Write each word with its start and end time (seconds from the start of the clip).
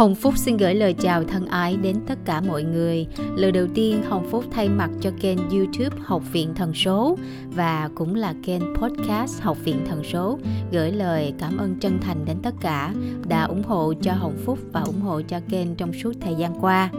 Hồng 0.00 0.14
Phúc 0.14 0.34
xin 0.36 0.56
gửi 0.56 0.74
lời 0.74 0.92
chào 0.92 1.24
thân 1.24 1.46
ái 1.46 1.76
đến 1.76 1.96
tất 2.06 2.18
cả 2.24 2.40
mọi 2.40 2.62
người. 2.62 3.06
Lời 3.36 3.52
đầu 3.52 3.66
tiên, 3.74 4.02
Hồng 4.08 4.26
Phúc 4.30 4.44
thay 4.50 4.68
mặt 4.68 4.90
cho 5.00 5.10
kênh 5.20 5.38
YouTube 5.50 5.96
Học 6.04 6.22
viện 6.32 6.54
Thần 6.54 6.74
số 6.74 7.18
và 7.54 7.90
cũng 7.94 8.14
là 8.14 8.34
kênh 8.44 8.62
podcast 8.74 9.40
Học 9.40 9.56
viện 9.64 9.76
Thần 9.88 10.04
số 10.04 10.38
gửi 10.72 10.92
lời 10.92 11.34
cảm 11.38 11.56
ơn 11.56 11.74
chân 11.80 11.98
thành 12.00 12.24
đến 12.24 12.36
tất 12.42 12.54
cả 12.60 12.94
đã 13.28 13.44
ủng 13.44 13.62
hộ 13.62 13.92
cho 14.02 14.12
Hồng 14.12 14.36
Phúc 14.44 14.58
và 14.72 14.80
ủng 14.80 15.00
hộ 15.00 15.22
cho 15.22 15.40
kênh 15.48 15.74
trong 15.74 15.92
suốt 15.92 16.12
thời 16.20 16.34
gian 16.34 16.54
qua. 16.60 16.90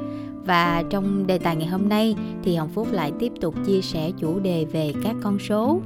Và 0.46 0.84
trong 0.90 1.28
đề 1.28 1.38
tài 1.38 1.56
ngày 1.56 1.68
hôm 1.68 1.90
nay 1.90 2.16
thì 2.44 2.56
Hồng 2.56 2.70
Phúc 2.70 2.88
lại 2.92 3.12
tiếp 3.20 3.32
tục 3.42 3.56
chia 3.66 3.82
sẻ 3.82 4.12
chủ 4.20 4.40
đề 4.40 4.66
về 4.66 4.94
các 5.04 5.16
con 5.24 5.40
số. 5.40 5.82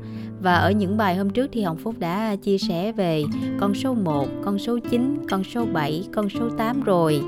Và 0.45 0.55
ở 0.55 0.72
những 0.72 0.98
bài 0.98 1.16
hôm 1.16 1.30
trước 1.30 1.49
thì 1.54 1.62
Hồng 1.62 1.77
Phúc 1.77 1.95
đã 1.99 2.35
chia 2.35 2.58
sẻ 2.58 2.91
về 2.91 3.23
con 3.59 3.73
số 3.73 3.94
1, 3.94 4.27
con 4.44 4.59
số 4.59 4.80
9, 4.91 5.18
con 5.30 5.44
số 5.44 5.66
7, 5.66 6.08
con 6.13 6.30
số 6.30 6.49
8 6.58 6.81
rồi. 6.84 7.21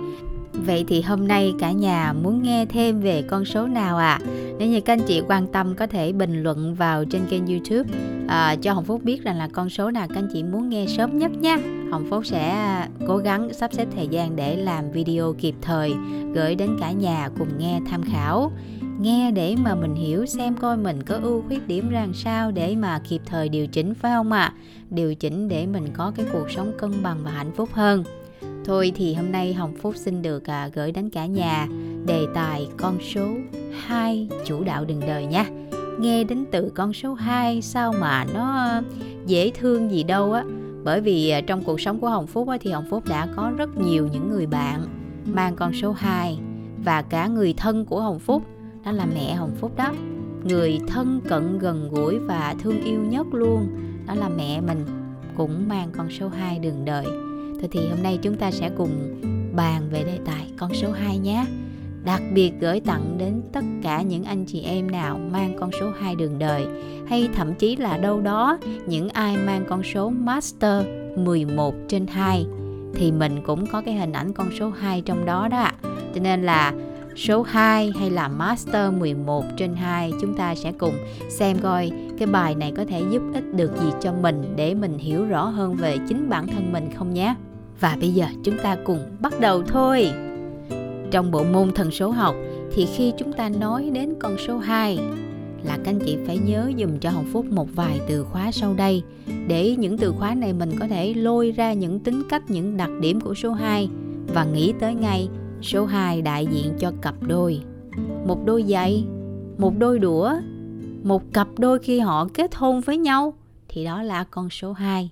Vậy 0.53 0.85
thì 0.87 1.01
hôm 1.01 1.27
nay 1.27 1.53
cả 1.59 1.71
nhà 1.71 2.13
muốn 2.13 2.43
nghe 2.43 2.65
thêm 2.65 3.01
về 3.01 3.21
con 3.21 3.45
số 3.45 3.67
nào 3.67 3.97
ạ? 3.97 4.19
À? 4.23 4.27
Nếu 4.59 4.69
như 4.69 4.81
các 4.81 4.93
anh 4.93 5.05
chị 5.07 5.21
quan 5.27 5.47
tâm 5.47 5.75
có 5.75 5.87
thể 5.87 6.11
bình 6.11 6.43
luận 6.43 6.75
vào 6.75 7.05
trên 7.05 7.21
kênh 7.29 7.47
YouTube 7.47 7.89
à, 8.27 8.55
cho 8.61 8.73
Hồng 8.73 8.85
Phúc 8.85 9.03
biết 9.03 9.23
rằng 9.23 9.37
là 9.37 9.47
con 9.53 9.69
số 9.69 9.91
nào 9.91 10.07
các 10.07 10.15
anh 10.15 10.29
chị 10.33 10.43
muốn 10.43 10.69
nghe 10.69 10.85
sớm 10.97 11.17
nhất 11.17 11.31
nha. 11.31 11.57
Hồng 11.91 12.07
Phúc 12.09 12.25
sẽ 12.25 12.49
à, 12.49 12.89
cố 13.07 13.17
gắng 13.17 13.53
sắp 13.53 13.73
xếp 13.73 13.87
thời 13.95 14.07
gian 14.07 14.35
để 14.35 14.55
làm 14.55 14.91
video 14.91 15.33
kịp 15.33 15.55
thời 15.61 15.93
gửi 16.33 16.55
đến 16.55 16.77
cả 16.79 16.91
nhà 16.91 17.29
cùng 17.39 17.49
nghe 17.57 17.79
tham 17.89 18.01
khảo 18.03 18.51
nghe 18.99 19.31
để 19.31 19.55
mà 19.63 19.75
mình 19.75 19.95
hiểu 19.95 20.25
xem 20.25 20.55
coi 20.55 20.77
mình 20.77 21.03
có 21.03 21.19
ưu 21.21 21.43
khuyết 21.47 21.67
điểm 21.67 21.89
ra 21.89 22.07
sao 22.13 22.51
để 22.51 22.75
mà 22.75 22.99
kịp 23.09 23.21
thời 23.25 23.49
điều 23.49 23.67
chỉnh 23.67 23.93
phải 23.93 24.11
không 24.11 24.31
ạ? 24.31 24.41
À? 24.41 24.53
điều 24.89 25.15
chỉnh 25.15 25.47
để 25.47 25.65
mình 25.65 25.87
có 25.93 26.11
cái 26.15 26.25
cuộc 26.33 26.51
sống 26.51 26.71
cân 26.77 27.03
bằng 27.03 27.17
và 27.23 27.31
hạnh 27.31 27.51
phúc 27.55 27.69
hơn. 27.73 28.03
Thôi 28.65 28.91
thì 28.95 29.13
hôm 29.13 29.31
nay 29.31 29.53
hồng 29.53 29.73
phúc 29.81 29.93
xin 29.95 30.21
được 30.21 30.49
à, 30.49 30.69
gửi 30.73 30.91
đến 30.91 31.09
cả 31.09 31.25
nhà 31.25 31.67
đề 32.05 32.25
tài 32.33 32.67
con 32.77 32.97
số 33.13 33.27
2 33.85 34.29
chủ 34.45 34.63
đạo 34.63 34.85
đường 34.85 34.99
đời 34.99 35.25
nha. 35.25 35.45
Nghe 35.99 36.23
đến 36.23 36.45
từ 36.51 36.71
con 36.75 36.93
số 36.93 37.13
2 37.13 37.61
sao 37.61 37.93
mà 37.99 38.25
nó 38.33 38.71
dễ 39.25 39.51
thương 39.51 39.91
gì 39.91 40.03
đâu 40.03 40.33
á. 40.33 40.43
Bởi 40.83 41.01
vì 41.01 41.29
à, 41.29 41.41
trong 41.41 41.63
cuộc 41.63 41.81
sống 41.81 41.99
của 41.99 42.09
Hồng 42.09 42.27
Phúc 42.27 42.49
á, 42.49 42.57
thì 42.61 42.71
Hồng 42.71 42.85
Phúc 42.89 43.03
đã 43.09 43.27
có 43.35 43.51
rất 43.57 43.77
nhiều 43.77 44.09
những 44.11 44.29
người 44.29 44.45
bạn 44.45 44.81
mang 45.25 45.55
con 45.55 45.73
số 45.73 45.91
2 45.91 46.39
và 46.85 47.01
cả 47.01 47.27
người 47.27 47.53
thân 47.53 47.85
của 47.85 48.01
Hồng 48.01 48.19
Phúc 48.19 48.43
đó 48.87 48.93
là 48.93 49.05
mẹ 49.05 49.33
Hồng 49.33 49.55
Phúc 49.59 49.71
đó. 49.77 49.93
Người 50.43 50.79
thân 50.87 51.21
cận 51.29 51.59
gần 51.59 51.89
gũi 51.91 52.19
và 52.19 52.55
thương 52.59 52.83
yêu 52.83 52.99
nhất 53.01 53.27
luôn. 53.31 53.67
Đó 54.05 54.13
là 54.15 54.29
mẹ 54.29 54.61
mình 54.61 54.85
cũng 55.37 55.67
mang 55.67 55.89
con 55.97 56.09
số 56.09 56.27
2 56.27 56.59
đường 56.59 56.85
đời. 56.85 57.05
Thôi 57.59 57.69
thì 57.71 57.89
hôm 57.89 58.03
nay 58.03 58.19
chúng 58.21 58.35
ta 58.35 58.51
sẽ 58.51 58.69
cùng 58.77 59.21
bàn 59.55 59.89
về 59.91 60.03
đề 60.03 60.19
tài 60.25 60.51
con 60.57 60.73
số 60.73 60.91
2 60.91 61.17
nhé. 61.17 61.45
Đặc 62.05 62.21
biệt 62.33 62.53
gửi 62.59 62.79
tặng 62.79 63.15
đến 63.17 63.41
tất 63.53 63.63
cả 63.83 64.01
những 64.01 64.23
anh 64.23 64.45
chị 64.45 64.61
em 64.61 64.91
nào 64.91 65.19
mang 65.31 65.57
con 65.59 65.69
số 65.79 65.91
2 65.99 66.15
đường 66.15 66.39
đời, 66.39 66.67
hay 67.07 67.29
thậm 67.35 67.53
chí 67.53 67.75
là 67.75 67.97
đâu 67.97 68.21
đó 68.21 68.57
những 68.87 69.09
ai 69.09 69.37
mang 69.37 69.65
con 69.69 69.83
số 69.83 70.09
master 70.09 70.85
11 71.17 71.75
trên 71.87 72.07
2 72.07 72.45
thì 72.95 73.11
mình 73.11 73.41
cũng 73.45 73.67
có 73.67 73.81
cái 73.81 73.95
hình 73.95 74.11
ảnh 74.11 74.33
con 74.33 74.49
số 74.59 74.69
2 74.69 75.01
trong 75.01 75.25
đó 75.25 75.47
đó 75.47 75.71
cho 76.15 76.21
nên 76.21 76.43
là 76.43 76.73
số 77.17 77.41
2 77.41 77.91
hay 77.99 78.09
là 78.09 78.27
Master 78.27 78.93
11 78.93 79.45
trên 79.57 79.75
2 79.75 80.11
chúng 80.21 80.33
ta 80.33 80.55
sẽ 80.55 80.71
cùng 80.71 80.93
xem 81.29 81.57
coi 81.61 81.91
cái 82.17 82.27
bài 82.27 82.55
này 82.55 82.73
có 82.77 82.85
thể 82.85 83.03
giúp 83.11 83.21
ích 83.33 83.53
được 83.53 83.71
gì 83.81 83.87
cho 84.01 84.13
mình 84.13 84.53
để 84.55 84.73
mình 84.73 84.97
hiểu 84.97 85.25
rõ 85.25 85.45
hơn 85.45 85.75
về 85.75 85.97
chính 86.09 86.29
bản 86.29 86.47
thân 86.47 86.71
mình 86.71 86.89
không 86.97 87.13
nhé. 87.13 87.35
Và 87.79 87.97
bây 87.99 88.09
giờ 88.09 88.25
chúng 88.43 88.57
ta 88.63 88.77
cùng 88.83 88.99
bắt 89.19 89.39
đầu 89.39 89.63
thôi. 89.63 90.11
Trong 91.11 91.31
bộ 91.31 91.43
môn 91.43 91.71
thần 91.71 91.91
số 91.91 92.09
học 92.09 92.35
thì 92.73 92.87
khi 92.95 93.13
chúng 93.17 93.33
ta 93.33 93.49
nói 93.49 93.89
đến 93.93 94.13
con 94.19 94.35
số 94.47 94.57
2 94.57 94.99
là 95.63 95.77
các 95.77 95.91
anh 95.91 95.99
chị 96.05 96.17
phải 96.27 96.37
nhớ 96.37 96.71
dùm 96.79 96.97
cho 96.97 97.09
Hồng 97.09 97.29
Phúc 97.33 97.45
một 97.45 97.67
vài 97.75 97.99
từ 98.07 98.23
khóa 98.23 98.51
sau 98.51 98.73
đây 98.73 99.03
để 99.47 99.75
những 99.75 99.97
từ 99.97 100.11
khóa 100.11 100.35
này 100.35 100.53
mình 100.53 100.71
có 100.79 100.87
thể 100.87 101.13
lôi 101.13 101.51
ra 101.51 101.73
những 101.73 101.99
tính 101.99 102.23
cách, 102.29 102.43
những 102.47 102.77
đặc 102.77 102.89
điểm 103.01 103.21
của 103.21 103.33
số 103.33 103.51
2 103.51 103.89
và 104.33 104.45
nghĩ 104.45 104.73
tới 104.79 104.95
ngay 104.95 105.29
Số 105.61 105.85
2 105.85 106.21
đại 106.21 106.45
diện 106.45 106.73
cho 106.79 106.91
cặp 107.01 107.15
đôi. 107.21 107.61
Một 108.25 108.45
đôi 108.45 108.63
giày, 108.63 109.05
một 109.57 109.73
đôi 109.77 109.99
đũa, 109.99 110.33
một 111.03 111.23
cặp 111.33 111.47
đôi 111.57 111.79
khi 111.79 111.99
họ 111.99 112.27
kết 112.33 112.55
hôn 112.55 112.81
với 112.81 112.97
nhau 112.97 113.33
thì 113.67 113.85
đó 113.85 114.03
là 114.03 114.23
con 114.23 114.49
số 114.49 114.73
2. 114.73 115.09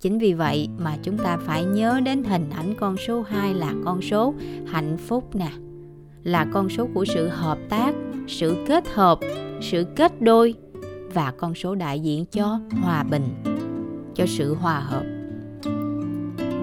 Chính 0.00 0.18
vì 0.18 0.32
vậy 0.32 0.68
mà 0.78 0.96
chúng 1.02 1.18
ta 1.18 1.38
phải 1.46 1.64
nhớ 1.64 2.00
đến 2.04 2.24
hình 2.24 2.50
ảnh 2.50 2.74
con 2.80 2.96
số 2.96 3.22
2 3.22 3.54
là 3.54 3.74
con 3.84 4.02
số 4.02 4.34
hạnh 4.66 4.96
phúc 4.96 5.34
nè. 5.34 5.50
Là 6.22 6.46
con 6.52 6.68
số 6.68 6.88
của 6.94 7.04
sự 7.04 7.28
hợp 7.28 7.58
tác, 7.68 7.94
sự 8.28 8.64
kết 8.68 8.88
hợp, 8.88 9.18
sự 9.60 9.84
kết 9.96 10.22
đôi 10.22 10.54
và 11.14 11.32
con 11.36 11.54
số 11.54 11.74
đại 11.74 12.00
diện 12.00 12.24
cho 12.26 12.60
hòa 12.82 13.02
bình, 13.02 13.24
cho 14.14 14.26
sự 14.26 14.54
hòa 14.54 14.80
hợp. 14.80 15.04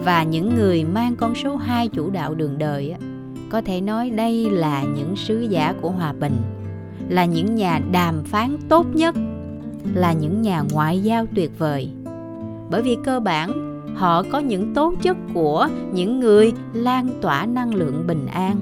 Và 0.03 0.23
những 0.23 0.55
người 0.55 0.83
mang 0.83 1.15
con 1.15 1.35
số 1.35 1.55
2 1.55 1.87
chủ 1.87 2.09
đạo 2.09 2.35
đường 2.35 2.57
đời 2.57 2.95
có 3.49 3.61
thể 3.61 3.81
nói 3.81 4.09
đây 4.09 4.49
là 4.49 4.83
những 4.83 5.15
sứ 5.15 5.39
giả 5.41 5.73
của 5.81 5.91
hòa 5.91 6.13
bình, 6.13 6.35
là 7.09 7.25
những 7.25 7.55
nhà 7.55 7.79
đàm 7.91 8.23
phán 8.23 8.57
tốt 8.69 8.85
nhất, 8.93 9.15
là 9.93 10.13
những 10.13 10.41
nhà 10.41 10.63
ngoại 10.71 10.99
giao 10.99 11.25
tuyệt 11.35 11.51
vời. 11.57 11.89
Bởi 12.71 12.81
vì 12.81 12.97
cơ 13.03 13.19
bản, 13.19 13.51
họ 13.95 14.23
có 14.23 14.39
những 14.39 14.73
tố 14.73 14.93
chất 15.01 15.17
của 15.33 15.67
những 15.93 16.19
người 16.19 16.53
lan 16.73 17.09
tỏa 17.21 17.45
năng 17.45 17.75
lượng 17.75 18.07
bình 18.07 18.25
an. 18.25 18.55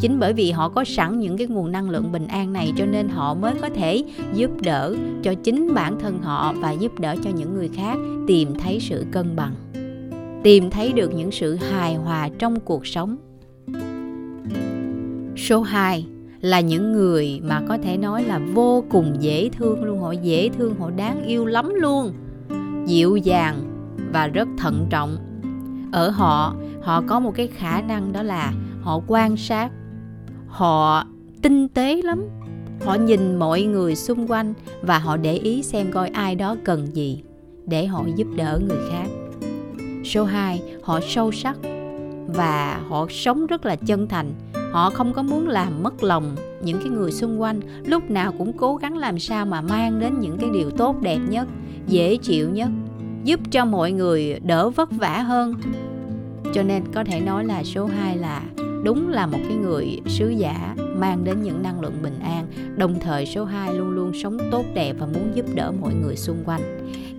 Chính 0.00 0.18
bởi 0.18 0.32
vì 0.32 0.50
họ 0.50 0.68
có 0.68 0.84
sẵn 0.84 1.18
những 1.18 1.36
cái 1.36 1.46
nguồn 1.46 1.72
năng 1.72 1.90
lượng 1.90 2.12
bình 2.12 2.26
an 2.26 2.52
này 2.52 2.72
cho 2.76 2.86
nên 2.86 3.08
họ 3.08 3.34
mới 3.34 3.54
có 3.60 3.68
thể 3.68 4.04
giúp 4.34 4.50
đỡ 4.62 4.96
cho 5.22 5.34
chính 5.34 5.74
bản 5.74 6.00
thân 6.00 6.22
họ 6.22 6.54
và 6.60 6.72
giúp 6.72 7.00
đỡ 7.00 7.16
cho 7.24 7.30
những 7.30 7.54
người 7.54 7.68
khác 7.68 7.98
tìm 8.26 8.54
thấy 8.58 8.78
sự 8.80 9.06
cân 9.12 9.36
bằng, 9.36 9.54
tìm 10.42 10.70
thấy 10.70 10.92
được 10.92 11.14
những 11.14 11.30
sự 11.30 11.54
hài 11.54 11.94
hòa 11.94 12.28
trong 12.38 12.60
cuộc 12.60 12.86
sống. 12.86 13.16
Số 15.36 15.60
2 15.62 16.06
là 16.40 16.60
những 16.60 16.92
người 16.92 17.40
mà 17.44 17.62
có 17.68 17.78
thể 17.82 17.96
nói 17.96 18.24
là 18.24 18.40
vô 18.54 18.84
cùng 18.90 19.16
dễ 19.20 19.48
thương 19.48 19.84
luôn, 19.84 20.00
họ 20.00 20.12
dễ 20.12 20.48
thương, 20.48 20.74
họ 20.78 20.90
đáng 20.90 21.24
yêu 21.24 21.46
lắm 21.46 21.74
luôn. 21.74 22.12
Dịu 22.86 23.16
dàng 23.16 23.56
và 24.12 24.26
rất 24.26 24.48
thận 24.58 24.86
trọng. 24.90 25.16
Ở 25.92 26.10
họ, 26.10 26.54
họ 26.82 27.02
có 27.06 27.20
một 27.20 27.32
cái 27.34 27.46
khả 27.46 27.80
năng 27.80 28.12
đó 28.12 28.22
là 28.22 28.52
họ 28.82 29.00
quan 29.06 29.36
sát, 29.36 29.70
họ 30.46 31.06
tinh 31.42 31.68
tế 31.68 32.02
lắm. 32.02 32.24
Họ 32.84 32.94
nhìn 32.94 33.36
mọi 33.36 33.62
người 33.62 33.94
xung 33.94 34.30
quanh 34.30 34.54
và 34.82 34.98
họ 34.98 35.16
để 35.16 35.32
ý 35.32 35.62
xem 35.62 35.92
coi 35.92 36.08
ai 36.08 36.34
đó 36.34 36.56
cần 36.64 36.86
gì 36.94 37.22
để 37.66 37.86
họ 37.86 38.04
giúp 38.16 38.26
đỡ 38.36 38.60
người 38.68 38.78
khác. 38.90 39.06
Số 40.04 40.24
2, 40.24 40.62
họ 40.82 41.00
sâu 41.00 41.32
sắc 41.32 41.56
và 42.26 42.80
họ 42.88 43.06
sống 43.10 43.46
rất 43.46 43.66
là 43.66 43.76
chân 43.76 44.08
thành 44.08 44.32
họ 44.72 44.90
không 44.90 45.12
có 45.12 45.22
muốn 45.22 45.48
làm 45.48 45.82
mất 45.82 46.02
lòng 46.02 46.36
những 46.62 46.78
cái 46.78 46.88
người 46.88 47.12
xung 47.12 47.40
quanh, 47.40 47.60
lúc 47.86 48.10
nào 48.10 48.32
cũng 48.38 48.52
cố 48.52 48.76
gắng 48.76 48.96
làm 48.96 49.18
sao 49.18 49.46
mà 49.46 49.60
mang 49.60 50.00
đến 50.00 50.20
những 50.20 50.38
cái 50.38 50.50
điều 50.52 50.70
tốt 50.70 50.96
đẹp 51.02 51.18
nhất, 51.28 51.48
dễ 51.86 52.16
chịu 52.16 52.50
nhất, 52.50 52.68
giúp 53.24 53.40
cho 53.50 53.64
mọi 53.64 53.92
người 53.92 54.40
đỡ 54.44 54.70
vất 54.70 54.90
vả 54.90 55.18
hơn. 55.18 55.54
Cho 56.54 56.62
nên 56.62 56.82
có 56.94 57.04
thể 57.04 57.20
nói 57.20 57.44
là 57.44 57.64
số 57.64 57.86
2 57.86 58.16
là 58.16 58.42
đúng 58.84 59.08
là 59.08 59.26
một 59.26 59.38
cái 59.48 59.56
người 59.56 60.00
sứ 60.06 60.28
giả 60.28 60.74
mang 60.96 61.24
đến 61.24 61.42
những 61.42 61.62
năng 61.62 61.80
lượng 61.80 62.02
bình 62.02 62.18
an. 62.22 62.46
Đồng 62.76 63.00
thời 63.00 63.26
số 63.26 63.44
2 63.44 63.74
luôn 63.74 63.90
luôn 63.90 64.12
sống 64.22 64.38
tốt 64.50 64.64
đẹp 64.74 64.96
và 64.98 65.06
muốn 65.06 65.32
giúp 65.34 65.46
đỡ 65.54 65.72
mọi 65.80 65.94
người 65.94 66.16
xung 66.16 66.44
quanh. 66.44 66.60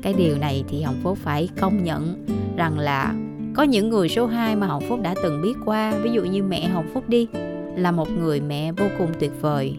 Cái 0.02 0.14
điều 0.14 0.38
này 0.38 0.64
thì 0.68 0.82
hồng 0.82 1.00
phố 1.04 1.16
phải 1.16 1.50
công 1.62 1.84
nhận 1.84 2.26
rằng 2.58 2.80
là 2.80 3.14
có 3.56 3.64
những 3.64 3.90
người 3.90 4.10
số 4.10 4.26
2 4.26 4.56
mà 4.56 4.68
Hồng 4.68 4.84
Phúc 4.90 5.00
đã 5.02 5.16
từng 5.24 5.42
biết 5.42 5.54
qua. 5.66 5.94
Ví 6.04 6.12
dụ 6.12 6.24
như 6.24 6.44
mẹ 6.44 6.68
Hồng 6.68 6.88
Phúc 6.94 7.04
đi, 7.08 7.28
Là 7.76 7.92
một 7.92 8.10
người 8.20 8.42
mẹ 8.42 8.72
vô 8.72 8.86
cùng 8.98 9.10
tuyệt 9.20 9.32
vời. 9.42 9.78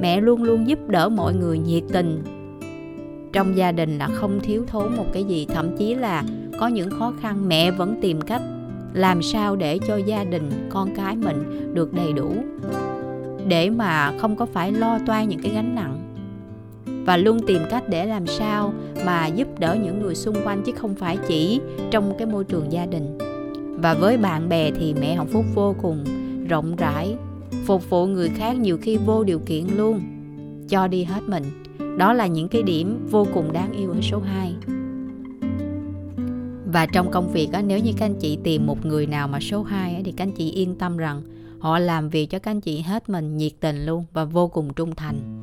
Mẹ 0.00 0.20
luôn 0.20 0.42
luôn 0.42 0.68
giúp 0.68 0.78
đỡ 0.88 1.08
mọi 1.08 1.34
người 1.34 1.58
nhiệt 1.58 1.82
tình. 1.92 2.22
Trong 3.32 3.56
gia 3.56 3.72
đình 3.72 3.98
là 3.98 4.08
không 4.08 4.40
thiếu 4.42 4.64
thốn 4.66 4.96
một 4.96 5.06
cái 5.12 5.24
gì. 5.24 5.46
Thậm 5.54 5.76
chí 5.76 5.94
là 5.94 6.24
có 6.60 6.68
những 6.68 6.90
khó 6.90 7.12
khăn, 7.20 7.48
mẹ 7.48 7.70
vẫn 7.70 7.98
tìm 8.02 8.20
cách 8.20 8.42
Làm 8.92 9.22
sao 9.22 9.56
để 9.56 9.78
cho 9.86 9.96
gia 9.96 10.24
đình, 10.24 10.50
con 10.70 10.94
cái 10.94 11.16
mình 11.16 11.70
được 11.74 11.92
đầy 11.92 12.12
đủ. 12.12 12.34
Để 13.48 13.70
mà 13.70 14.12
không 14.18 14.36
có 14.36 14.46
phải 14.46 14.72
lo 14.72 14.98
toan 15.06 15.28
những 15.28 15.40
cái 15.42 15.52
gánh 15.54 15.74
nặng 15.74 16.05
và 16.86 17.16
luôn 17.16 17.38
tìm 17.46 17.62
cách 17.70 17.88
để 17.88 18.06
làm 18.06 18.26
sao 18.26 18.72
mà 19.04 19.26
giúp 19.26 19.48
đỡ 19.58 19.76
những 19.84 20.02
người 20.02 20.14
xung 20.14 20.36
quanh 20.44 20.62
chứ 20.66 20.72
không 20.72 20.94
phải 20.94 21.18
chỉ 21.28 21.60
trong 21.90 22.14
cái 22.18 22.26
môi 22.26 22.44
trường 22.44 22.72
gia 22.72 22.86
đình. 22.86 23.18
Và 23.82 23.94
với 23.94 24.16
bạn 24.16 24.48
bè 24.48 24.70
thì 24.70 24.94
mẹ 24.94 25.14
hồng 25.14 25.28
phúc 25.28 25.44
vô 25.54 25.74
cùng 25.82 26.04
rộng 26.48 26.76
rãi 26.76 27.16
phục 27.64 27.90
vụ 27.90 28.06
người 28.06 28.28
khác 28.28 28.56
nhiều 28.56 28.78
khi 28.82 28.96
vô 28.96 29.24
điều 29.24 29.38
kiện 29.38 29.64
luôn. 29.76 30.00
Cho 30.68 30.88
đi 30.88 31.04
hết 31.04 31.20
mình. 31.26 31.44
Đó 31.98 32.12
là 32.12 32.26
những 32.26 32.48
cái 32.48 32.62
điểm 32.62 33.06
vô 33.10 33.26
cùng 33.34 33.52
đáng 33.52 33.72
yêu 33.72 33.90
ở 33.90 34.00
số 34.02 34.20
2 34.20 34.54
và 36.72 36.86
trong 36.86 37.10
công 37.10 37.32
việc 37.32 37.52
á, 37.52 37.62
nếu 37.62 37.78
như 37.78 37.92
các 37.96 38.06
anh 38.06 38.14
chị 38.20 38.38
tìm 38.44 38.66
một 38.66 38.86
người 38.86 39.06
nào 39.06 39.28
mà 39.28 39.40
số 39.40 39.62
2 39.62 39.94
á, 39.94 40.00
thì 40.04 40.12
các 40.12 40.24
anh 40.24 40.32
chị 40.32 40.50
yên 40.50 40.74
tâm 40.74 40.96
rằng 40.96 41.22
họ 41.58 41.78
làm 41.78 42.08
việc 42.08 42.30
cho 42.30 42.38
các 42.38 42.50
anh 42.50 42.60
chị 42.60 42.80
hết 42.80 43.08
mình 43.08 43.36
nhiệt 43.36 43.52
tình 43.60 43.86
luôn 43.86 44.04
và 44.12 44.24
vô 44.24 44.48
cùng 44.48 44.74
trung 44.74 44.94
thành 44.94 45.35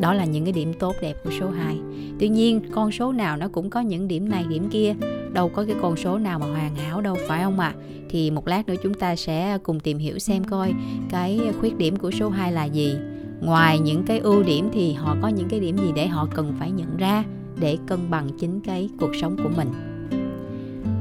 đó 0.00 0.14
là 0.14 0.24
những 0.24 0.44
cái 0.44 0.52
điểm 0.52 0.72
tốt 0.72 0.94
đẹp 1.00 1.14
của 1.24 1.30
số 1.40 1.50
2 1.50 1.78
tuy 2.18 2.28
nhiên 2.28 2.60
con 2.72 2.92
số 2.92 3.12
nào 3.12 3.36
nó 3.36 3.48
cũng 3.48 3.70
có 3.70 3.80
những 3.80 4.08
điểm 4.08 4.28
này 4.28 4.44
điểm 4.48 4.68
kia 4.70 4.94
đâu 5.32 5.48
có 5.48 5.64
cái 5.64 5.76
con 5.82 5.96
số 5.96 6.18
nào 6.18 6.38
mà 6.38 6.46
hoàn 6.46 6.74
hảo 6.74 7.00
đâu 7.00 7.16
phải 7.28 7.42
không 7.42 7.60
ạ 7.60 7.74
à? 7.76 7.80
thì 8.08 8.30
một 8.30 8.48
lát 8.48 8.68
nữa 8.68 8.74
chúng 8.82 8.94
ta 8.94 9.16
sẽ 9.16 9.58
cùng 9.62 9.80
tìm 9.80 9.98
hiểu 9.98 10.18
xem 10.18 10.44
coi 10.44 10.72
cái 11.10 11.40
khuyết 11.60 11.76
điểm 11.76 11.96
của 11.96 12.10
số 12.10 12.28
2 12.28 12.52
là 12.52 12.64
gì 12.64 12.96
ngoài 13.40 13.78
những 13.78 14.02
cái 14.04 14.18
ưu 14.18 14.42
điểm 14.42 14.68
thì 14.72 14.92
họ 14.92 15.16
có 15.22 15.28
những 15.28 15.48
cái 15.48 15.60
điểm 15.60 15.78
gì 15.78 15.92
để 15.94 16.06
họ 16.06 16.28
cần 16.34 16.54
phải 16.58 16.70
nhận 16.70 16.96
ra 16.96 17.24
để 17.60 17.78
cân 17.86 18.10
bằng 18.10 18.28
chính 18.40 18.60
cái 18.60 18.88
cuộc 19.00 19.10
sống 19.20 19.36
của 19.36 19.50
mình 19.56 19.68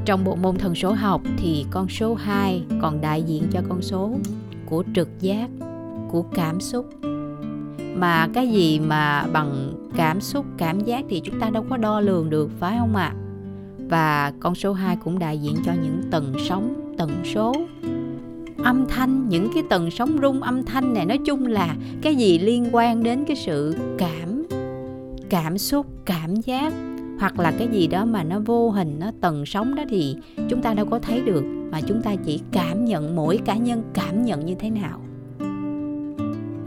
trong 0.05 0.23
bộ 0.23 0.35
môn 0.35 0.57
thần 0.57 0.75
số 0.75 0.91
học 0.91 1.21
thì 1.37 1.65
con 1.71 1.89
số 1.89 2.15
2 2.15 2.63
còn 2.81 3.01
đại 3.01 3.23
diện 3.23 3.43
cho 3.51 3.61
con 3.69 3.81
số 3.81 4.11
của 4.65 4.83
trực 4.95 5.09
giác, 5.19 5.49
của 6.11 6.21
cảm 6.21 6.61
xúc. 6.61 6.85
Mà 7.95 8.27
cái 8.33 8.47
gì 8.47 8.79
mà 8.79 9.27
bằng 9.33 9.73
cảm 9.95 10.21
xúc, 10.21 10.45
cảm 10.57 10.79
giác 10.79 11.05
thì 11.09 11.21
chúng 11.23 11.39
ta 11.39 11.49
đâu 11.49 11.65
có 11.69 11.77
đo 11.77 11.99
lường 11.99 12.29
được 12.29 12.51
phải 12.59 12.77
không 12.79 12.95
ạ? 12.95 13.13
À? 13.15 13.19
Và 13.89 14.33
con 14.39 14.55
số 14.55 14.73
2 14.73 14.97
cũng 15.03 15.19
đại 15.19 15.37
diện 15.37 15.55
cho 15.65 15.73
những 15.83 16.01
tần 16.11 16.33
sóng, 16.49 16.95
tần 16.97 17.09
số 17.23 17.53
âm 18.63 18.85
thanh 18.89 19.29
những 19.29 19.49
cái 19.53 19.63
tần 19.69 19.91
sóng 19.91 20.17
rung 20.21 20.41
âm 20.41 20.63
thanh 20.63 20.93
này 20.93 21.05
nói 21.05 21.17
chung 21.25 21.45
là 21.45 21.75
cái 22.01 22.15
gì 22.15 22.39
liên 22.39 22.69
quan 22.71 23.03
đến 23.03 23.25
cái 23.25 23.35
sự 23.35 23.75
cảm 23.97 24.43
cảm 25.29 25.57
xúc 25.57 25.85
cảm 26.05 26.35
giác 26.35 26.73
hoặc 27.19 27.39
là 27.39 27.53
cái 27.57 27.67
gì 27.67 27.87
đó 27.87 28.05
mà 28.05 28.23
nó 28.23 28.39
vô 28.39 28.69
hình 28.69 28.99
nó 28.99 29.11
tần 29.21 29.45
sóng 29.45 29.75
đó 29.75 29.83
thì 29.89 30.15
chúng 30.49 30.61
ta 30.61 30.73
đâu 30.73 30.85
có 30.85 30.99
thấy 30.99 31.21
được 31.21 31.43
mà 31.71 31.81
chúng 31.81 32.01
ta 32.01 32.15
chỉ 32.15 32.39
cảm 32.51 32.85
nhận 32.85 33.15
mỗi 33.15 33.39
cá 33.45 33.55
nhân 33.55 33.83
cảm 33.93 34.25
nhận 34.25 34.45
như 34.45 34.55
thế 34.55 34.69
nào 34.69 35.01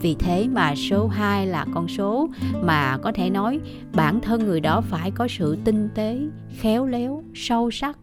vì 0.00 0.14
thế 0.14 0.48
mà 0.48 0.74
số 0.74 1.06
2 1.08 1.46
là 1.46 1.66
con 1.74 1.88
số 1.88 2.28
mà 2.62 2.98
có 3.02 3.12
thể 3.12 3.30
nói 3.30 3.60
bản 3.92 4.20
thân 4.20 4.46
người 4.46 4.60
đó 4.60 4.80
phải 4.80 5.10
có 5.10 5.28
sự 5.28 5.56
tinh 5.64 5.88
tế, 5.94 6.18
khéo 6.56 6.86
léo, 6.86 7.22
sâu 7.34 7.70
sắc. 7.70 7.98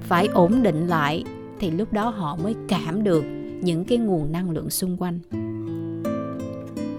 Phải 0.00 0.26
ổn 0.26 0.62
định 0.62 0.86
lại 0.86 1.24
thì 1.58 1.70
lúc 1.70 1.92
đó 1.92 2.08
họ 2.08 2.36
mới 2.42 2.54
cảm 2.68 3.04
được 3.04 3.24
những 3.62 3.84
cái 3.84 3.98
nguồn 3.98 4.32
năng 4.32 4.50
lượng 4.50 4.70
xung 4.70 4.96
quanh. 4.96 5.18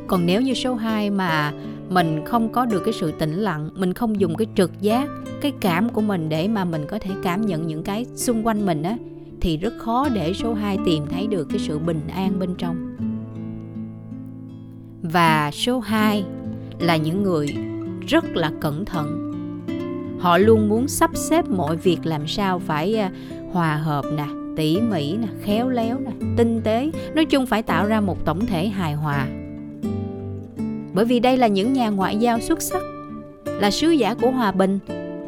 Còn 0.08 0.26
nếu 0.26 0.42
như 0.42 0.54
số 0.54 0.76
2 0.76 1.10
mà 1.10 1.54
mình 1.90 2.26
không 2.26 2.50
có 2.50 2.66
được 2.66 2.82
cái 2.86 2.94
sự 2.94 3.12
tĩnh 3.12 3.34
lặng 3.34 3.70
mình 3.76 3.94
không 3.94 4.20
dùng 4.20 4.36
cái 4.36 4.48
trực 4.56 4.82
giác 4.82 5.10
cái 5.42 5.52
cảm 5.62 5.90
của 5.90 6.02
mình 6.02 6.30
để 6.30 6.48
mà 6.48 6.66
mình 6.66 6.86
có 6.88 7.00
thể 7.00 7.10
cảm 7.24 7.46
nhận 7.46 7.68
những 7.68 7.84
cái 7.84 8.06
xung 8.16 8.48
quanh 8.48 8.66
mình 8.66 8.84
á 8.84 8.98
thì 9.42 9.58
rất 9.58 9.74
khó 9.78 10.10
để 10.10 10.34
số 10.34 10.54
2 10.54 10.78
tìm 10.86 11.06
thấy 11.12 11.28
được 11.28 11.48
cái 11.50 11.60
sự 11.60 11.80
bình 11.80 12.02
an 12.08 12.40
bên 12.40 12.56
trong 12.58 12.91
và 15.04 15.52
số 15.54 15.80
2 15.80 16.24
là 16.80 16.96
những 16.96 17.24
người 17.24 17.48
rất 18.08 18.26
là 18.36 18.52
cẩn 18.62 18.86
thận. 18.86 19.28
Họ 20.20 20.38
luôn 20.38 20.70
muốn 20.70 20.88
sắp 20.88 21.12
xếp 21.14 21.50
mọi 21.50 21.78
việc 21.78 21.98
làm 22.04 22.28
sao 22.28 22.60
phải 22.60 22.96
à, 22.96 23.12
hòa 23.52 23.76
hợp 23.76 24.06
nè, 24.18 24.26
tỉ 24.58 24.82
mỉ 24.82 25.18
nè, 25.18 25.28
khéo 25.44 25.70
léo 25.70 26.00
nè, 26.00 26.12
tinh 26.38 26.62
tế. 26.64 26.92
Nói 27.16 27.26
chung 27.26 27.46
phải 27.46 27.64
tạo 27.64 27.86
ra 27.86 28.02
một 28.02 28.26
tổng 28.26 28.46
thể 28.46 28.68
hài 28.68 28.94
hòa. 28.94 29.28
Bởi 30.94 31.06
vì 31.06 31.20
đây 31.20 31.38
là 31.38 31.48
những 31.48 31.74
nhà 31.74 31.90
ngoại 31.90 32.18
giao 32.18 32.40
xuất 32.40 32.62
sắc, 32.62 32.82
là 33.46 33.72
sứ 33.72 33.90
giả 33.90 34.14
của 34.14 34.32
hòa 34.32 34.52
bình, 34.52 34.80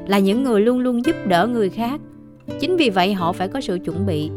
là 0.08 0.20
những 0.20 0.44
người 0.44 0.62
luôn 0.62 0.80
luôn 0.80 1.06
giúp 1.06 1.16
đỡ 1.28 1.48
người 1.48 1.70
khác. 1.70 2.02
Chính 2.60 2.78
vì 2.78 2.90
vậy 2.90 3.14
họ 3.14 3.34
phải 3.34 3.48
có 3.48 3.62
sự 3.62 3.80
chuẩn 3.86 4.06
bị 4.06 4.30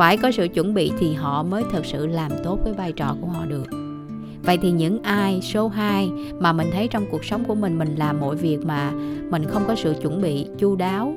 phải 0.00 0.16
có 0.16 0.30
sự 0.30 0.48
chuẩn 0.48 0.74
bị 0.74 0.92
thì 0.98 1.14
họ 1.14 1.42
mới 1.42 1.64
thực 1.72 1.86
sự 1.86 2.06
làm 2.06 2.30
tốt 2.44 2.58
cái 2.64 2.72
vai 2.72 2.92
trò 2.92 3.16
của 3.20 3.26
họ 3.26 3.46
được. 3.46 3.66
Vậy 4.42 4.58
thì 4.62 4.70
những 4.70 5.02
ai 5.02 5.40
số 5.42 5.68
2 5.68 6.10
mà 6.38 6.52
mình 6.52 6.66
thấy 6.72 6.88
trong 6.88 7.06
cuộc 7.10 7.24
sống 7.24 7.44
của 7.44 7.54
mình 7.54 7.78
mình 7.78 7.94
làm 7.96 8.20
mọi 8.20 8.36
việc 8.36 8.58
mà 8.64 8.92
mình 9.30 9.44
không 9.44 9.62
có 9.66 9.74
sự 9.74 9.94
chuẩn 10.02 10.22
bị 10.22 10.46
chu 10.58 10.76
đáo, 10.76 11.14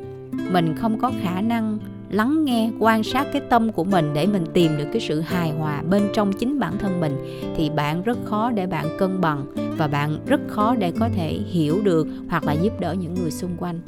mình 0.52 0.76
không 0.76 1.00
có 1.00 1.12
khả 1.22 1.42
năng 1.42 1.80
lắng 2.10 2.46
nghe 2.46 2.72
quan 2.80 3.04
sát 3.04 3.28
cái 3.34 3.42
tâm 3.50 3.72
của 3.72 3.84
mình 3.84 4.10
để 4.14 4.28
mình 4.28 4.46
tìm 4.54 4.78
được 4.78 4.88
cái 4.94 5.02
sự 5.02 5.20
hài 5.20 5.52
hòa 5.52 5.84
bên 5.90 6.04
trong 6.14 6.34
chính 6.34 6.60
bản 6.60 6.78
thân 6.78 7.02
mình 7.02 7.16
thì 7.56 7.70
bạn 7.70 8.04
rất 8.04 8.18
khó 8.26 8.52
để 8.52 8.68
bạn 8.68 8.86
cân 9.00 9.22
bằng 9.22 9.46
và 9.78 9.88
bạn 9.88 10.18
rất 10.28 10.42
khó 10.48 10.76
để 10.76 10.92
có 11.00 11.10
thể 11.16 11.40
hiểu 11.48 11.82
được 11.84 12.08
hoặc 12.30 12.44
là 12.44 12.54
giúp 12.54 12.80
đỡ 12.80 12.94
những 12.94 13.14
người 13.14 13.32
xung 13.32 13.52
quanh. 13.58 13.80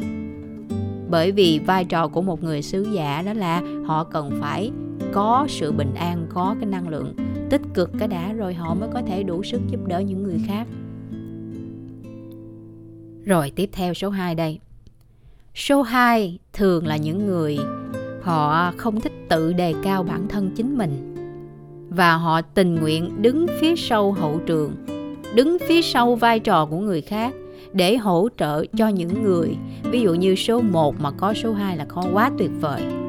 Bởi 1.09 1.31
vì 1.31 1.59
vai 1.65 1.85
trò 1.85 2.07
của 2.07 2.21
một 2.21 2.43
người 2.43 2.61
sứ 2.61 2.87
giả 2.93 3.21
đó 3.25 3.33
là 3.33 3.61
họ 3.85 4.03
cần 4.03 4.31
phải 4.41 4.71
có 5.15 5.45
sự 5.49 5.71
bình 5.71 5.93
an, 5.95 6.27
có 6.29 6.55
cái 6.59 6.69
năng 6.69 6.87
lượng 6.87 7.15
tích 7.49 7.61
cực, 7.73 7.91
cái 7.99 8.07
đã 8.07 8.33
rồi 8.33 8.53
họ 8.53 8.73
mới 8.73 8.89
có 8.93 9.01
thể 9.01 9.23
đủ 9.23 9.43
sức 9.43 9.61
giúp 9.67 9.87
đỡ 9.87 9.99
những 9.99 10.23
người 10.23 10.41
khác. 10.47 10.67
Rồi 13.25 13.51
tiếp 13.55 13.69
theo 13.73 13.93
số 13.93 14.09
2 14.09 14.35
đây. 14.35 14.59
Số 15.55 15.81
2 15.81 16.39
thường 16.53 16.87
là 16.87 16.97
những 16.97 17.25
người 17.25 17.57
họ 18.21 18.71
không 18.77 19.01
thích 19.01 19.11
tự 19.29 19.53
đề 19.53 19.73
cao 19.83 20.03
bản 20.03 20.27
thân 20.27 20.51
chính 20.55 20.77
mình 20.77 21.15
và 21.89 22.15
họ 22.15 22.41
tình 22.41 22.75
nguyện 22.75 23.21
đứng 23.21 23.45
phía 23.59 23.75
sau 23.75 24.11
hậu 24.11 24.39
trường, 24.45 24.71
đứng 25.35 25.57
phía 25.67 25.81
sau 25.81 26.15
vai 26.15 26.39
trò 26.39 26.65
của 26.65 26.79
người 26.79 27.01
khác 27.01 27.33
để 27.73 27.97
hỗ 27.97 28.27
trợ 28.37 28.65
cho 28.77 28.87
những 28.87 29.23
người. 29.23 29.57
Ví 29.83 30.01
dụ 30.01 30.13
như 30.13 30.35
số 30.35 30.61
1 30.61 30.95
mà 30.99 31.11
có 31.11 31.33
số 31.33 31.53
2 31.53 31.77
là 31.77 31.85
khó 31.85 32.03
quá 32.13 32.31
tuyệt 32.37 32.51
vời 32.61 33.04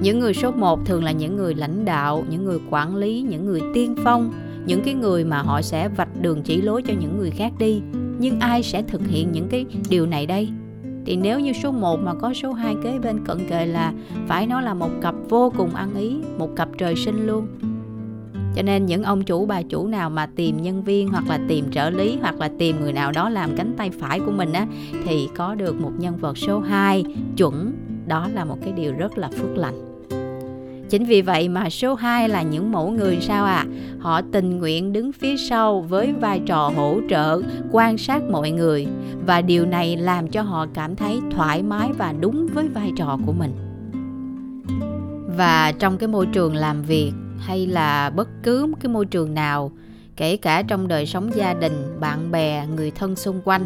những 0.00 0.18
người 0.18 0.34
số 0.34 0.52
1 0.52 0.86
thường 0.86 1.04
là 1.04 1.12
những 1.12 1.36
người 1.36 1.54
lãnh 1.54 1.84
đạo 1.84 2.24
những 2.30 2.44
người 2.44 2.58
quản 2.70 2.96
lý 2.96 3.22
những 3.22 3.46
người 3.46 3.60
tiên 3.74 3.94
phong 4.04 4.32
những 4.66 4.82
cái 4.84 4.94
người 4.94 5.24
mà 5.24 5.42
họ 5.42 5.62
sẽ 5.62 5.88
vạch 5.88 6.22
đường 6.22 6.42
chỉ 6.42 6.62
lối 6.62 6.82
cho 6.82 6.94
những 7.00 7.18
người 7.18 7.30
khác 7.30 7.52
đi 7.58 7.82
nhưng 8.18 8.40
ai 8.40 8.62
sẽ 8.62 8.82
thực 8.82 9.06
hiện 9.06 9.32
những 9.32 9.48
cái 9.48 9.66
điều 9.90 10.06
này 10.06 10.26
đây 10.26 10.48
thì 11.06 11.16
nếu 11.16 11.40
như 11.40 11.52
số 11.52 11.72
1 11.72 12.00
mà 12.00 12.14
có 12.14 12.34
số 12.34 12.52
2 12.52 12.76
kế 12.82 12.98
bên 12.98 13.24
cận 13.24 13.38
kề 13.48 13.66
là 13.66 13.92
phải 14.26 14.46
nói 14.46 14.62
là 14.62 14.74
một 14.74 14.90
cặp 15.02 15.14
vô 15.28 15.52
cùng 15.56 15.74
ăn 15.74 15.94
ý, 15.94 16.16
một 16.38 16.56
cặp 16.56 16.68
trời 16.78 16.96
sinh 16.96 17.26
luôn. 17.26 17.46
Cho 18.56 18.62
nên 18.62 18.86
những 18.86 19.02
ông 19.02 19.22
chủ 19.22 19.46
bà 19.46 19.62
chủ 19.62 19.86
nào 19.86 20.10
mà 20.10 20.26
tìm 20.26 20.62
nhân 20.62 20.82
viên 20.82 21.08
hoặc 21.08 21.24
là 21.28 21.40
tìm 21.48 21.70
trợ 21.70 21.90
lý 21.90 22.18
hoặc 22.20 22.40
là 22.40 22.50
tìm 22.58 22.80
người 22.80 22.92
nào 22.92 23.12
đó 23.12 23.28
làm 23.28 23.56
cánh 23.56 23.74
tay 23.76 23.90
phải 23.90 24.20
của 24.20 24.32
mình 24.32 24.52
á 24.52 24.66
thì 25.04 25.28
có 25.36 25.54
được 25.54 25.80
một 25.80 25.92
nhân 25.98 26.16
vật 26.16 26.38
số 26.38 26.60
2 26.60 27.04
chuẩn, 27.36 27.72
đó 28.06 28.28
là 28.34 28.44
một 28.44 28.58
cái 28.62 28.72
điều 28.72 28.92
rất 28.98 29.18
là 29.18 29.28
phước 29.28 29.56
lành. 29.56 29.87
Chính 30.90 31.04
vì 31.04 31.22
vậy 31.22 31.48
mà 31.48 31.70
số 31.70 31.94
2 31.94 32.28
là 32.28 32.42
những 32.42 32.72
mẫu 32.72 32.90
người 32.90 33.18
sao 33.20 33.44
à? 33.44 33.64
Họ 33.98 34.20
tình 34.32 34.58
nguyện 34.58 34.92
đứng 34.92 35.12
phía 35.12 35.36
sau 35.36 35.80
với 35.80 36.12
vai 36.12 36.40
trò 36.46 36.72
hỗ 36.76 37.00
trợ, 37.10 37.42
quan 37.70 37.98
sát 37.98 38.22
mọi 38.22 38.50
người 38.50 38.86
và 39.26 39.40
điều 39.40 39.66
này 39.66 39.96
làm 39.96 40.28
cho 40.28 40.42
họ 40.42 40.66
cảm 40.74 40.96
thấy 40.96 41.20
thoải 41.30 41.62
mái 41.62 41.92
và 41.92 42.14
đúng 42.20 42.46
với 42.54 42.68
vai 42.68 42.92
trò 42.96 43.18
của 43.26 43.32
mình. 43.32 43.52
Và 45.36 45.72
trong 45.78 45.98
cái 45.98 46.08
môi 46.08 46.26
trường 46.26 46.56
làm 46.56 46.82
việc 46.82 47.12
hay 47.38 47.66
là 47.66 48.10
bất 48.10 48.28
cứ 48.42 48.72
cái 48.80 48.92
môi 48.92 49.06
trường 49.06 49.34
nào, 49.34 49.72
kể 50.16 50.36
cả 50.36 50.62
trong 50.62 50.88
đời 50.88 51.06
sống 51.06 51.30
gia 51.34 51.54
đình, 51.54 52.00
bạn 52.00 52.30
bè, 52.30 52.66
người 52.76 52.90
thân 52.90 53.16
xung 53.16 53.40
quanh 53.44 53.64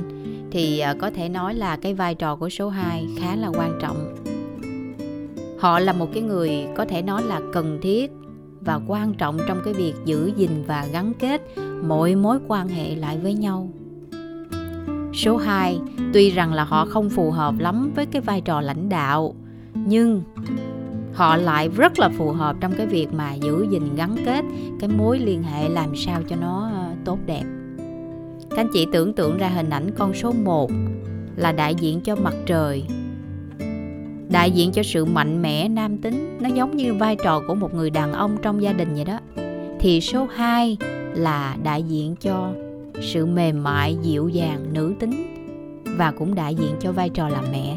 thì 0.51 0.79
ờ, 0.79 0.95
có 1.01 1.11
thể 1.11 1.29
nói 1.29 1.55
là 1.55 1.77
cái 1.77 1.95
vai 1.95 2.15
trò 2.15 2.37
của 2.37 2.49
số 2.49 2.69
2 2.69 3.07
khá 3.21 3.37
là 3.37 3.49
quan 3.49 3.79
trọng 3.81 4.15
họ 5.63 5.79
là 5.79 5.93
một 5.93 6.09
cái 6.13 6.23
người 6.23 6.67
có 6.77 6.85
thể 6.85 7.03
nói 7.03 7.23
là 7.23 7.41
cần 7.53 7.79
thiết 7.83 8.13
và 8.61 8.81
quan 8.87 9.15
trọng 9.15 9.39
trong 9.49 9.61
cái 9.65 9.75
việc 9.75 9.95
giữ 10.05 10.33
gìn 10.37 10.51
và 10.67 10.87
gắn 10.93 11.13
kết 11.19 11.43
mọi 11.83 12.15
mối 12.15 12.39
quan 12.49 12.69
hệ 12.69 12.97
lại 12.97 13.19
với 13.19 13.35
nhau. 13.35 13.71
Số 15.15 15.37
2 15.37 15.81
tuy 16.13 16.31
rằng 16.31 16.53
là 16.53 16.65
họ 16.65 16.87
không 16.87 17.11
phù 17.11 17.31
hợp 17.31 17.55
lắm 17.59 17.93
với 17.95 18.07
cái 18.07 18.23
vai 18.23 18.41
trò 18.41 18.61
lãnh 18.61 18.89
đạo, 18.89 19.35
nhưng 19.75 20.23
họ 21.13 21.37
lại 21.37 21.69
rất 21.69 21.99
là 21.99 22.09
phù 22.09 22.31
hợp 22.31 22.57
trong 22.61 22.73
cái 22.77 22.87
việc 22.87 23.13
mà 23.13 23.35
giữ 23.35 23.67
gìn, 23.71 23.95
gắn 23.97 24.17
kết 24.27 24.45
cái 24.81 24.89
mối 24.89 25.19
liên 25.19 25.43
hệ 25.43 25.69
làm 25.69 25.97
sao 25.97 26.23
cho 26.29 26.37
nó 26.37 26.71
ờ, 26.75 26.89
tốt 27.05 27.19
đẹp. 27.27 27.45
Các 28.51 28.57
anh 28.57 28.69
chị 28.73 28.87
tưởng 28.93 29.13
tượng 29.13 29.39
ra 29.39 29.49
hình 29.49 29.71
ảnh 29.71 29.91
con 29.99 30.15
số 30.15 30.33
1 30.33 30.71
là 31.37 31.53
đại 31.53 31.75
diện 31.75 32.01
cho 32.01 32.17
mặt 32.17 32.35
trời 32.47 32.85
đại 34.33 34.51
diện 34.51 34.73
cho 34.73 34.83
sự 34.83 35.05
mạnh 35.05 35.43
mẽ 35.43 35.69
nam 35.69 35.99
tính. 35.99 36.39
Nó 36.41 36.49
giống 36.49 36.77
như 36.77 36.95
vai 36.95 37.17
trò 37.25 37.41
của 37.47 37.55
một 37.55 37.75
người 37.75 37.91
đàn 37.91 38.13
ông 38.13 38.37
trong 38.43 38.63
gia 38.63 38.73
đình 38.73 38.95
vậy 38.95 39.05
đó. 39.05 39.19
Thì 39.81 40.01
số 40.01 40.27
2 40.35 40.77
là 41.15 41.57
đại 41.63 41.83
diện 41.83 42.17
cho 42.21 42.51
sự 43.01 43.27
mềm 43.27 43.63
mại 43.63 43.97
dịu 44.03 44.29
dàng 44.29 44.73
nữ 44.73 44.95
tính 45.01 45.35
và 45.97 46.11
cũng 46.11 46.35
đại 46.35 46.55
diện 46.55 46.71
cho 46.81 46.93
vai 46.93 47.09
trò 47.09 47.29
làm 47.29 47.45
mẹ. 47.53 47.77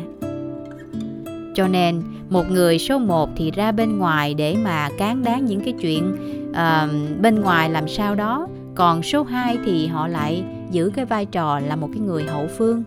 Cho 1.56 1.68
nên 1.68 2.02
một 2.30 2.52
người 2.52 2.80
số 2.80 2.98
1 2.98 3.30
thì 3.36 3.52
ra 3.52 3.72
bên 3.72 3.98
ngoài 3.98 4.34
để 4.34 4.56
mà 4.64 4.90
cán 4.98 5.24
đáng 5.24 5.46
những 5.46 5.60
cái 5.60 5.74
chuyện 5.82 6.16
uh, 6.50 7.22
bên 7.22 7.42
ngoài 7.42 7.70
làm 7.70 7.88
sao 7.88 8.16
đó. 8.16 8.48
Còn 8.76 9.04
số 9.04 9.24
2 9.24 9.58
thì 9.66 9.88
họ 9.88 10.08
lại 10.08 10.44
giữ 10.72 10.92
cái 10.96 11.06
vai 11.06 11.26
trò 11.26 11.60
là 11.60 11.76
một 11.76 11.90
cái 11.94 12.00
người 12.00 12.24
hậu 12.24 12.48
phương 12.58 12.84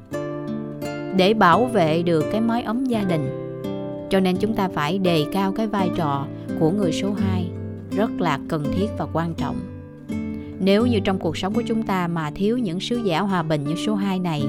để 1.16 1.34
bảo 1.34 1.64
vệ 1.64 2.02
được 2.02 2.25
cái 2.32 2.40
mái 2.40 2.62
ấm 2.62 2.84
gia 2.84 3.02
đình 3.02 3.47
cho 4.10 4.20
nên 4.20 4.36
chúng 4.36 4.54
ta 4.54 4.68
phải 4.68 4.98
đề 4.98 5.24
cao 5.32 5.52
cái 5.52 5.66
vai 5.66 5.90
trò 5.96 6.26
của 6.60 6.70
người 6.70 6.92
số 6.92 7.12
2 7.12 7.50
rất 7.96 8.20
là 8.20 8.38
cần 8.48 8.64
thiết 8.72 8.86
và 8.98 9.06
quan 9.12 9.34
trọng. 9.34 9.56
Nếu 10.60 10.86
như 10.86 11.00
trong 11.00 11.18
cuộc 11.18 11.36
sống 11.36 11.54
của 11.54 11.62
chúng 11.66 11.82
ta 11.82 12.08
mà 12.08 12.30
thiếu 12.30 12.58
những 12.58 12.80
sứ 12.80 13.00
giả 13.04 13.20
hòa 13.20 13.42
bình 13.42 13.64
như 13.64 13.74
số 13.86 13.94
2 13.94 14.18
này, 14.18 14.42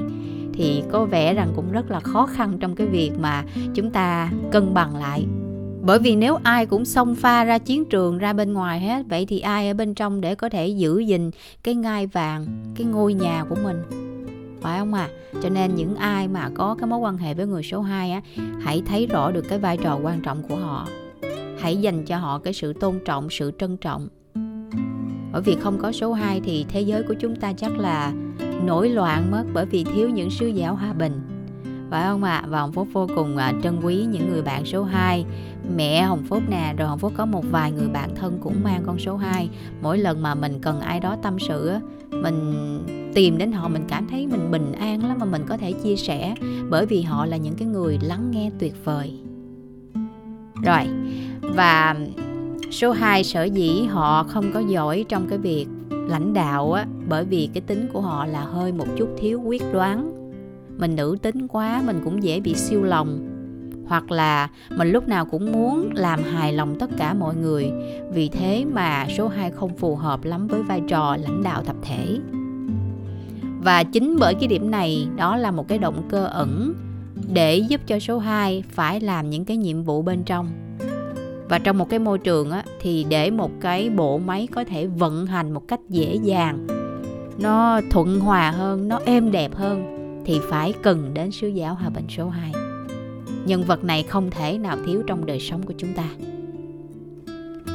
thì 0.52 0.82
có 0.90 1.04
vẻ 1.04 1.34
rằng 1.34 1.52
cũng 1.56 1.72
rất 1.72 1.90
là 1.90 2.00
khó 2.00 2.26
khăn 2.26 2.58
trong 2.60 2.74
cái 2.74 2.86
việc 2.86 3.10
mà 3.20 3.44
chúng 3.74 3.90
ta 3.90 4.30
cân 4.50 4.74
bằng 4.74 4.96
lại. 4.96 5.26
Bởi 5.82 5.98
vì 5.98 6.16
nếu 6.16 6.38
ai 6.42 6.66
cũng 6.66 6.84
xông 6.84 7.14
pha 7.14 7.44
ra 7.44 7.58
chiến 7.58 7.84
trường, 7.84 8.18
ra 8.18 8.32
bên 8.32 8.52
ngoài 8.52 8.80
hết, 8.80 9.06
vậy 9.08 9.26
thì 9.26 9.40
ai 9.40 9.68
ở 9.68 9.74
bên 9.74 9.94
trong 9.94 10.20
để 10.20 10.34
có 10.34 10.48
thể 10.48 10.68
giữ 10.68 10.98
gìn 10.98 11.30
cái 11.62 11.74
ngai 11.74 12.06
vàng, 12.06 12.46
cái 12.74 12.86
ngôi 12.86 13.14
nhà 13.14 13.44
của 13.48 13.56
mình? 13.64 13.76
Phải 14.60 14.78
không 14.78 14.94
à? 14.94 15.08
Cho 15.42 15.48
nên 15.48 15.74
những 15.74 15.96
ai 15.96 16.28
mà 16.28 16.50
có 16.54 16.76
cái 16.78 16.86
mối 16.86 16.98
quan 16.98 17.16
hệ 17.16 17.34
với 17.34 17.46
người 17.46 17.62
số 17.62 17.80
2 17.80 18.10
á 18.10 18.20
hãy 18.60 18.82
thấy 18.86 19.06
rõ 19.06 19.30
được 19.30 19.44
cái 19.48 19.58
vai 19.58 19.76
trò 19.76 19.98
quan 20.02 20.20
trọng 20.20 20.42
của 20.42 20.56
họ. 20.56 20.88
Hãy 21.58 21.76
dành 21.76 22.04
cho 22.04 22.16
họ 22.16 22.38
cái 22.38 22.52
sự 22.52 22.72
tôn 22.72 22.98
trọng 23.04 23.30
sự 23.30 23.52
trân 23.58 23.76
trọng. 23.76 24.08
Bởi 25.32 25.42
vì 25.42 25.56
không 25.60 25.78
có 25.78 25.92
số 25.92 26.12
2 26.12 26.40
thì 26.40 26.66
thế 26.68 26.80
giới 26.80 27.02
của 27.02 27.14
chúng 27.14 27.36
ta 27.36 27.52
chắc 27.52 27.78
là 27.78 28.12
nổi 28.64 28.88
loạn 28.88 29.30
mất 29.30 29.44
bởi 29.52 29.66
vì 29.66 29.84
thiếu 29.84 30.08
những 30.08 30.30
sứ 30.30 30.46
giả 30.46 30.68
hòa 30.68 30.92
bình. 30.92 31.20
Phải 31.90 32.04
không 32.04 32.24
ạ? 32.24 32.36
À? 32.36 32.46
Và 32.48 32.60
Hồng 32.60 32.72
Phúc 32.72 32.88
vô 32.92 33.06
cùng 33.16 33.36
à, 33.36 33.52
trân 33.62 33.80
quý 33.82 34.04
những 34.10 34.30
người 34.30 34.42
bạn 34.42 34.64
số 34.64 34.84
2 34.84 35.24
Mẹ 35.76 36.02
Hồng 36.02 36.24
Phúc 36.28 36.42
nè, 36.48 36.74
rồi 36.78 36.88
Hồng 36.88 36.98
Phúc 36.98 37.12
có 37.16 37.26
một 37.26 37.44
vài 37.50 37.72
người 37.72 37.88
bạn 37.88 38.14
thân 38.14 38.38
cũng 38.42 38.54
mang 38.64 38.82
con 38.86 38.98
số 38.98 39.16
2 39.16 39.48
Mỗi 39.82 39.98
lần 39.98 40.22
mà 40.22 40.34
mình 40.34 40.60
cần 40.62 40.80
ai 40.80 41.00
đó 41.00 41.16
tâm 41.22 41.38
sự 41.38 41.72
Mình 42.10 42.80
tìm 43.14 43.38
đến 43.38 43.52
họ 43.52 43.68
mình 43.68 43.82
cảm 43.88 44.06
thấy 44.10 44.26
mình 44.26 44.50
bình 44.50 44.72
an 44.72 45.04
lắm 45.04 45.18
Mà 45.18 45.24
mình 45.24 45.42
có 45.48 45.56
thể 45.56 45.72
chia 45.72 45.96
sẻ 45.96 46.34
Bởi 46.70 46.86
vì 46.86 47.02
họ 47.02 47.26
là 47.26 47.36
những 47.36 47.54
cái 47.54 47.68
người 47.68 47.98
lắng 48.02 48.30
nghe 48.30 48.50
tuyệt 48.58 48.84
vời. 48.84 49.20
Rồi, 50.64 50.86
và 51.42 51.96
số 52.70 52.92
2 52.92 53.24
sở 53.24 53.44
dĩ 53.44 53.82
họ 53.82 54.22
không 54.22 54.52
có 54.54 54.60
giỏi 54.60 55.04
trong 55.08 55.26
cái 55.28 55.38
việc 55.38 55.66
lãnh 55.90 56.34
đạo 56.34 56.72
á 56.72 56.86
bởi 57.08 57.24
vì 57.24 57.48
cái 57.54 57.60
tính 57.60 57.88
của 57.92 58.00
họ 58.00 58.26
là 58.26 58.40
hơi 58.40 58.72
một 58.72 58.86
chút 58.96 59.08
thiếu 59.18 59.40
quyết 59.40 59.62
đoán. 59.72 60.12
Mình 60.78 60.96
nữ 60.96 61.16
tính 61.22 61.48
quá 61.48 61.82
mình 61.86 62.00
cũng 62.04 62.22
dễ 62.22 62.40
bị 62.40 62.54
siêu 62.54 62.82
lòng. 62.82 63.26
Hoặc 63.86 64.10
là 64.10 64.48
mình 64.70 64.92
lúc 64.92 65.08
nào 65.08 65.24
cũng 65.24 65.52
muốn 65.52 65.90
làm 65.94 66.22
hài 66.22 66.52
lòng 66.52 66.78
tất 66.78 66.90
cả 66.96 67.14
mọi 67.14 67.34
người. 67.36 67.72
Vì 68.12 68.28
thế 68.28 68.64
mà 68.64 69.06
số 69.16 69.28
2 69.28 69.50
không 69.50 69.76
phù 69.76 69.96
hợp 69.96 70.24
lắm 70.24 70.46
với 70.46 70.62
vai 70.62 70.82
trò 70.88 71.16
lãnh 71.16 71.42
đạo 71.42 71.62
tập 71.66 71.76
thể 71.82 72.18
và 73.62 73.82
chính 73.82 74.16
bởi 74.20 74.34
cái 74.34 74.48
điểm 74.48 74.70
này 74.70 75.08
đó 75.16 75.36
là 75.36 75.50
một 75.50 75.68
cái 75.68 75.78
động 75.78 76.02
cơ 76.08 76.24
ẩn 76.24 76.74
để 77.32 77.56
giúp 77.56 77.80
cho 77.86 77.98
số 77.98 78.18
2 78.18 78.62
phải 78.70 79.00
làm 79.00 79.30
những 79.30 79.44
cái 79.44 79.56
nhiệm 79.56 79.82
vụ 79.82 80.02
bên 80.02 80.22
trong. 80.24 80.48
Và 81.48 81.58
trong 81.58 81.78
một 81.78 81.90
cái 81.90 81.98
môi 81.98 82.18
trường 82.18 82.50
á, 82.50 82.64
thì 82.80 83.06
để 83.08 83.30
một 83.30 83.50
cái 83.60 83.90
bộ 83.90 84.18
máy 84.18 84.48
có 84.54 84.64
thể 84.64 84.86
vận 84.86 85.26
hành 85.26 85.52
một 85.52 85.68
cách 85.68 85.80
dễ 85.88 86.14
dàng 86.14 86.66
nó 87.38 87.80
thuận 87.90 88.20
hòa 88.20 88.50
hơn 88.50 88.88
nó 88.88 89.00
êm 89.04 89.32
đẹp 89.32 89.54
hơn 89.54 89.96
thì 90.26 90.40
phải 90.50 90.74
cần 90.82 91.14
đến 91.14 91.30
sứ 91.30 91.48
giáo 91.48 91.74
hòa 91.74 91.88
bình 91.88 92.04
số 92.08 92.28
2 92.28 92.52
nhân 93.46 93.64
vật 93.64 93.84
này 93.84 94.02
không 94.02 94.30
thể 94.30 94.58
nào 94.58 94.76
thiếu 94.86 95.02
trong 95.06 95.26
đời 95.26 95.40
sống 95.40 95.62
của 95.62 95.74
chúng 95.78 95.92
ta. 95.92 96.04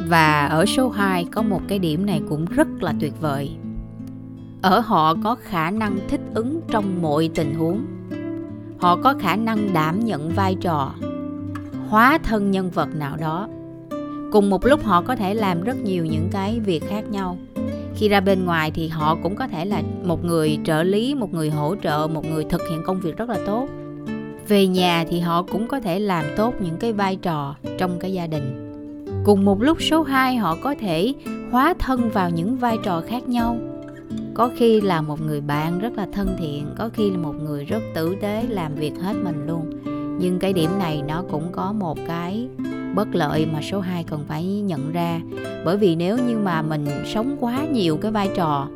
Và 0.07 0.45
ở 0.45 0.65
số 0.65 0.89
2 0.89 1.25
có 1.25 1.41
một 1.41 1.61
cái 1.67 1.79
điểm 1.79 2.05
này 2.05 2.21
cũng 2.29 2.45
rất 2.45 2.67
là 2.83 2.93
tuyệt 2.99 3.13
vời 3.21 3.51
ở 4.65 4.79
họ 4.79 5.15
có 5.23 5.35
khả 5.35 5.71
năng 5.71 5.97
thích 6.07 6.21
ứng 6.33 6.61
trong 6.67 7.01
mọi 7.01 7.29
tình 7.35 7.55
huống. 7.55 7.85
Họ 8.77 8.95
có 9.03 9.13
khả 9.19 9.35
năng 9.35 9.73
đảm 9.73 10.05
nhận 10.05 10.29
vai 10.29 10.55
trò, 10.61 10.91
hóa 11.89 12.17
thân 12.23 12.51
nhân 12.51 12.69
vật 12.69 12.89
nào 12.95 13.17
đó. 13.17 13.47
Cùng 14.31 14.49
một 14.49 14.65
lúc 14.65 14.83
họ 14.83 15.01
có 15.01 15.15
thể 15.15 15.33
làm 15.33 15.63
rất 15.63 15.77
nhiều 15.83 16.05
những 16.05 16.27
cái 16.31 16.59
việc 16.59 16.89
khác 16.89 17.03
nhau. 17.11 17.37
Khi 17.95 18.09
ra 18.09 18.19
bên 18.19 18.45
ngoài 18.45 18.71
thì 18.71 18.87
họ 18.87 19.17
cũng 19.23 19.35
có 19.35 19.47
thể 19.47 19.65
là 19.65 19.81
một 20.03 20.25
người 20.25 20.57
trợ 20.63 20.83
lý, 20.83 21.15
một 21.15 21.33
người 21.33 21.49
hỗ 21.49 21.75
trợ, 21.83 22.07
một 22.13 22.25
người 22.25 22.43
thực 22.43 22.61
hiện 22.69 22.81
công 22.85 22.99
việc 22.99 23.17
rất 23.17 23.29
là 23.29 23.37
tốt. 23.45 23.67
Về 24.47 24.67
nhà 24.67 25.05
thì 25.09 25.19
họ 25.19 25.43
cũng 25.43 25.67
có 25.67 25.79
thể 25.79 25.99
làm 25.99 26.25
tốt 26.37 26.53
những 26.59 26.77
cái 26.77 26.93
vai 26.93 27.15
trò 27.15 27.55
trong 27.77 27.99
cái 27.99 28.13
gia 28.13 28.27
đình. 28.27 28.71
Cùng 29.25 29.45
một 29.45 29.61
lúc 29.61 29.81
số 29.81 30.03
2 30.03 30.35
họ 30.35 30.57
có 30.61 30.75
thể 30.79 31.13
hóa 31.51 31.73
thân 31.79 32.09
vào 32.09 32.29
những 32.29 32.55
vai 32.55 32.77
trò 32.83 33.01
khác 33.07 33.29
nhau 33.29 33.57
có 34.33 34.49
khi 34.57 34.81
là 34.81 35.01
một 35.01 35.21
người 35.21 35.41
bạn 35.41 35.79
rất 35.79 35.93
là 35.97 36.07
thân 36.11 36.35
thiện, 36.39 36.67
có 36.77 36.89
khi 36.93 37.11
là 37.11 37.17
một 37.17 37.35
người 37.43 37.65
rất 37.65 37.83
tử 37.93 38.15
tế 38.21 38.43
làm 38.49 38.75
việc 38.75 38.93
hết 39.01 39.13
mình 39.23 39.47
luôn. 39.47 39.69
Nhưng 40.19 40.39
cái 40.39 40.53
điểm 40.53 40.69
này 40.79 41.03
nó 41.07 41.23
cũng 41.31 41.51
có 41.51 41.73
một 41.73 41.97
cái 42.07 42.47
bất 42.95 43.15
lợi 43.15 43.47
mà 43.53 43.61
số 43.61 43.79
2 43.79 44.03
cần 44.03 44.23
phải 44.27 44.45
nhận 44.45 44.91
ra. 44.91 45.21
Bởi 45.65 45.77
vì 45.77 45.95
nếu 45.95 46.17
như 46.27 46.37
mà 46.37 46.61
mình 46.61 46.85
sống 47.05 47.37
quá 47.39 47.65
nhiều 47.73 47.97
cái 47.97 48.11
vai 48.11 48.29
trò, 48.35 48.67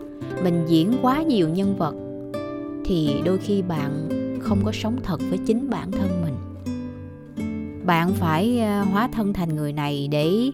mình 0.43 0.65
diễn 0.67 0.93
quá 1.01 1.23
nhiều 1.23 1.49
nhân 1.49 1.75
vật, 1.77 1.95
thì 2.85 3.15
đôi 3.25 3.37
khi 3.37 3.61
bạn 3.61 4.09
không 4.41 4.59
có 4.65 4.71
sống 4.71 4.97
thật 5.03 5.19
với 5.29 5.39
chính 5.45 5.69
bản 5.69 5.91
thân 5.91 6.21
mình. 6.21 6.33
Bạn 7.85 8.13
phải 8.13 8.59
ờ, 8.59 8.83
hóa 8.83 9.09
thân 9.11 9.33
thành 9.33 9.55
người 9.55 9.73
này 9.73 10.07
để 10.11 10.51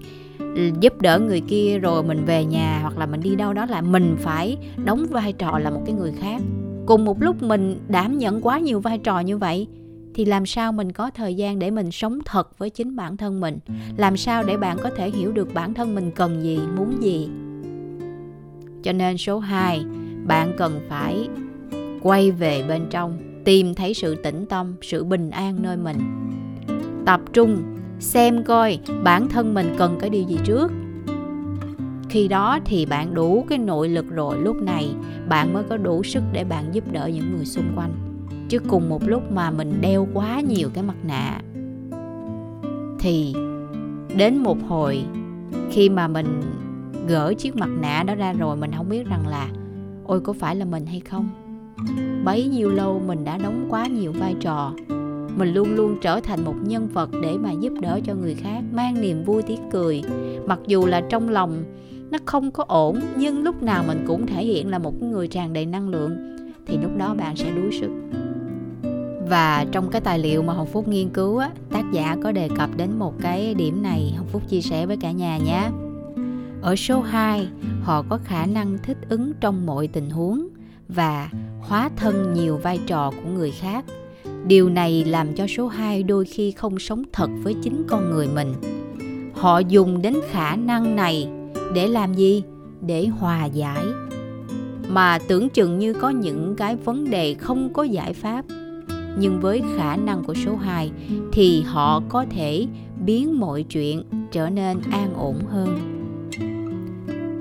giúp 0.79 1.01
đỡ 1.01 1.19
người 1.19 1.41
kia 1.41 1.79
rồi 1.79 2.03
mình 2.03 2.25
về 2.25 2.45
nhà 2.45 2.79
hoặc 2.81 2.97
là 2.97 3.05
mình 3.05 3.21
đi 3.21 3.35
đâu 3.35 3.53
đó 3.53 3.65
là 3.65 3.81
mình 3.81 4.15
phải 4.19 4.57
đóng 4.85 5.05
vai 5.09 5.33
trò 5.33 5.59
là 5.59 5.69
một 5.69 5.81
cái 5.85 5.95
người 5.95 6.11
khác. 6.19 6.41
Cùng 6.85 7.05
một 7.05 7.21
lúc 7.21 7.43
mình 7.43 7.79
đảm 7.87 8.17
nhận 8.17 8.41
quá 8.41 8.59
nhiều 8.59 8.79
vai 8.79 8.97
trò 8.97 9.19
như 9.19 9.37
vậy, 9.37 9.67
thì 10.13 10.25
làm 10.25 10.45
sao 10.45 10.71
mình 10.71 10.91
có 10.91 11.11
thời 11.11 11.35
gian 11.35 11.59
để 11.59 11.71
mình 11.71 11.91
sống 11.91 12.19
thật 12.25 12.57
với 12.57 12.69
chính 12.69 12.95
bản 12.95 13.17
thân 13.17 13.41
mình? 13.41 13.57
Làm 13.97 14.17
sao 14.17 14.43
để 14.43 14.57
bạn 14.57 14.77
có 14.83 14.89
thể 14.89 15.09
hiểu 15.09 15.31
được 15.31 15.53
bản 15.53 15.73
thân 15.73 15.95
mình 15.95 16.11
cần 16.11 16.43
gì, 16.43 16.59
muốn 16.77 17.03
gì? 17.03 17.29
Cho 18.83 18.91
nên 18.91 19.17
số 19.17 19.39
2 19.39 19.85
bạn 20.25 20.53
cần 20.57 20.79
phải 20.89 21.29
quay 22.01 22.31
về 22.31 22.63
bên 22.67 22.85
trong, 22.89 23.17
tìm 23.45 23.75
thấy 23.75 23.93
sự 23.93 24.15
tĩnh 24.15 24.45
tâm, 24.45 24.75
sự 24.81 25.03
bình 25.03 25.29
an 25.29 25.55
nơi 25.61 25.77
mình. 25.77 25.97
Tập 27.05 27.21
trung 27.33 27.74
xem 28.05 28.43
coi 28.43 28.79
bản 29.03 29.29
thân 29.29 29.53
mình 29.53 29.75
cần 29.77 29.97
cái 29.99 30.09
điều 30.09 30.23
gì 30.23 30.37
trước. 30.43 30.71
Khi 32.09 32.27
đó 32.27 32.59
thì 32.65 32.85
bạn 32.85 33.13
đủ 33.13 33.45
cái 33.49 33.57
nội 33.57 33.89
lực 33.89 34.05
rồi, 34.09 34.37
lúc 34.39 34.61
này 34.61 34.95
bạn 35.29 35.53
mới 35.53 35.63
có 35.63 35.77
đủ 35.77 36.03
sức 36.03 36.23
để 36.31 36.43
bạn 36.43 36.65
giúp 36.71 36.83
đỡ 36.91 37.09
những 37.13 37.35
người 37.35 37.45
xung 37.45 37.65
quanh. 37.75 37.91
Chứ 38.49 38.59
cùng 38.59 38.89
một 38.89 39.03
lúc 39.03 39.31
mà 39.31 39.51
mình 39.51 39.81
đeo 39.81 40.07
quá 40.13 40.39
nhiều 40.39 40.69
cái 40.73 40.83
mặt 40.83 40.95
nạ. 41.03 41.41
Thì 42.99 43.33
đến 44.17 44.37
một 44.37 44.57
hồi 44.67 45.03
khi 45.71 45.89
mà 45.89 46.07
mình 46.07 46.41
gỡ 47.07 47.33
chiếc 47.37 47.55
mặt 47.55 47.69
nạ 47.81 48.03
đó 48.03 48.15
ra 48.15 48.33
rồi, 48.33 48.57
mình 48.57 48.71
không 48.77 48.89
biết 48.89 49.07
rằng 49.07 49.27
là 49.27 49.47
ôi, 50.05 50.19
có 50.19 50.33
phải 50.33 50.55
là 50.55 50.65
mình 50.65 50.85
hay 50.85 50.99
không? 50.99 51.29
Bấy 52.25 52.47
nhiêu 52.47 52.69
lâu 52.69 53.01
mình 53.07 53.23
đã 53.23 53.37
đóng 53.37 53.65
quá 53.69 53.87
nhiều 53.87 54.11
vai 54.11 54.35
trò 54.39 54.71
mình 55.35 55.53
luôn 55.53 55.75
luôn 55.75 55.97
trở 56.01 56.19
thành 56.19 56.45
một 56.45 56.55
nhân 56.63 56.87
vật 56.87 57.09
để 57.21 57.37
mà 57.37 57.51
giúp 57.51 57.73
đỡ 57.81 57.99
cho 58.03 58.13
người 58.13 58.35
khác 58.35 58.63
mang 58.71 59.01
niềm 59.01 59.23
vui 59.23 59.41
tiếng 59.41 59.69
cười 59.71 60.03
mặc 60.45 60.59
dù 60.67 60.85
là 60.85 61.01
trong 61.09 61.29
lòng 61.29 61.63
nó 62.11 62.17
không 62.25 62.51
có 62.51 62.63
ổn 62.67 62.99
nhưng 63.17 63.43
lúc 63.43 63.63
nào 63.63 63.83
mình 63.87 64.03
cũng 64.07 64.27
thể 64.27 64.45
hiện 64.45 64.69
là 64.69 64.79
một 64.79 65.01
người 65.01 65.27
tràn 65.27 65.53
đầy 65.53 65.65
năng 65.65 65.89
lượng 65.89 66.17
thì 66.67 66.77
lúc 66.77 66.97
đó 66.97 67.13
bạn 67.13 67.35
sẽ 67.35 67.51
đuối 67.51 67.71
sức 67.81 67.89
và 69.29 69.65
trong 69.71 69.89
cái 69.89 70.01
tài 70.01 70.19
liệu 70.19 70.43
mà 70.43 70.53
Hồng 70.53 70.67
Phúc 70.67 70.87
nghiên 70.87 71.09
cứu 71.09 71.37
á, 71.37 71.49
tác 71.71 71.83
giả 71.91 72.17
có 72.23 72.31
đề 72.31 72.49
cập 72.57 72.69
đến 72.77 72.99
một 72.99 73.13
cái 73.21 73.53
điểm 73.53 73.83
này 73.83 74.13
Hồng 74.17 74.27
Phúc 74.27 74.41
chia 74.49 74.61
sẻ 74.61 74.85
với 74.85 74.97
cả 74.97 75.11
nhà 75.11 75.37
nhé. 75.37 75.69
Ở 76.61 76.75
số 76.75 77.01
2, 77.01 77.47
họ 77.81 78.05
có 78.09 78.19
khả 78.23 78.45
năng 78.45 78.77
thích 78.83 78.97
ứng 79.09 79.33
trong 79.39 79.65
mọi 79.65 79.87
tình 79.87 80.09
huống 80.09 80.47
và 80.87 81.29
hóa 81.59 81.89
thân 81.95 82.33
nhiều 82.33 82.57
vai 82.57 82.79
trò 82.87 83.11
của 83.11 83.29
người 83.29 83.51
khác. 83.51 83.85
Điều 84.47 84.69
này 84.69 85.03
làm 85.05 85.33
cho 85.33 85.47
số 85.47 85.67
2 85.67 86.03
đôi 86.03 86.25
khi 86.25 86.51
không 86.51 86.79
sống 86.79 87.03
thật 87.13 87.29
với 87.43 87.55
chính 87.63 87.83
con 87.87 88.11
người 88.11 88.27
mình. 88.35 88.53
Họ 89.33 89.59
dùng 89.59 90.01
đến 90.01 90.13
khả 90.31 90.55
năng 90.55 90.95
này 90.95 91.29
để 91.75 91.87
làm 91.87 92.13
gì? 92.13 92.43
Để 92.81 93.07
hòa 93.07 93.45
giải. 93.45 93.83
Mà 94.89 95.19
tưởng 95.27 95.49
chừng 95.49 95.79
như 95.79 95.93
có 95.93 96.09
những 96.09 96.55
cái 96.57 96.75
vấn 96.75 97.09
đề 97.09 97.33
không 97.33 97.73
có 97.73 97.83
giải 97.83 98.13
pháp 98.13 98.45
nhưng 99.19 99.39
với 99.39 99.61
khả 99.77 99.95
năng 99.95 100.23
của 100.23 100.33
số 100.33 100.55
2 100.55 100.91
thì 101.31 101.61
họ 101.61 102.01
có 102.09 102.25
thể 102.29 102.67
biến 103.05 103.39
mọi 103.39 103.63
chuyện 103.63 104.03
trở 104.31 104.49
nên 104.49 104.77
an 104.91 105.13
ổn 105.13 105.35
hơn. 105.49 105.79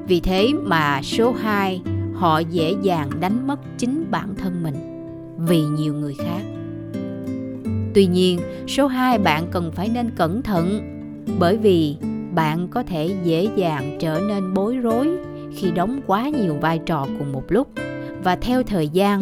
Vì 0.08 0.20
thế 0.20 0.48
mà 0.62 1.00
số 1.02 1.32
2 1.32 1.82
họ 2.14 2.38
dễ 2.38 2.74
dàng 2.82 3.10
đánh 3.20 3.46
mất 3.46 3.60
chính 3.78 4.10
bản 4.10 4.34
thân 4.34 4.62
mình 4.62 4.74
vì 5.38 5.60
nhiều 5.60 5.94
người 5.94 6.14
khác. 6.14 6.42
Tuy 7.94 8.06
nhiên, 8.06 8.40
số 8.68 8.86
2 8.86 9.18
bạn 9.18 9.44
cần 9.50 9.72
phải 9.72 9.88
nên 9.88 10.10
cẩn 10.16 10.42
thận 10.42 10.80
bởi 11.38 11.56
vì 11.56 11.96
bạn 12.34 12.68
có 12.68 12.82
thể 12.82 13.14
dễ 13.24 13.48
dàng 13.56 13.96
trở 14.00 14.20
nên 14.28 14.54
bối 14.54 14.76
rối 14.76 15.08
khi 15.56 15.70
đóng 15.70 16.00
quá 16.06 16.28
nhiều 16.28 16.54
vai 16.60 16.80
trò 16.86 17.06
cùng 17.18 17.32
một 17.32 17.44
lúc. 17.48 17.68
Và 18.24 18.36
theo 18.36 18.62
thời 18.62 18.88
gian 18.88 19.20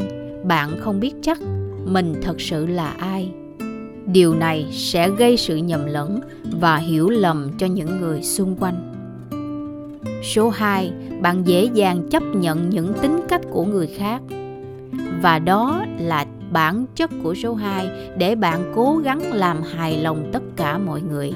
bạn 0.48 0.70
không 0.80 1.00
biết 1.00 1.14
chắc 1.22 1.38
mình 1.84 2.14
thật 2.22 2.40
sự 2.40 2.66
là 2.66 2.88
ai. 2.88 3.30
Điều 4.06 4.34
này 4.34 4.66
sẽ 4.70 5.10
gây 5.10 5.36
sự 5.36 5.56
nhầm 5.56 5.86
lẫn 5.86 6.20
và 6.60 6.76
hiểu 6.76 7.08
lầm 7.10 7.50
cho 7.58 7.66
những 7.66 8.00
người 8.00 8.22
xung 8.22 8.56
quanh. 8.60 8.92
Số 10.22 10.50
2 10.50 10.92
bạn 11.20 11.42
dễ 11.46 11.64
dàng 11.74 12.08
chấp 12.10 12.22
nhận 12.22 12.70
những 12.70 12.92
tính 13.02 13.20
cách 13.28 13.40
của 13.50 13.64
người 13.64 13.86
khác. 13.86 14.22
Và 15.22 15.38
đó 15.38 15.84
là 15.98 16.26
bản 16.52 16.86
chất 16.94 17.10
của 17.22 17.34
số 17.34 17.54
2 17.54 17.88
để 18.18 18.34
bạn 18.34 18.72
cố 18.74 19.00
gắng 19.04 19.32
làm 19.32 19.62
hài 19.62 19.98
lòng 19.98 20.30
tất 20.32 20.42
cả 20.56 20.78
mọi 20.78 21.02
người. 21.02 21.32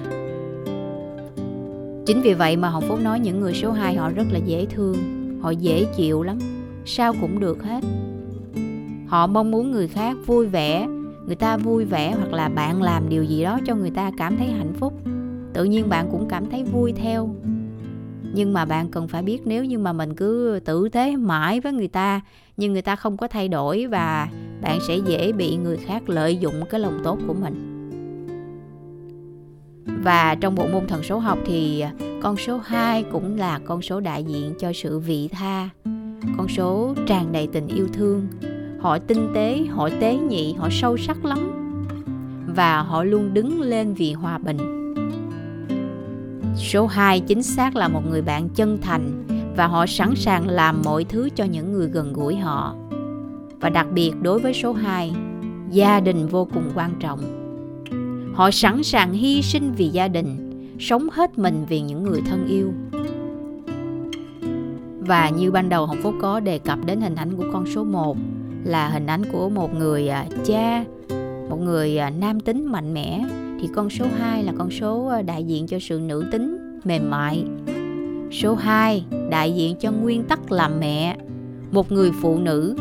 Chính 2.06 2.20
vì 2.22 2.34
vậy 2.34 2.56
mà 2.56 2.68
Hồng 2.68 2.84
Phúc 2.88 3.00
nói 3.02 3.20
những 3.20 3.40
người 3.40 3.54
số 3.54 3.72
2 3.72 3.94
họ 3.94 4.10
rất 4.10 4.26
là 4.30 4.38
dễ 4.38 4.66
thương, 4.66 4.96
họ 5.42 5.50
dễ 5.50 5.84
chịu 5.96 6.22
lắm, 6.22 6.38
sao 6.84 7.14
cũng 7.20 7.40
được 7.40 7.62
hết. 7.62 7.84
Họ 9.06 9.26
mong 9.26 9.50
muốn 9.50 9.70
người 9.70 9.88
khác 9.88 10.16
vui 10.26 10.46
vẻ, 10.46 10.86
người 11.26 11.36
ta 11.36 11.56
vui 11.56 11.84
vẻ 11.84 12.14
hoặc 12.18 12.32
là 12.32 12.48
bạn 12.48 12.82
làm 12.82 13.08
điều 13.08 13.24
gì 13.24 13.42
đó 13.42 13.58
cho 13.66 13.74
người 13.74 13.90
ta 13.90 14.10
cảm 14.18 14.36
thấy 14.36 14.46
hạnh 14.48 14.72
phúc. 14.78 14.92
Tự 15.54 15.64
nhiên 15.64 15.88
bạn 15.88 16.08
cũng 16.10 16.28
cảm 16.28 16.50
thấy 16.50 16.64
vui 16.64 16.92
theo 16.92 17.30
nhưng 18.36 18.52
mà 18.52 18.64
bạn 18.64 18.88
cần 18.88 19.08
phải 19.08 19.22
biết 19.22 19.42
nếu 19.44 19.64
như 19.64 19.78
mà 19.78 19.92
mình 19.92 20.14
cứ 20.14 20.60
tử 20.64 20.88
tế 20.88 21.16
mãi 21.16 21.60
với 21.60 21.72
người 21.72 21.88
ta 21.88 22.20
nhưng 22.56 22.72
người 22.72 22.82
ta 22.82 22.96
không 22.96 23.16
có 23.16 23.28
thay 23.28 23.48
đổi 23.48 23.86
và 23.86 24.28
bạn 24.62 24.78
sẽ 24.88 24.96
dễ 24.96 25.32
bị 25.32 25.56
người 25.56 25.76
khác 25.76 26.08
lợi 26.08 26.36
dụng 26.36 26.54
cái 26.70 26.80
lòng 26.80 27.00
tốt 27.04 27.18
của 27.26 27.34
mình. 27.34 27.72
Và 30.02 30.34
trong 30.34 30.54
bộ 30.54 30.66
môn 30.72 30.86
thần 30.86 31.02
số 31.02 31.18
học 31.18 31.38
thì 31.46 31.80
à, 31.80 31.92
con 32.22 32.36
số 32.36 32.60
2 32.64 33.02
cũng 33.12 33.36
là 33.36 33.58
con 33.58 33.82
số 33.82 34.00
đại 34.00 34.24
diện 34.24 34.54
cho 34.58 34.72
sự 34.72 34.98
vị 34.98 35.28
tha, 35.28 35.68
con 36.36 36.48
số 36.48 36.94
tràn 37.06 37.32
đầy 37.32 37.46
tình 37.46 37.66
yêu 37.66 37.88
thương. 37.92 38.26
Họ 38.80 38.98
tinh 38.98 39.30
tế, 39.34 39.64
họ 39.70 39.88
tế 40.00 40.16
nhị, 40.16 40.52
họ 40.52 40.68
sâu 40.70 40.96
sắc 40.96 41.24
lắm 41.24 41.52
và 42.56 42.82
họ 42.82 43.04
luôn 43.04 43.34
đứng 43.34 43.60
lên 43.60 43.94
vì 43.94 44.12
hòa 44.12 44.38
bình. 44.38 44.58
Số 46.56 46.86
2 46.86 47.20
chính 47.20 47.42
xác 47.42 47.76
là 47.76 47.88
một 47.88 48.02
người 48.10 48.22
bạn 48.22 48.48
chân 48.48 48.78
thành 48.82 49.24
và 49.56 49.66
họ 49.66 49.86
sẵn 49.86 50.14
sàng 50.16 50.48
làm 50.48 50.82
mọi 50.84 51.04
thứ 51.04 51.28
cho 51.34 51.44
những 51.44 51.72
người 51.72 51.88
gần 51.88 52.12
gũi 52.12 52.36
họ. 52.36 52.74
Và 53.60 53.68
đặc 53.68 53.86
biệt 53.92 54.12
đối 54.22 54.38
với 54.38 54.54
số 54.54 54.72
2, 54.72 55.12
gia 55.70 56.00
đình 56.00 56.26
vô 56.26 56.48
cùng 56.54 56.70
quan 56.74 56.90
trọng. 57.00 57.20
Họ 58.34 58.50
sẵn 58.50 58.82
sàng 58.82 59.12
hy 59.12 59.42
sinh 59.42 59.72
vì 59.76 59.88
gia 59.88 60.08
đình, 60.08 60.52
sống 60.78 61.08
hết 61.12 61.38
mình 61.38 61.64
vì 61.68 61.80
những 61.80 62.02
người 62.02 62.20
thân 62.26 62.46
yêu. 62.46 62.72
Và 65.00 65.28
như 65.28 65.50
ban 65.50 65.68
đầu 65.68 65.86
Hồng 65.86 66.02
Phúc 66.02 66.14
có 66.20 66.40
đề 66.40 66.58
cập 66.58 66.78
đến 66.86 67.00
hình 67.00 67.14
ảnh 67.14 67.36
của 67.36 67.44
con 67.52 67.66
số 67.66 67.84
1 67.84 68.16
là 68.64 68.88
hình 68.88 69.06
ảnh 69.06 69.22
của 69.32 69.48
một 69.48 69.74
người 69.74 70.08
à, 70.08 70.26
cha, 70.44 70.84
một 71.50 71.60
người 71.60 71.98
à, 71.98 72.10
nam 72.10 72.40
tính 72.40 72.66
mạnh 72.66 72.94
mẽ 72.94 73.24
thì 73.60 73.68
con 73.74 73.90
số 73.90 74.04
2 74.18 74.44
là 74.44 74.52
con 74.58 74.70
số 74.70 75.06
à, 75.06 75.22
đại 75.22 75.44
diện 75.44 75.66
cho 75.66 75.78
sự 75.80 75.98
nữ 75.98 76.24
tính 76.32 76.58
mềm 76.84 77.10
mại. 77.10 77.44
Số 78.32 78.54
2 78.54 79.04
đại 79.30 79.52
diện 79.52 79.76
cho 79.80 79.92
nguyên 79.92 80.24
tắc 80.24 80.52
làm 80.52 80.80
mẹ, 80.80 81.16
một 81.72 81.92
người 81.92 82.10
phụ 82.22 82.38
nữ. 82.38 82.76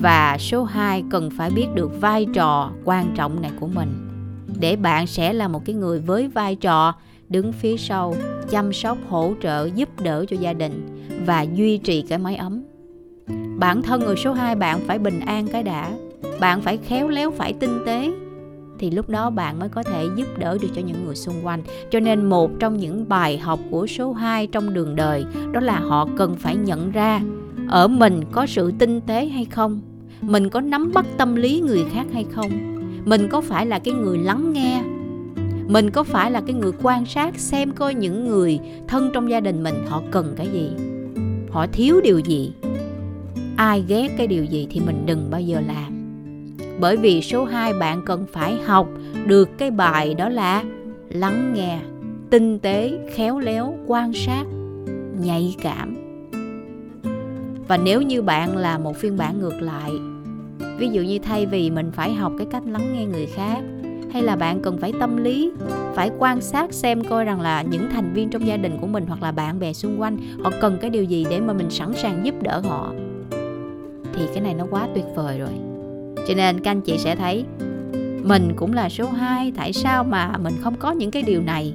Và 0.00 0.36
số 0.38 0.64
2 0.64 1.04
cần 1.10 1.30
phải 1.30 1.50
biết 1.50 1.66
được 1.74 2.00
vai 2.00 2.26
trò 2.34 2.70
quan 2.84 3.14
trọng 3.16 3.42
này 3.42 3.50
của 3.60 3.66
mình. 3.66 3.88
Để 4.60 4.76
bạn 4.76 5.06
sẽ 5.06 5.32
là 5.32 5.48
một 5.48 5.64
cái 5.64 5.74
người 5.74 5.98
với 5.98 6.28
vai 6.28 6.54
trò 6.54 6.94
đứng 7.28 7.52
phía 7.52 7.76
sau 7.76 8.14
chăm 8.50 8.72
sóc 8.72 8.98
hỗ 9.08 9.32
trợ 9.42 9.68
giúp 9.74 9.88
đỡ 10.00 10.24
cho 10.28 10.36
gia 10.40 10.52
đình 10.52 11.04
và 11.26 11.42
duy 11.42 11.78
trì 11.78 12.02
cái 12.02 12.18
mái 12.18 12.36
ấm. 12.36 12.62
Bản 13.58 13.82
thân 13.82 14.00
người 14.00 14.16
số 14.16 14.32
2 14.32 14.54
bạn 14.54 14.80
phải 14.86 14.98
bình 14.98 15.20
an 15.20 15.48
cái 15.48 15.62
đã. 15.62 15.92
Bạn 16.40 16.60
phải 16.60 16.76
khéo 16.76 17.08
léo 17.08 17.30
phải 17.30 17.52
tinh 17.52 17.78
tế. 17.86 18.12
Thì 18.78 18.90
lúc 18.90 19.08
đó 19.08 19.30
bạn 19.30 19.58
mới 19.58 19.68
có 19.68 19.82
thể 19.82 20.04
giúp 20.16 20.26
đỡ 20.38 20.58
được 20.62 20.68
cho 20.74 20.82
những 20.82 21.06
người 21.06 21.14
xung 21.14 21.46
quanh. 21.46 21.62
Cho 21.90 22.00
nên 22.00 22.24
một 22.24 22.50
trong 22.60 22.76
những 22.76 23.08
bài 23.08 23.38
học 23.38 23.60
của 23.70 23.86
số 23.86 24.12
2 24.12 24.46
trong 24.46 24.74
đường 24.74 24.96
đời 24.96 25.24
đó 25.52 25.60
là 25.60 25.78
họ 25.78 26.08
cần 26.16 26.36
phải 26.36 26.56
nhận 26.56 26.90
ra 26.92 27.20
ở 27.68 27.88
mình 27.88 28.20
có 28.32 28.46
sự 28.46 28.72
tinh 28.78 29.00
tế 29.00 29.26
hay 29.26 29.44
không, 29.44 29.80
mình 30.20 30.48
có 30.48 30.60
nắm 30.60 30.92
bắt 30.94 31.06
tâm 31.18 31.34
lý 31.34 31.60
người 31.60 31.84
khác 31.92 32.06
hay 32.12 32.26
không, 32.32 32.50
mình 33.04 33.28
có 33.28 33.40
phải 33.40 33.66
là 33.66 33.78
cái 33.78 33.94
người 33.94 34.18
lắng 34.18 34.52
nghe? 34.52 34.82
Mình 35.68 35.90
có 35.90 36.02
phải 36.02 36.30
là 36.30 36.40
cái 36.40 36.54
người 36.54 36.72
quan 36.82 37.06
sát 37.06 37.38
xem 37.38 37.72
coi 37.72 37.94
những 37.94 38.28
người 38.28 38.60
thân 38.88 39.10
trong 39.14 39.30
gia 39.30 39.40
đình 39.40 39.62
mình 39.62 39.74
họ 39.86 40.02
cần 40.10 40.34
cái 40.36 40.48
gì? 40.52 40.70
Họ 41.50 41.66
thiếu 41.66 42.00
điều 42.04 42.18
gì? 42.18 42.52
Ai 43.56 43.84
ghét 43.88 44.08
cái 44.18 44.26
điều 44.26 44.44
gì 44.44 44.66
thì 44.70 44.80
mình 44.80 45.02
đừng 45.06 45.30
bao 45.30 45.40
giờ 45.40 45.60
làm. 45.66 45.92
Bởi 46.80 46.96
vì 46.96 47.22
số 47.22 47.44
2 47.44 47.72
bạn 47.72 48.02
cần 48.06 48.26
phải 48.32 48.56
học 48.64 48.88
được 49.26 49.58
cái 49.58 49.70
bài 49.70 50.14
đó 50.14 50.28
là 50.28 50.64
lắng 51.08 51.54
nghe, 51.54 51.78
tinh 52.30 52.58
tế, 52.58 52.98
khéo 53.14 53.38
léo, 53.38 53.74
quan 53.86 54.12
sát, 54.12 54.44
nhạy 55.20 55.56
cảm. 55.62 55.96
Và 57.68 57.76
nếu 57.76 58.02
như 58.02 58.22
bạn 58.22 58.56
là 58.56 58.78
một 58.78 58.96
phiên 58.96 59.16
bản 59.16 59.40
ngược 59.40 59.62
lại, 59.62 59.92
ví 60.78 60.88
dụ 60.88 61.02
như 61.02 61.18
thay 61.18 61.46
vì 61.46 61.70
mình 61.70 61.90
phải 61.90 62.14
học 62.14 62.32
cái 62.38 62.46
cách 62.50 62.62
lắng 62.66 62.94
nghe 62.94 63.04
người 63.04 63.26
khác 63.26 63.62
hay 64.12 64.22
là 64.22 64.36
bạn 64.36 64.60
cần 64.62 64.78
phải 64.78 64.92
tâm 65.00 65.16
lý 65.16 65.52
phải 65.94 66.10
quan 66.18 66.40
sát 66.40 66.72
xem 66.72 67.04
coi 67.04 67.24
rằng 67.24 67.40
là 67.40 67.62
những 67.62 67.88
thành 67.92 68.12
viên 68.14 68.30
trong 68.30 68.46
gia 68.46 68.56
đình 68.56 68.78
của 68.80 68.86
mình 68.86 69.06
hoặc 69.06 69.22
là 69.22 69.32
bạn 69.32 69.60
bè 69.60 69.72
xung 69.72 70.00
quanh 70.00 70.18
họ 70.42 70.50
cần 70.60 70.78
cái 70.80 70.90
điều 70.90 71.04
gì 71.04 71.26
để 71.30 71.40
mà 71.40 71.52
mình 71.52 71.70
sẵn 71.70 71.94
sàng 71.94 72.20
giúp 72.24 72.34
đỡ 72.42 72.60
họ 72.64 72.92
thì 74.12 74.26
cái 74.34 74.42
này 74.42 74.54
nó 74.54 74.66
quá 74.70 74.88
tuyệt 74.94 75.04
vời 75.16 75.38
rồi. 75.38 75.52
Cho 76.28 76.34
nên 76.34 76.60
các 76.60 76.70
anh 76.70 76.80
chị 76.80 76.98
sẽ 76.98 77.16
thấy 77.16 77.44
mình 78.22 78.52
cũng 78.56 78.72
là 78.72 78.88
số 78.88 79.06
2 79.06 79.52
tại 79.56 79.72
sao 79.72 80.04
mà 80.04 80.36
mình 80.42 80.54
không 80.60 80.74
có 80.78 80.90
những 80.90 81.10
cái 81.10 81.22
điều 81.22 81.42
này? 81.42 81.74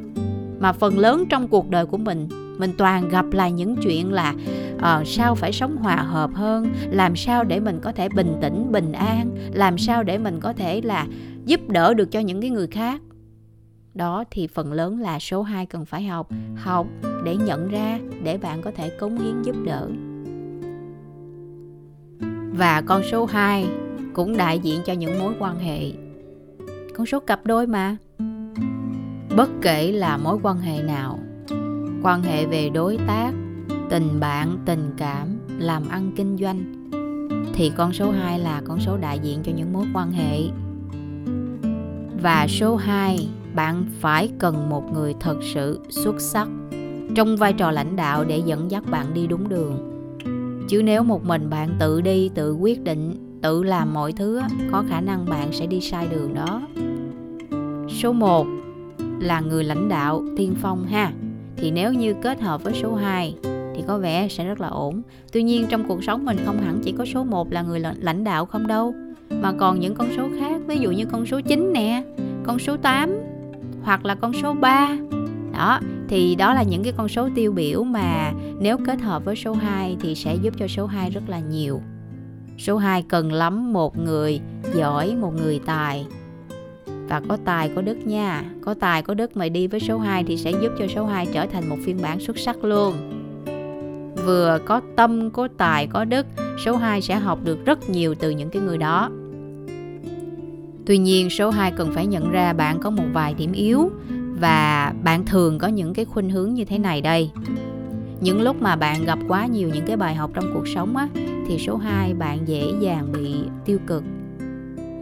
Mà 0.63 0.73
phần 0.73 0.99
lớn 0.99 1.25
trong 1.29 1.47
cuộc 1.47 1.69
đời 1.69 1.85
của 1.85 1.97
mình 1.97 2.27
mình 2.57 2.71
toàn 2.77 3.09
gặp 3.09 3.25
lại 3.31 3.51
những 3.51 3.75
chuyện 3.83 4.13
là 4.13 4.33
uh, 4.75 5.07
sao 5.07 5.35
phải 5.35 5.51
sống 5.51 5.77
hòa 5.77 5.95
hợp 5.95 6.29
hơn 6.33 6.67
làm 6.89 7.15
sao 7.15 7.43
để 7.43 7.59
mình 7.59 7.79
có 7.81 7.91
thể 7.91 8.09
bình 8.09 8.35
tĩnh 8.41 8.71
bình 8.71 8.91
an 8.91 9.29
làm 9.53 9.77
sao 9.77 10.03
để 10.03 10.17
mình 10.17 10.39
có 10.39 10.53
thể 10.53 10.81
là 10.81 11.07
giúp 11.45 11.69
đỡ 11.69 11.93
được 11.93 12.11
cho 12.11 12.19
những 12.19 12.41
cái 12.41 12.49
người 12.49 12.67
khác. 12.67 13.01
Đó 13.93 14.23
thì 14.31 14.47
phần 14.47 14.73
lớn 14.73 14.99
là 14.99 15.19
số 15.19 15.41
2 15.41 15.65
cần 15.65 15.85
phải 15.85 16.03
học 16.03 16.29
học 16.55 16.87
để 17.25 17.35
nhận 17.35 17.69
ra 17.69 17.99
để 18.23 18.37
bạn 18.37 18.61
có 18.61 18.71
thể 18.71 18.89
cống 18.89 19.17
hiến 19.17 19.41
giúp 19.41 19.55
đỡ. 19.65 19.87
Và 22.57 22.81
con 22.85 23.01
số 23.11 23.25
2 23.25 23.67
cũng 24.13 24.37
đại 24.37 24.59
diện 24.59 24.79
cho 24.85 24.93
những 24.93 25.19
mối 25.19 25.33
quan 25.39 25.59
hệ. 25.59 25.91
Con 26.95 27.05
số 27.05 27.19
cặp 27.19 27.45
đôi 27.45 27.67
mà 27.67 27.97
bất 29.37 29.49
kể 29.61 29.91
là 29.91 30.17
mối 30.17 30.37
quan 30.43 30.59
hệ 30.59 30.83
nào, 30.83 31.19
quan 32.03 32.23
hệ 32.23 32.45
về 32.45 32.69
đối 32.69 32.97
tác, 33.07 33.31
tình 33.89 34.19
bạn, 34.19 34.57
tình 34.65 34.93
cảm, 34.97 35.27
làm 35.59 35.83
ăn, 35.89 36.11
kinh 36.15 36.37
doanh, 36.37 36.89
thì 37.53 37.71
con 37.75 37.93
số 37.93 38.11
2 38.11 38.39
là 38.39 38.61
con 38.65 38.79
số 38.79 38.97
đại 38.97 39.19
diện 39.19 39.39
cho 39.43 39.51
những 39.55 39.73
mối 39.73 39.85
quan 39.93 40.11
hệ. 40.11 40.39
Và 42.21 42.47
số 42.49 42.75
2 42.75 43.27
bạn 43.55 43.85
phải 43.99 44.29
cần 44.39 44.69
một 44.69 44.93
người 44.93 45.15
thật 45.19 45.37
sự 45.53 45.79
xuất 45.89 46.21
sắc 46.21 46.47
trong 47.15 47.37
vai 47.37 47.53
trò 47.53 47.71
lãnh 47.71 47.95
đạo 47.95 48.23
để 48.23 48.41
dẫn 48.45 48.71
dắt 48.71 48.83
bạn 48.91 49.13
đi 49.13 49.27
đúng 49.27 49.49
đường. 49.49 49.89
Chứ 50.69 50.83
nếu 50.83 51.03
một 51.03 51.25
mình 51.25 51.49
bạn 51.49 51.69
tự 51.79 52.01
đi, 52.01 52.29
tự 52.29 52.53
quyết 52.53 52.83
định, 52.83 53.15
tự 53.41 53.63
làm 53.63 53.93
mọi 53.93 54.11
thứ 54.11 54.41
có 54.71 54.83
khả 54.89 55.01
năng 55.01 55.25
bạn 55.25 55.51
sẽ 55.51 55.65
đi 55.65 55.81
sai 55.81 56.07
đường 56.07 56.33
đó. 56.33 56.61
Số 57.89 58.13
1 58.13 58.47
là 59.19 59.39
người 59.39 59.63
lãnh 59.63 59.89
đạo 59.89 60.23
tiên 60.37 60.55
phong 60.61 60.85
ha. 60.85 61.11
Thì 61.57 61.71
nếu 61.71 61.93
như 61.93 62.13
kết 62.21 62.41
hợp 62.41 62.63
với 62.63 62.73
số 62.73 62.95
2 62.95 63.35
thì 63.75 63.83
có 63.87 63.97
vẻ 63.97 64.27
sẽ 64.27 64.45
rất 64.45 64.61
là 64.61 64.67
ổn. 64.67 65.01
Tuy 65.31 65.43
nhiên 65.43 65.65
trong 65.69 65.87
cuộc 65.87 66.03
sống 66.03 66.25
mình 66.25 66.37
không 66.45 66.61
hẳn 66.61 66.79
chỉ 66.83 66.93
có 66.97 67.05
số 67.05 67.23
1 67.23 67.51
là 67.51 67.61
người 67.61 67.79
lãnh 67.79 68.23
đạo 68.23 68.45
không 68.45 68.67
đâu 68.67 68.93
mà 69.29 69.51
còn 69.51 69.79
những 69.79 69.95
con 69.95 70.07
số 70.17 70.29
khác 70.39 70.61
ví 70.67 70.77
dụ 70.77 70.91
như 70.91 71.05
con 71.05 71.25
số 71.25 71.41
9 71.41 71.73
nè 71.73 72.03
con 72.43 72.59
số 72.59 72.77
8 72.77 73.09
hoặc 73.83 74.05
là 74.05 74.15
con 74.15 74.33
số 74.41 74.53
3 74.53 74.97
đó 75.53 75.79
thì 76.07 76.35
đó 76.35 76.53
là 76.53 76.63
những 76.63 76.83
cái 76.83 76.93
con 76.97 77.07
số 77.07 77.29
tiêu 77.35 77.51
biểu 77.51 77.83
mà 77.83 78.33
nếu 78.59 78.77
kết 78.85 79.01
hợp 79.01 79.25
với 79.25 79.35
số 79.35 79.53
2 79.53 79.97
thì 80.01 80.15
sẽ 80.15 80.35
giúp 80.35 80.53
cho 80.57 80.67
số 80.67 80.85
2 80.85 81.09
rất 81.09 81.23
là 81.27 81.39
nhiều. 81.39 81.81
Số 82.57 82.77
2 82.77 83.01
cần 83.01 83.31
lắm 83.31 83.73
một 83.73 83.97
người 83.97 84.39
giỏi, 84.75 85.15
một 85.15 85.33
người 85.35 85.59
tài 85.65 86.05
và 87.07 87.21
có 87.29 87.37
tài, 87.45 87.69
có 87.75 87.81
đức 87.81 88.07
nha. 88.07 88.43
Có 88.61 88.73
tài, 88.73 89.01
có 89.01 89.13
đức 89.13 89.37
mà 89.37 89.49
đi 89.49 89.67
với 89.67 89.79
số 89.79 89.97
2 89.97 90.23
thì 90.23 90.37
sẽ 90.37 90.51
giúp 90.51 90.71
cho 90.79 90.87
số 90.87 91.05
2 91.05 91.27
trở 91.33 91.45
thành 91.45 91.69
một 91.69 91.77
phiên 91.83 91.97
bản 92.01 92.19
xuất 92.19 92.37
sắc 92.39 92.63
luôn. 92.63 92.93
Vừa 94.25 94.59
có 94.65 94.81
tâm, 94.95 95.29
có 95.29 95.47
tài, 95.57 95.87
có 95.87 96.05
đức, 96.05 96.25
số 96.65 96.75
2 96.75 97.01
sẽ 97.01 97.15
học 97.15 97.39
được 97.43 97.65
rất 97.65 97.89
nhiều 97.89 98.15
từ 98.15 98.29
những 98.29 98.49
cái 98.49 98.61
người 98.61 98.77
đó. 98.77 99.09
Tuy 100.85 100.97
nhiên, 100.97 101.29
số 101.29 101.49
2 101.49 101.71
cần 101.71 101.91
phải 101.93 102.07
nhận 102.07 102.31
ra 102.31 102.53
bạn 102.53 102.79
có 102.79 102.89
một 102.89 103.05
vài 103.13 103.33
điểm 103.33 103.51
yếu 103.51 103.89
và 104.39 104.93
bạn 105.03 105.25
thường 105.25 105.59
có 105.59 105.67
những 105.67 105.93
cái 105.93 106.05
khuynh 106.05 106.29
hướng 106.29 106.53
như 106.53 106.65
thế 106.65 106.77
này 106.77 107.01
đây. 107.01 107.29
Những 108.21 108.41
lúc 108.41 108.61
mà 108.61 108.75
bạn 108.75 109.05
gặp 109.05 109.19
quá 109.27 109.45
nhiều 109.45 109.69
những 109.73 109.85
cái 109.85 109.97
bài 109.97 110.15
học 110.15 110.31
trong 110.33 110.45
cuộc 110.53 110.67
sống 110.67 110.97
á, 110.97 111.07
thì 111.47 111.59
số 111.59 111.77
2 111.77 112.13
bạn 112.13 112.39
dễ 112.45 112.63
dàng 112.79 113.11
bị 113.11 113.35
tiêu 113.65 113.79
cực, 113.87 114.03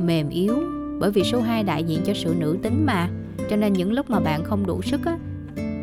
mềm 0.02 0.30
yếu 0.30 0.71
bởi 1.02 1.12
vì 1.12 1.24
số 1.24 1.42
2 1.42 1.64
đại 1.64 1.84
diện 1.84 2.00
cho 2.04 2.14
sự 2.14 2.36
nữ 2.40 2.58
tính 2.64 2.86
mà. 2.86 3.10
Cho 3.50 3.56
nên 3.56 3.74
những 3.74 3.94
lúc 3.94 4.10
mà 4.10 4.20
bạn 4.20 4.44
không 4.44 4.66
đủ 4.68 4.82
sức 4.82 5.02
á, 5.06 5.18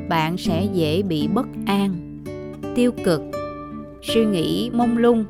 bạn 0.08 0.38
sẽ 0.38 0.68
dễ 0.72 1.02
bị 1.02 1.28
bất 1.28 1.46
an, 1.66 2.20
tiêu 2.74 2.92
cực, 3.04 3.22
suy 4.02 4.24
nghĩ 4.24 4.70
mông 4.72 4.98
lung 4.98 5.24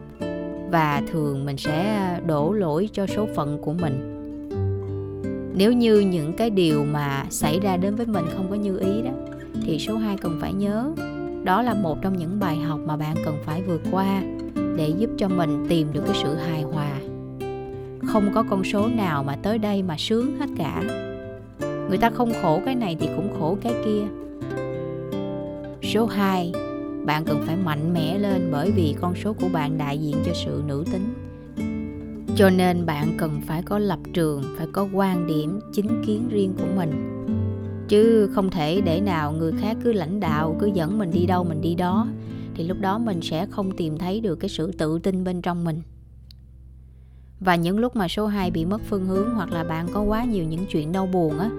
và 0.70 1.02
thường 1.12 1.44
mình 1.44 1.56
sẽ 1.56 2.20
đổ 2.26 2.52
lỗi 2.52 2.88
cho 2.92 3.06
số 3.06 3.28
phận 3.34 3.58
của 3.62 3.72
mình. 3.72 4.14
Nếu 5.54 5.72
như 5.72 6.00
những 6.00 6.32
cái 6.32 6.50
điều 6.50 6.84
mà 6.84 7.24
xảy 7.30 7.60
ra 7.60 7.76
đến 7.76 7.94
với 7.94 8.06
mình 8.06 8.24
không 8.36 8.46
có 8.50 8.54
như 8.54 8.78
ý 8.78 9.02
đó, 9.02 9.10
thì 9.62 9.78
số 9.78 9.96
2 9.96 10.16
cần 10.16 10.38
phải 10.40 10.52
nhớ, 10.52 10.92
đó 11.44 11.62
là 11.62 11.74
một 11.74 11.98
trong 12.02 12.16
những 12.16 12.40
bài 12.40 12.56
học 12.56 12.80
mà 12.86 12.96
bạn 12.96 13.16
cần 13.24 13.34
phải 13.44 13.62
vượt 13.62 13.82
qua 13.90 14.22
để 14.76 14.92
giúp 14.98 15.10
cho 15.18 15.28
mình 15.28 15.66
tìm 15.68 15.88
được 15.92 16.02
cái 16.06 16.16
sự 16.22 16.34
hài 16.34 16.62
hòa 16.62 16.90
không 18.08 18.30
có 18.34 18.44
con 18.50 18.64
số 18.64 18.88
nào 18.88 19.24
mà 19.24 19.36
tới 19.42 19.58
đây 19.58 19.82
mà 19.82 19.96
sướng 19.98 20.36
hết 20.38 20.46
cả. 20.56 20.82
Người 21.88 21.98
ta 21.98 22.10
không 22.10 22.32
khổ 22.42 22.60
cái 22.64 22.74
này 22.74 22.96
thì 23.00 23.08
cũng 23.16 23.28
khổ 23.38 23.56
cái 23.62 23.72
kia. 23.84 24.02
Số 25.82 26.06
2 26.06 26.52
bạn 27.04 27.24
cần 27.24 27.42
phải 27.46 27.56
mạnh 27.56 27.94
mẽ 27.94 28.18
lên 28.18 28.48
bởi 28.52 28.70
vì 28.70 28.94
con 29.00 29.14
số 29.24 29.32
của 29.32 29.48
bạn 29.52 29.78
đại 29.78 29.98
diện 29.98 30.16
cho 30.26 30.32
sự 30.34 30.62
nữ 30.66 30.84
tính. 30.92 31.14
Cho 32.36 32.50
nên 32.50 32.86
bạn 32.86 33.14
cần 33.18 33.40
phải 33.46 33.62
có 33.62 33.78
lập 33.78 33.98
trường, 34.12 34.42
phải 34.56 34.66
có 34.72 34.88
quan 34.92 35.26
điểm 35.26 35.60
chính 35.72 36.02
kiến 36.06 36.28
riêng 36.28 36.54
của 36.58 36.66
mình. 36.76 37.24
Chứ 37.88 38.30
không 38.34 38.50
thể 38.50 38.80
để 38.80 39.00
nào 39.00 39.32
người 39.32 39.52
khác 39.60 39.76
cứ 39.84 39.92
lãnh 39.92 40.20
đạo, 40.20 40.56
cứ 40.60 40.70
dẫn 40.74 40.98
mình 40.98 41.10
đi 41.10 41.26
đâu 41.26 41.44
mình 41.44 41.60
đi 41.60 41.74
đó, 41.74 42.08
thì 42.54 42.64
lúc 42.64 42.76
đó 42.80 42.98
mình 42.98 43.20
sẽ 43.22 43.46
không 43.50 43.76
tìm 43.76 43.98
thấy 43.98 44.20
được 44.20 44.36
cái 44.36 44.48
sự 44.48 44.72
tự 44.72 44.98
tin 44.98 45.24
bên 45.24 45.42
trong 45.42 45.64
mình 45.64 45.82
và 47.40 47.56
những 47.56 47.78
lúc 47.78 47.96
mà 47.96 48.08
số 48.08 48.26
2 48.26 48.50
bị 48.50 48.64
mất 48.64 48.80
phương 48.88 49.06
hướng 49.06 49.34
hoặc 49.34 49.52
là 49.52 49.64
bạn 49.64 49.86
có 49.92 50.02
quá 50.02 50.24
nhiều 50.24 50.44
những 50.44 50.66
chuyện 50.70 50.92
đau 50.92 51.06
buồn 51.06 51.38
á, 51.38 51.50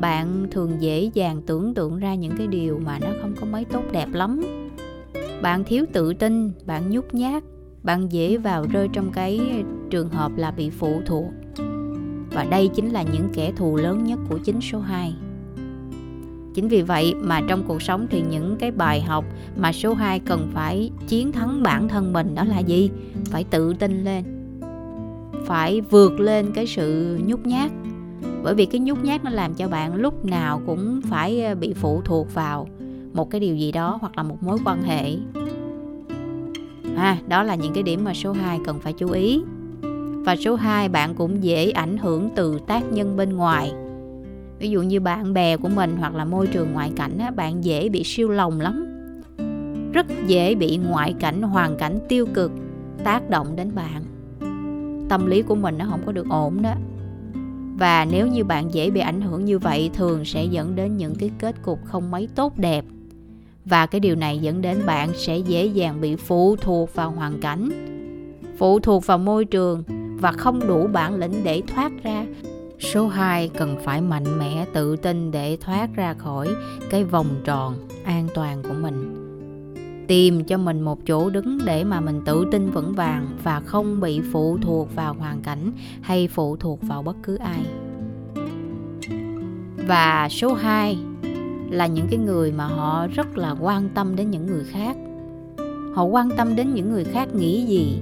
bạn 0.00 0.46
thường 0.50 0.76
dễ 0.80 1.10
dàng 1.14 1.42
tưởng 1.46 1.74
tượng 1.74 1.98
ra 1.98 2.14
những 2.14 2.32
cái 2.38 2.46
điều 2.46 2.78
mà 2.78 2.98
nó 2.98 3.08
không 3.22 3.34
có 3.40 3.46
mấy 3.46 3.64
tốt 3.64 3.82
đẹp 3.92 4.08
lắm 4.12 4.40
bạn 5.42 5.64
thiếu 5.64 5.84
tự 5.92 6.14
tin, 6.14 6.52
bạn 6.66 6.90
nhút 6.90 7.14
nhát, 7.14 7.42
bạn 7.82 8.12
dễ 8.12 8.36
vào 8.36 8.66
rơi 8.72 8.88
trong 8.92 9.12
cái 9.12 9.40
trường 9.90 10.08
hợp 10.08 10.32
là 10.36 10.50
bị 10.50 10.70
phụ 10.70 11.02
thuộc 11.06 11.32
và 12.30 12.44
đây 12.44 12.68
chính 12.74 12.90
là 12.90 13.02
những 13.02 13.28
kẻ 13.34 13.52
thù 13.56 13.76
lớn 13.76 14.04
nhất 14.04 14.18
của 14.28 14.38
chính 14.38 14.60
số 14.60 14.80
2 14.80 15.14
Chính 16.54 16.68
vì 16.68 16.82
vậy 16.82 17.14
mà 17.14 17.40
trong 17.48 17.62
cuộc 17.68 17.82
sống 17.82 18.06
thì 18.10 18.22
những 18.30 18.56
cái 18.56 18.70
bài 18.70 19.00
học 19.00 19.24
mà 19.56 19.72
số 19.72 19.94
2 19.94 20.20
cần 20.20 20.50
phải 20.54 20.90
chiến 21.08 21.32
thắng 21.32 21.62
bản 21.62 21.88
thân 21.88 22.12
mình 22.12 22.34
đó 22.34 22.44
là 22.44 22.58
gì? 22.58 22.90
Phải 23.24 23.44
tự 23.44 23.74
tin 23.74 24.04
lên. 24.04 24.43
Phải 25.46 25.80
vượt 25.80 26.20
lên 26.20 26.52
cái 26.54 26.66
sự 26.66 27.18
nhút 27.26 27.40
nhát. 27.46 27.70
Bởi 28.42 28.54
vì 28.54 28.66
cái 28.66 28.80
nhút 28.80 28.98
nhát 29.02 29.24
nó 29.24 29.30
làm 29.30 29.54
cho 29.54 29.68
bạn 29.68 29.94
lúc 29.94 30.24
nào 30.24 30.60
cũng 30.66 31.00
phải 31.10 31.42
ờ, 31.42 31.54
bị 31.54 31.74
phụ 31.74 32.02
thuộc 32.04 32.34
vào 32.34 32.68
một 33.12 33.30
cái 33.30 33.40
điều 33.40 33.56
gì 33.56 33.72
đó 33.72 33.98
hoặc 34.00 34.16
là 34.16 34.22
một 34.22 34.42
mối 34.42 34.58
quan 34.64 34.82
hệ. 34.82 35.16
À, 36.96 37.18
đó 37.28 37.42
là 37.42 37.54
những 37.54 37.72
cái 37.72 37.82
điểm 37.82 38.04
mà 38.04 38.14
số 38.14 38.32
2 38.32 38.60
cần 38.64 38.80
phải 38.80 38.92
chú 38.92 39.10
ý. 39.10 39.42
Và 40.24 40.36
số 40.36 40.54
2 40.54 40.88
bạn 40.88 41.14
cũng 41.14 41.44
dễ 41.44 41.70
ảnh 41.70 41.98
hưởng 41.98 42.30
từ 42.36 42.58
tác 42.66 42.92
nhân 42.92 43.16
bên 43.16 43.36
ngoài 43.36 43.72
ví 44.58 44.70
dụ 44.70 44.82
như 44.82 45.00
bạn 45.00 45.34
bè 45.34 45.56
của 45.56 45.68
mình 45.68 45.96
hoặc 45.96 46.14
là 46.14 46.24
môi 46.24 46.46
trường 46.46 46.72
ngoại 46.72 46.92
cảnh 46.96 47.18
á, 47.18 47.30
bạn 47.30 47.64
dễ 47.64 47.88
bị 47.88 48.04
siêu 48.04 48.28
lòng 48.28 48.60
lắm 48.60 48.86
rất 49.92 50.06
dễ 50.26 50.54
bị 50.54 50.76
ngoại 50.76 51.14
cảnh 51.20 51.42
hoàn 51.42 51.76
cảnh 51.76 51.98
tiêu 52.08 52.26
cực 52.34 52.52
tác 53.04 53.30
động 53.30 53.56
đến 53.56 53.74
bạn 53.74 54.02
tâm 55.08 55.26
lý 55.26 55.42
của 55.42 55.54
mình 55.54 55.78
nó 55.78 55.86
không 55.90 56.00
có 56.06 56.12
được 56.12 56.26
ổn 56.28 56.62
đó. 56.62 56.74
Và 57.78 58.06
nếu 58.10 58.26
như 58.26 58.44
bạn 58.44 58.74
dễ 58.74 58.90
bị 58.90 59.00
ảnh 59.00 59.20
hưởng 59.20 59.44
như 59.44 59.58
vậy, 59.58 59.90
thường 59.94 60.24
sẽ 60.24 60.44
dẫn 60.44 60.76
đến 60.76 60.96
những 60.96 61.14
cái 61.14 61.30
kết 61.38 61.62
cục 61.62 61.78
không 61.84 62.10
mấy 62.10 62.28
tốt 62.34 62.58
đẹp. 62.58 62.84
Và 63.64 63.86
cái 63.86 64.00
điều 64.00 64.16
này 64.16 64.38
dẫn 64.38 64.62
đến 64.62 64.86
bạn 64.86 65.10
sẽ 65.14 65.38
dễ 65.38 65.66
dàng 65.66 66.00
bị 66.00 66.16
phụ 66.16 66.56
thuộc 66.56 66.94
vào 66.94 67.10
hoàn 67.10 67.40
cảnh, 67.40 67.70
phụ 68.58 68.80
thuộc 68.80 69.06
vào 69.06 69.18
môi 69.18 69.44
trường 69.44 69.82
và 70.20 70.32
không 70.32 70.66
đủ 70.66 70.86
bản 70.92 71.14
lĩnh 71.14 71.44
để 71.44 71.62
thoát 71.74 71.92
ra. 72.02 72.26
Số 72.78 73.08
2 73.08 73.48
cần 73.48 73.76
phải 73.84 74.00
mạnh 74.00 74.38
mẽ, 74.38 74.66
tự 74.72 74.96
tin 74.96 75.30
để 75.30 75.56
thoát 75.60 75.88
ra 75.94 76.14
khỏi 76.14 76.48
cái 76.90 77.04
vòng 77.04 77.26
tròn 77.44 77.74
an 78.04 78.28
toàn 78.34 78.62
của 78.62 78.74
mình. 78.80 79.23
Tìm 80.06 80.44
cho 80.44 80.58
mình 80.58 80.80
một 80.80 81.06
chỗ 81.06 81.30
đứng 81.30 81.58
để 81.64 81.84
mà 81.84 82.00
mình 82.00 82.20
tự 82.24 82.44
tin 82.52 82.70
vững 82.70 82.92
vàng 82.92 83.26
và 83.42 83.60
không 83.60 84.00
bị 84.00 84.20
phụ 84.32 84.58
thuộc 84.62 84.94
vào 84.94 85.14
hoàn 85.14 85.40
cảnh 85.42 85.72
hay 86.02 86.28
phụ 86.28 86.56
thuộc 86.56 86.82
vào 86.82 87.02
bất 87.02 87.16
cứ 87.22 87.36
ai. 87.36 87.66
Và 89.86 90.28
số 90.30 90.54
2 90.54 90.98
là 91.70 91.86
những 91.86 92.06
cái 92.10 92.18
người 92.18 92.52
mà 92.52 92.66
họ 92.66 93.06
rất 93.06 93.38
là 93.38 93.56
quan 93.60 93.88
tâm 93.94 94.16
đến 94.16 94.30
những 94.30 94.46
người 94.46 94.64
khác. 94.64 94.96
Họ 95.94 96.04
quan 96.04 96.30
tâm 96.36 96.56
đến 96.56 96.74
những 96.74 96.92
người 96.92 97.04
khác 97.04 97.34
nghĩ 97.34 97.64
gì 97.66 97.98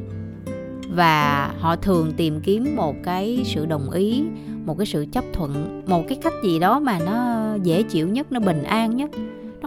và 0.94 1.46
họ 1.58 1.76
thường 1.76 2.12
tìm 2.16 2.40
kiếm 2.40 2.76
một 2.76 2.96
cái 3.04 3.42
sự 3.44 3.66
đồng 3.66 3.90
ý, 3.90 4.24
một 4.66 4.78
cái 4.78 4.86
sự 4.86 5.06
chấp 5.12 5.24
thuận, 5.32 5.82
một 5.86 6.04
cái 6.08 6.18
cách 6.22 6.34
gì 6.44 6.58
đó 6.58 6.80
mà 6.80 6.98
nó 7.06 7.46
dễ 7.62 7.82
chịu 7.82 8.08
nhất, 8.08 8.32
nó 8.32 8.40
bình 8.40 8.62
an 8.62 8.96
nhất 8.96 9.10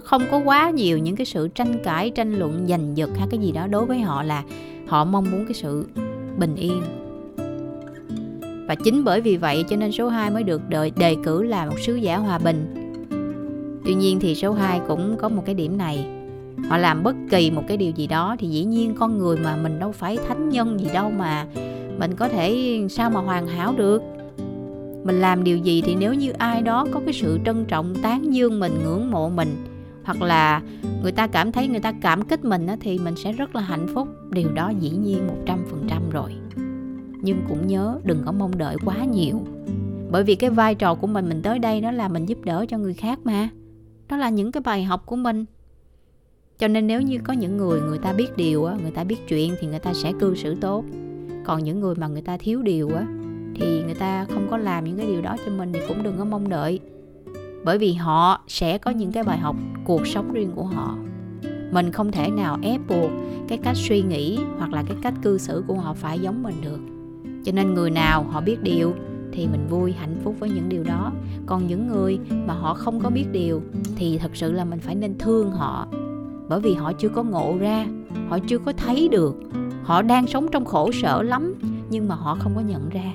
không 0.06 0.22
có 0.30 0.38
quá 0.38 0.70
nhiều 0.70 0.98
những 0.98 1.16
cái 1.16 1.26
sự 1.26 1.48
tranh 1.48 1.82
cãi, 1.84 2.10
tranh 2.10 2.32
luận, 2.32 2.66
giành 2.68 2.96
giật 2.96 3.10
hay 3.18 3.28
cái 3.30 3.40
gì 3.40 3.52
đó 3.52 3.66
đối 3.66 3.86
với 3.86 4.00
họ 4.00 4.22
là 4.22 4.42
họ 4.86 5.04
mong 5.04 5.30
muốn 5.30 5.44
cái 5.44 5.54
sự 5.54 5.86
bình 6.38 6.56
yên. 6.56 6.82
Và 8.68 8.74
chính 8.74 9.04
bởi 9.04 9.20
vì 9.20 9.36
vậy 9.36 9.64
cho 9.68 9.76
nên 9.76 9.92
số 9.92 10.08
2 10.08 10.30
mới 10.30 10.42
được 10.42 10.68
đợi 10.68 10.92
đề 10.96 11.16
cử 11.24 11.42
là 11.42 11.66
một 11.66 11.76
sứ 11.78 11.94
giả 11.94 12.16
hòa 12.16 12.38
bình. 12.38 12.74
Tuy 13.84 13.94
nhiên 13.94 14.20
thì 14.20 14.34
số 14.34 14.52
2 14.52 14.80
cũng 14.88 15.16
có 15.18 15.28
một 15.28 15.42
cái 15.46 15.54
điểm 15.54 15.78
này. 15.78 16.06
Họ 16.68 16.78
làm 16.78 17.02
bất 17.02 17.16
kỳ 17.30 17.50
một 17.50 17.62
cái 17.68 17.76
điều 17.76 17.90
gì 17.90 18.06
đó 18.06 18.36
thì 18.38 18.48
dĩ 18.48 18.64
nhiên 18.64 18.94
con 18.98 19.18
người 19.18 19.36
mà 19.36 19.56
mình 19.56 19.78
đâu 19.78 19.92
phải 19.92 20.18
thánh 20.28 20.48
nhân 20.48 20.80
gì 20.80 20.88
đâu 20.94 21.10
mà 21.10 21.46
mình 21.98 22.14
có 22.16 22.28
thể 22.28 22.80
sao 22.90 23.10
mà 23.10 23.20
hoàn 23.20 23.46
hảo 23.46 23.74
được. 23.76 24.02
Mình 25.04 25.20
làm 25.20 25.44
điều 25.44 25.58
gì 25.58 25.82
thì 25.82 25.94
nếu 25.94 26.14
như 26.14 26.30
ai 26.30 26.62
đó 26.62 26.86
có 26.92 27.00
cái 27.04 27.14
sự 27.14 27.38
trân 27.44 27.64
trọng, 27.64 27.94
tán 28.02 28.34
dương 28.34 28.60
mình, 28.60 28.72
ngưỡng 28.84 29.10
mộ 29.10 29.28
mình 29.28 29.56
hoặc 30.06 30.22
là 30.22 30.62
người 31.02 31.12
ta 31.12 31.26
cảm 31.26 31.52
thấy 31.52 31.68
người 31.68 31.80
ta 31.80 31.92
cảm 32.00 32.24
kích 32.24 32.44
mình 32.44 32.66
thì 32.80 32.98
mình 32.98 33.14
sẽ 33.16 33.32
rất 33.32 33.54
là 33.54 33.62
hạnh 33.62 33.86
phúc. 33.94 34.08
Điều 34.30 34.52
đó 34.52 34.72
dĩ 34.80 34.90
nhiên 34.90 35.26
một 35.26 35.36
trăm 35.46 35.64
phần 35.70 35.84
trăm 35.88 36.10
rồi. 36.10 36.32
Nhưng 37.22 37.42
cũng 37.48 37.66
nhớ 37.66 37.98
đừng 38.04 38.22
có 38.24 38.32
mong 38.32 38.58
đợi 38.58 38.76
quá 38.84 39.04
nhiều. 39.04 39.40
Bởi 40.10 40.24
vì 40.24 40.34
cái 40.34 40.50
vai 40.50 40.74
trò 40.74 40.94
của 40.94 41.06
mình 41.06 41.28
mình 41.28 41.42
tới 41.42 41.58
đây 41.58 41.80
đó 41.80 41.90
là 41.90 42.08
mình 42.08 42.26
giúp 42.26 42.38
đỡ 42.44 42.66
cho 42.68 42.78
người 42.78 42.94
khác 42.94 43.18
mà. 43.24 43.48
Đó 44.08 44.16
là 44.16 44.28
những 44.28 44.52
cái 44.52 44.60
bài 44.60 44.84
học 44.84 45.02
của 45.06 45.16
mình. 45.16 45.44
Cho 46.58 46.68
nên 46.68 46.86
nếu 46.86 47.02
như 47.02 47.18
có 47.24 47.32
những 47.32 47.56
người 47.56 47.80
người 47.80 47.98
ta 47.98 48.12
biết 48.12 48.36
điều 48.36 48.62
người 48.62 48.90
ta 48.90 49.04
biết 49.04 49.28
chuyện 49.28 49.54
thì 49.60 49.66
người 49.66 49.78
ta 49.78 49.94
sẽ 49.94 50.12
cư 50.20 50.34
xử 50.34 50.54
tốt. 50.54 50.84
Còn 51.44 51.64
những 51.64 51.80
người 51.80 51.94
mà 51.94 52.06
người 52.06 52.22
ta 52.22 52.36
thiếu 52.36 52.62
điều 52.62 52.88
á, 52.88 53.06
thì 53.54 53.82
người 53.82 53.94
ta 53.94 54.24
không 54.24 54.46
có 54.50 54.56
làm 54.56 54.84
những 54.84 54.96
cái 54.96 55.06
điều 55.06 55.22
đó 55.22 55.36
cho 55.46 55.52
mình 55.52 55.72
thì 55.72 55.80
cũng 55.88 56.02
đừng 56.02 56.18
có 56.18 56.24
mong 56.24 56.48
đợi 56.48 56.80
bởi 57.66 57.78
vì 57.78 57.92
họ 57.92 58.40
sẽ 58.48 58.78
có 58.78 58.90
những 58.90 59.12
cái 59.12 59.22
bài 59.22 59.38
học, 59.38 59.56
cuộc 59.84 60.06
sống 60.06 60.32
riêng 60.32 60.52
của 60.54 60.64
họ. 60.64 60.96
Mình 61.70 61.92
không 61.92 62.12
thể 62.12 62.30
nào 62.30 62.58
ép 62.62 62.80
buộc 62.88 63.10
cái 63.48 63.58
cách 63.58 63.76
suy 63.76 64.02
nghĩ 64.02 64.38
hoặc 64.58 64.72
là 64.72 64.82
cái 64.82 64.96
cách 65.02 65.14
cư 65.22 65.38
xử 65.38 65.64
của 65.66 65.74
họ 65.74 65.94
phải 65.94 66.18
giống 66.18 66.42
mình 66.42 66.54
được. 66.62 66.78
Cho 67.44 67.52
nên 67.52 67.74
người 67.74 67.90
nào 67.90 68.22
họ 68.30 68.40
biết 68.40 68.62
điều 68.62 68.94
thì 69.32 69.46
mình 69.46 69.66
vui, 69.70 69.92
hạnh 69.92 70.16
phúc 70.24 70.36
với 70.40 70.50
những 70.50 70.68
điều 70.68 70.84
đó. 70.84 71.12
Còn 71.46 71.66
những 71.66 71.88
người 71.88 72.18
mà 72.30 72.54
họ 72.54 72.74
không 72.74 73.00
có 73.00 73.10
biết 73.10 73.26
điều 73.32 73.62
thì 73.96 74.18
thật 74.18 74.36
sự 74.36 74.52
là 74.52 74.64
mình 74.64 74.80
phải 74.80 74.94
nên 74.94 75.18
thương 75.18 75.50
họ. 75.50 75.86
Bởi 76.48 76.60
vì 76.60 76.74
họ 76.74 76.92
chưa 76.92 77.08
có 77.08 77.22
ngộ 77.22 77.56
ra, 77.60 77.86
họ 78.28 78.38
chưa 78.46 78.58
có 78.58 78.72
thấy 78.72 79.08
được. 79.08 79.34
Họ 79.82 80.02
đang 80.02 80.26
sống 80.26 80.46
trong 80.52 80.64
khổ 80.64 80.90
sở 80.92 81.22
lắm 81.22 81.54
nhưng 81.90 82.08
mà 82.08 82.14
họ 82.14 82.36
không 82.40 82.52
có 82.54 82.60
nhận 82.60 82.88
ra 82.88 83.12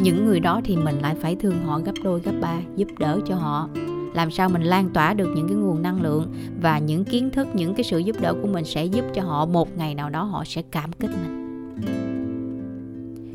những 0.00 0.26
người 0.26 0.40
đó 0.40 0.60
thì 0.64 0.76
mình 0.76 0.98
lại 0.98 1.14
phải 1.14 1.36
thương 1.36 1.64
họ 1.64 1.78
gấp 1.78 1.92
đôi, 2.04 2.20
gấp 2.20 2.32
ba, 2.40 2.58
giúp 2.76 2.88
đỡ 2.98 3.20
cho 3.26 3.34
họ. 3.34 3.68
Làm 4.14 4.30
sao 4.30 4.48
mình 4.48 4.62
lan 4.62 4.90
tỏa 4.90 5.14
được 5.14 5.28
những 5.36 5.48
cái 5.48 5.56
nguồn 5.56 5.82
năng 5.82 6.02
lượng 6.02 6.34
và 6.60 6.78
những 6.78 7.04
kiến 7.04 7.30
thức, 7.30 7.48
những 7.54 7.74
cái 7.74 7.84
sự 7.84 7.98
giúp 7.98 8.16
đỡ 8.20 8.34
của 8.42 8.48
mình 8.48 8.64
sẽ 8.64 8.84
giúp 8.84 9.04
cho 9.14 9.22
họ, 9.22 9.46
một 9.46 9.76
ngày 9.76 9.94
nào 9.94 10.10
đó 10.10 10.22
họ 10.22 10.44
sẽ 10.46 10.62
cảm 10.70 10.92
kích 10.92 11.10
mình. 11.10 11.34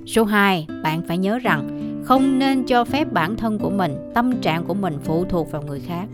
Số 0.05 0.23
2 0.23 0.67
bạn 0.83 1.01
phải 1.07 1.17
nhớ 1.17 1.39
rằng 1.39 1.79
không 2.05 2.39
nên 2.39 2.63
cho 2.63 2.85
phép 2.85 3.13
bản 3.13 3.35
thân 3.35 3.59
của 3.59 3.69
mình, 3.69 4.11
tâm 4.13 4.41
trạng 4.41 4.65
của 4.65 4.73
mình 4.73 4.97
phụ 5.03 5.25
thuộc 5.29 5.51
vào 5.51 5.61
người 5.61 5.79
khác. 5.79 6.05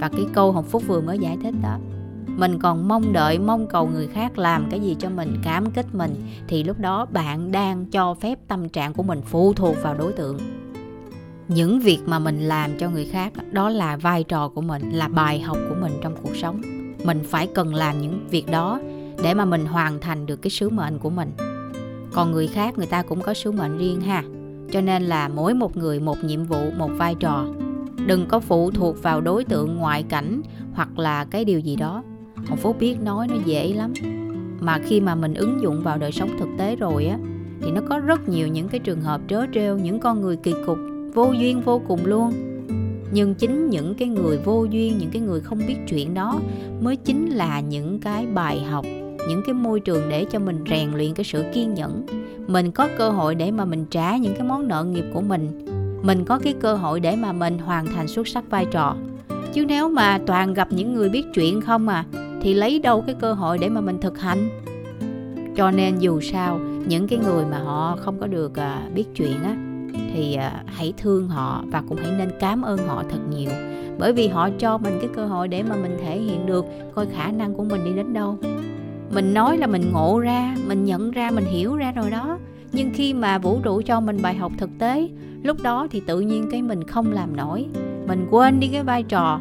Và 0.00 0.08
cái 0.08 0.26
câu 0.32 0.52
hồng 0.52 0.64
phúc 0.64 0.82
vừa 0.86 1.00
mới 1.00 1.18
giải 1.18 1.36
thích 1.42 1.54
đó 1.62 1.78
mình 2.40 2.58
còn 2.58 2.88
mong 2.88 3.12
đợi, 3.12 3.38
mong 3.38 3.66
cầu 3.66 3.86
người 3.86 4.06
khác 4.06 4.38
làm 4.38 4.66
cái 4.70 4.80
gì 4.80 4.96
cho 4.98 5.10
mình, 5.10 5.36
cảm 5.42 5.70
kích 5.70 5.94
mình, 5.94 6.14
thì 6.48 6.64
lúc 6.64 6.78
đó 6.78 7.06
bạn 7.12 7.52
đang 7.52 7.86
cho 7.86 8.14
phép 8.14 8.38
tâm 8.48 8.68
trạng 8.68 8.92
của 8.92 9.02
mình 9.02 9.22
phụ 9.22 9.52
thuộc 9.52 9.76
vào 9.82 9.94
đối 9.94 10.12
tượng. 10.12 10.38
Những 11.48 11.80
việc 11.80 11.98
mà 12.06 12.18
mình 12.18 12.40
làm 12.40 12.70
cho 12.78 12.90
người 12.90 13.06
khác 13.06 13.32
đó 13.52 13.70
là 13.70 13.96
vai 13.96 14.24
trò 14.24 14.48
của 14.48 14.60
mình, 14.60 14.90
là 14.90 15.08
bài 15.08 15.40
học 15.40 15.58
của 15.68 15.74
mình 15.80 15.92
trong 16.02 16.16
cuộc 16.22 16.36
sống. 16.36 16.60
Mình 17.04 17.20
phải 17.24 17.48
cần 17.54 17.74
làm 17.74 18.00
những 18.00 18.26
việc 18.30 18.50
đó 18.50 18.80
để 19.22 19.34
mà 19.34 19.44
mình 19.44 19.66
hoàn 19.66 20.00
thành 20.00 20.26
được 20.26 20.42
cái 20.42 20.50
sứ 20.50 20.68
mệnh 20.68 20.98
của 20.98 21.10
mình. 21.10 21.30
Còn 22.12 22.32
người 22.32 22.46
khác, 22.46 22.78
người 22.78 22.86
ta 22.86 23.02
cũng 23.02 23.20
có 23.20 23.34
sứ 23.34 23.52
mệnh 23.52 23.78
riêng 23.78 24.00
ha. 24.00 24.24
Cho 24.70 24.80
nên 24.80 25.02
là 25.02 25.28
mỗi 25.28 25.54
một 25.54 25.76
người, 25.76 26.00
một 26.00 26.24
nhiệm 26.24 26.44
vụ, 26.44 26.70
một 26.78 26.90
vai 26.96 27.14
trò. 27.14 27.46
Đừng 28.06 28.26
có 28.28 28.40
phụ 28.40 28.70
thuộc 28.70 29.02
vào 29.02 29.20
đối 29.20 29.44
tượng 29.44 29.76
ngoại 29.76 30.02
cảnh 30.02 30.42
hoặc 30.74 30.98
là 30.98 31.24
cái 31.24 31.44
điều 31.44 31.60
gì 31.60 31.76
đó 31.76 32.02
hồng 32.46 32.58
phúc 32.58 32.76
biết 32.80 32.96
nói 33.02 33.28
nó 33.28 33.36
dễ 33.44 33.72
lắm. 33.72 33.92
Mà 34.60 34.78
khi 34.84 35.00
mà 35.00 35.14
mình 35.14 35.34
ứng 35.34 35.62
dụng 35.62 35.82
vào 35.82 35.98
đời 35.98 36.12
sống 36.12 36.30
thực 36.38 36.48
tế 36.58 36.76
rồi 36.76 37.06
á, 37.06 37.18
thì 37.62 37.70
nó 37.70 37.80
có 37.88 37.98
rất 37.98 38.28
nhiều 38.28 38.48
những 38.48 38.68
cái 38.68 38.80
trường 38.80 39.00
hợp 39.00 39.20
trớ 39.28 39.46
trêu, 39.54 39.78
những 39.78 40.00
con 40.00 40.20
người 40.20 40.36
kỳ 40.36 40.54
cục, 40.66 40.78
vô 41.14 41.32
duyên 41.32 41.60
vô 41.60 41.82
cùng 41.88 42.06
luôn. 42.06 42.32
Nhưng 43.12 43.34
chính 43.34 43.70
những 43.70 43.94
cái 43.94 44.08
người 44.08 44.38
vô 44.44 44.64
duyên, 44.64 44.98
những 44.98 45.10
cái 45.10 45.22
người 45.22 45.40
không 45.40 45.58
biết 45.68 45.76
chuyện 45.88 46.14
đó 46.14 46.40
mới 46.80 46.96
chính 46.96 47.30
là 47.30 47.60
những 47.60 48.00
cái 48.00 48.26
bài 48.26 48.62
học, 48.62 48.84
những 49.28 49.42
cái 49.46 49.54
môi 49.54 49.80
trường 49.80 50.08
để 50.08 50.24
cho 50.24 50.38
mình 50.38 50.64
rèn 50.70 50.90
luyện 50.92 51.14
cái 51.14 51.24
sự 51.24 51.44
kiên 51.54 51.74
nhẫn. 51.74 52.06
Mình 52.46 52.70
có 52.70 52.88
cơ 52.98 53.10
hội 53.10 53.34
để 53.34 53.50
mà 53.50 53.64
mình 53.64 53.84
trả 53.90 54.16
những 54.16 54.34
cái 54.34 54.42
món 54.42 54.68
nợ 54.68 54.84
nghiệp 54.84 55.04
của 55.14 55.20
mình. 55.20 55.64
Mình 56.02 56.24
có 56.24 56.38
cái 56.38 56.54
cơ 56.60 56.74
hội 56.74 57.00
để 57.00 57.16
mà 57.16 57.32
mình 57.32 57.58
hoàn 57.58 57.86
thành 57.86 58.08
xuất 58.08 58.28
sắc 58.28 58.50
vai 58.50 58.66
trò. 58.70 58.96
Chứ 59.52 59.64
nếu 59.64 59.88
mà 59.88 60.18
toàn 60.26 60.54
gặp 60.54 60.68
những 60.72 60.94
người 60.94 61.08
biết 61.08 61.26
chuyện 61.34 61.60
không 61.60 61.88
à 61.88 62.04
thì 62.40 62.54
lấy 62.54 62.78
đâu 62.78 63.04
cái 63.06 63.14
cơ 63.20 63.32
hội 63.32 63.58
để 63.58 63.68
mà 63.68 63.80
mình 63.80 63.98
thực 64.00 64.18
hành. 64.18 64.48
Cho 65.56 65.70
nên 65.70 65.98
dù 65.98 66.20
sao 66.20 66.58
những 66.86 67.08
cái 67.08 67.18
người 67.18 67.44
mà 67.50 67.58
họ 67.58 67.96
không 68.00 68.20
có 68.20 68.26
được 68.26 68.56
à, 68.56 68.82
biết 68.94 69.04
chuyện 69.16 69.42
á 69.42 69.56
thì 70.14 70.34
à, 70.34 70.62
hãy 70.66 70.92
thương 70.96 71.28
họ 71.28 71.64
và 71.72 71.82
cũng 71.88 71.98
hãy 72.02 72.12
nên 72.18 72.30
cảm 72.40 72.62
ơn 72.62 72.78
họ 72.78 73.04
thật 73.10 73.18
nhiều. 73.30 73.50
Bởi 73.98 74.12
vì 74.12 74.28
họ 74.28 74.50
cho 74.58 74.78
mình 74.78 74.98
cái 75.00 75.10
cơ 75.14 75.26
hội 75.26 75.48
để 75.48 75.62
mà 75.62 75.76
mình 75.76 75.98
thể 76.02 76.18
hiện 76.18 76.46
được 76.46 76.64
coi 76.94 77.06
khả 77.06 77.30
năng 77.30 77.54
của 77.54 77.64
mình 77.64 77.84
đi 77.84 77.92
đến 77.92 78.12
đâu. 78.12 78.38
Mình 79.14 79.34
nói 79.34 79.58
là 79.58 79.66
mình 79.66 79.92
ngộ 79.92 80.20
ra 80.20 80.56
mình 80.66 80.84
nhận 80.84 81.10
ra 81.10 81.30
mình 81.30 81.44
hiểu 81.44 81.76
ra 81.76 81.92
rồi 81.92 82.10
đó. 82.10 82.38
Nhưng 82.72 82.90
khi 82.94 83.14
mà 83.14 83.38
vũ 83.38 83.60
trụ 83.62 83.82
cho 83.86 84.00
mình 84.00 84.22
bài 84.22 84.34
học 84.34 84.52
thực 84.58 84.70
tế 84.78 85.08
lúc 85.42 85.62
đó 85.62 85.86
thì 85.90 86.02
tự 86.06 86.20
nhiên 86.20 86.48
cái 86.50 86.62
mình 86.62 86.84
không 86.84 87.12
làm 87.12 87.36
nổi. 87.36 87.66
Mình 88.08 88.26
quên 88.30 88.60
đi 88.60 88.68
cái 88.68 88.82
vai 88.82 89.02
trò 89.02 89.40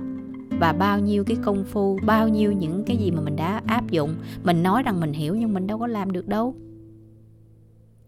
và 0.59 0.73
bao 0.73 0.99
nhiêu 0.99 1.23
cái 1.23 1.37
công 1.43 1.63
phu, 1.63 1.99
bao 2.05 2.27
nhiêu 2.27 2.51
những 2.51 2.83
cái 2.83 2.97
gì 2.97 3.11
mà 3.11 3.21
mình 3.21 3.35
đã 3.35 3.61
áp 3.65 3.89
dụng. 3.89 4.15
Mình 4.43 4.63
nói 4.63 4.83
rằng 4.83 4.99
mình 4.99 5.13
hiểu 5.13 5.35
nhưng 5.35 5.53
mình 5.53 5.67
đâu 5.67 5.79
có 5.79 5.87
làm 5.87 6.11
được 6.11 6.27
đâu. 6.27 6.55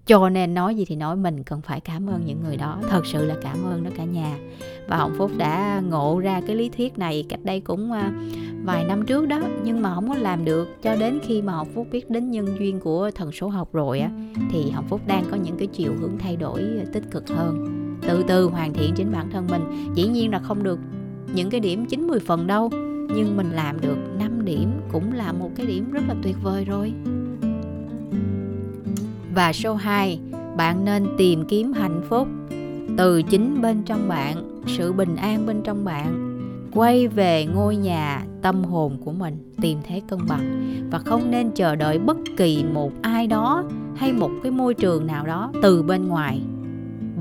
Cho 0.05 0.29
nên 0.29 0.53
nói 0.53 0.75
gì 0.75 0.85
thì 0.85 0.95
nói 0.95 1.15
mình, 1.15 1.43
cần 1.43 1.61
phải 1.61 1.79
cảm 1.79 2.09
ơn 2.09 2.25
những 2.25 2.43
người 2.43 2.57
đó. 2.57 2.79
Thật 2.89 3.05
sự 3.05 3.25
là 3.25 3.35
cảm 3.41 3.57
ơn 3.65 3.83
đó 3.83 3.89
cả 3.97 4.03
nhà. 4.03 4.37
Và 4.87 4.97
hồng 4.97 5.13
phúc 5.17 5.31
đã 5.37 5.81
ngộ 5.89 6.19
ra 6.19 6.41
cái 6.47 6.55
lý 6.55 6.69
thuyết 6.69 6.97
này 6.97 7.25
cách 7.29 7.39
đây 7.43 7.59
cũng 7.59 7.91
à, 7.91 8.11
vài 8.63 8.83
năm 8.83 9.05
trước 9.05 9.25
đó. 9.25 9.39
Nhưng 9.63 9.81
mà 9.81 9.95
không 9.95 10.09
có 10.09 10.15
làm 10.15 10.45
được. 10.45 10.67
Cho 10.83 10.95
đến 10.95 11.19
khi 11.23 11.41
mà 11.41 11.53
hồng 11.53 11.67
phúc 11.75 11.87
biết 11.91 12.09
đến 12.09 12.31
nhân 12.31 12.47
duyên 12.59 12.79
của 12.79 13.11
thần 13.15 13.31
số 13.31 13.47
học 13.47 13.73
rồi 13.73 13.99
á, 13.99 14.09
thì 14.51 14.69
hồng 14.69 14.85
phúc 14.89 15.01
đang 15.07 15.23
có 15.31 15.37
những 15.37 15.57
cái 15.57 15.67
chiều 15.67 15.93
hướng 15.99 16.17
thay 16.19 16.35
đổi 16.35 16.63
tích 16.93 17.03
cực 17.11 17.29
hơn. 17.29 17.65
Từ 18.07 18.23
từ 18.27 18.45
hoàn 18.45 18.73
thiện 18.73 18.93
chính 18.95 19.11
bản 19.11 19.29
thân 19.31 19.47
mình. 19.47 19.93
Dĩ 19.95 20.07
nhiên 20.07 20.31
là 20.31 20.39
không 20.39 20.63
được 20.63 20.79
những 21.33 21.49
cái 21.49 21.59
điểm 21.59 21.85
90 21.85 22.19
phần 22.19 22.47
đâu, 22.47 22.69
nhưng 23.15 23.37
mình 23.37 23.51
làm 23.51 23.81
được 23.81 23.97
5 24.19 24.45
điểm 24.45 24.71
cũng 24.91 25.13
là 25.13 25.31
một 25.33 25.51
cái 25.55 25.65
điểm 25.65 25.91
rất 25.91 26.01
là 26.07 26.15
tuyệt 26.23 26.35
vời 26.43 26.65
rồi. 26.65 26.93
Và 29.35 29.53
số 29.53 29.75
2 29.75 30.19
bạn 30.57 30.85
nên 30.85 31.07
tìm 31.17 31.45
kiếm 31.45 31.73
hạnh 31.73 32.01
phúc 32.09 32.27
từ 32.97 33.21
chính 33.21 33.61
bên 33.61 33.83
trong 33.83 34.07
bạn, 34.07 34.61
sự 34.67 34.93
bình 34.93 35.15
an 35.15 35.45
bên 35.45 35.61
trong 35.63 35.85
bạn. 35.85 36.27
Quay 36.73 37.07
về 37.07 37.45
ngôi 37.45 37.75
nhà 37.75 38.25
tâm 38.41 38.63
hồn 38.63 38.97
của 39.05 39.11
mình, 39.11 39.53
tìm 39.61 39.77
thấy 39.87 40.01
cân 40.07 40.19
bằng. 40.29 40.61
Và 40.91 40.99
không 40.99 41.31
nên 41.31 41.51
chờ 41.51 41.75
đợi 41.75 41.99
bất 41.99 42.17
kỳ 42.37 42.63
một 42.73 42.91
ai 43.01 43.27
đó 43.27 43.63
hay 43.95 44.13
một 44.13 44.31
cái 44.43 44.51
môi 44.51 44.73
trường 44.73 45.07
nào 45.07 45.25
đó 45.25 45.51
từ 45.61 45.83
bên 45.83 46.07
ngoài 46.07 46.41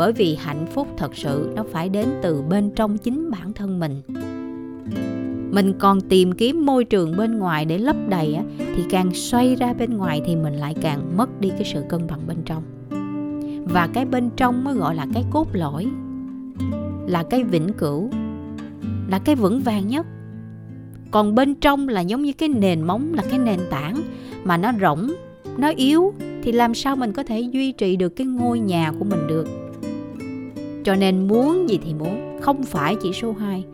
bởi 0.00 0.12
vì 0.12 0.34
hạnh 0.34 0.66
phúc 0.74 0.88
thật 0.96 1.16
sự 1.16 1.52
nó 1.56 1.64
phải 1.72 1.88
đến 1.88 2.08
từ 2.22 2.42
bên 2.42 2.70
trong 2.70 2.98
chính 2.98 3.30
bản 3.30 3.52
thân 3.52 3.80
mình. 3.80 4.02
Mình 5.50 5.72
còn 5.78 6.00
tìm 6.00 6.32
kiếm 6.32 6.66
môi 6.66 6.84
trường 6.84 7.16
bên 7.16 7.38
ngoài 7.38 7.64
để 7.64 7.78
lấp 7.78 7.96
đầy 8.08 8.38
thì 8.58 8.84
càng 8.90 9.14
xoay 9.14 9.56
ra 9.56 9.72
bên 9.72 9.96
ngoài 9.96 10.22
thì 10.26 10.36
mình 10.36 10.54
lại 10.54 10.74
càng 10.82 11.16
mất 11.16 11.40
đi 11.40 11.48
cái 11.50 11.64
sự 11.74 11.82
cân 11.88 12.06
bằng 12.06 12.20
bên 12.26 12.36
trong. 12.44 12.62
Và 13.72 13.88
cái 13.94 14.04
bên 14.04 14.30
trong 14.36 14.64
mới 14.64 14.74
gọi 14.74 14.94
là 14.94 15.06
cái 15.14 15.24
cốt 15.30 15.48
lõi, 15.52 15.86
là 17.06 17.22
cái 17.22 17.44
vĩnh 17.44 17.72
cửu, 17.78 18.10
là 19.08 19.18
cái 19.18 19.34
vững 19.34 19.60
vàng 19.60 19.88
nhất. 19.88 20.06
Còn 21.10 21.34
bên 21.34 21.54
trong 21.54 21.88
là 21.88 22.00
giống 22.00 22.22
như 22.22 22.32
cái 22.32 22.48
nền 22.48 22.82
móng, 22.82 23.14
là 23.14 23.22
cái 23.30 23.38
nền 23.38 23.60
tảng 23.70 24.02
mà 24.44 24.56
nó 24.56 24.72
rỗng, 24.80 25.12
nó 25.58 25.72
yếu, 25.76 26.12
thì 26.42 26.52
làm 26.52 26.74
sao 26.74 26.96
mình 26.96 27.12
có 27.12 27.22
thể 27.22 27.40
duy 27.40 27.72
trì 27.72 27.96
được 27.96 28.08
cái 28.08 28.26
ngôi 28.26 28.58
nhà 28.58 28.92
của 28.98 29.04
mình 29.04 29.26
được? 29.26 29.48
Cho 30.84 30.94
nên 30.94 31.28
muốn 31.28 31.68
gì 31.68 31.78
thì 31.84 31.94
muốn, 31.94 32.38
không 32.40 32.62
phải 32.62 32.96
chỉ 33.02 33.12
số 33.12 33.32
2 33.32 33.64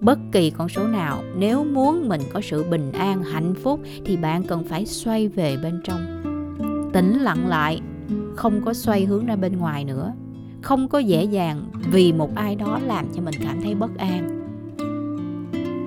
bất 0.00 0.18
kỳ 0.32 0.50
con 0.50 0.68
số 0.68 0.86
nào, 0.86 1.22
nếu 1.36 1.64
muốn 1.64 2.08
mình 2.08 2.20
có 2.32 2.40
sự 2.40 2.64
bình 2.70 2.92
an, 2.92 3.22
hạnh 3.22 3.54
phúc 3.54 3.80
thì 4.04 4.16
bạn 4.16 4.42
cần 4.42 4.64
phải 4.64 4.86
xoay 4.86 5.28
về 5.28 5.56
bên 5.62 5.80
trong. 5.84 6.00
Tĩnh 6.92 7.18
lặng 7.20 7.48
lại, 7.48 7.80
không 8.36 8.60
có 8.64 8.74
xoay 8.74 9.04
hướng 9.04 9.26
ra 9.26 9.36
bên 9.36 9.56
ngoài 9.56 9.84
nữa. 9.84 10.12
Không 10.62 10.88
có 10.88 10.98
dễ 10.98 11.24
dàng 11.24 11.64
vì 11.92 12.12
một 12.12 12.34
ai 12.34 12.56
đó 12.56 12.80
làm 12.86 13.06
cho 13.14 13.22
mình 13.22 13.34
cảm 13.42 13.60
thấy 13.62 13.74
bất 13.74 13.98
an. 13.98 14.36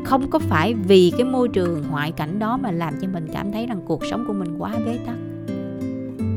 Không 0.06 0.30
có 0.30 0.40
phải 0.40 0.74
vì 0.74 1.12
cái 1.18 1.26
môi 1.26 1.48
trường 1.48 1.84
ngoại 1.90 2.12
cảnh 2.12 2.40
đó 2.40 2.58
mà 2.58 2.72
làm 2.72 2.94
cho 3.02 3.08
mình 3.14 3.28
cảm 3.34 3.52
thấy 3.52 3.66
rằng 3.66 3.82
cuộc 3.86 4.06
sống 4.06 4.24
của 4.28 4.34
mình 4.34 4.58
quá 4.58 4.76
bế 4.86 4.98
tắc. 5.06 5.16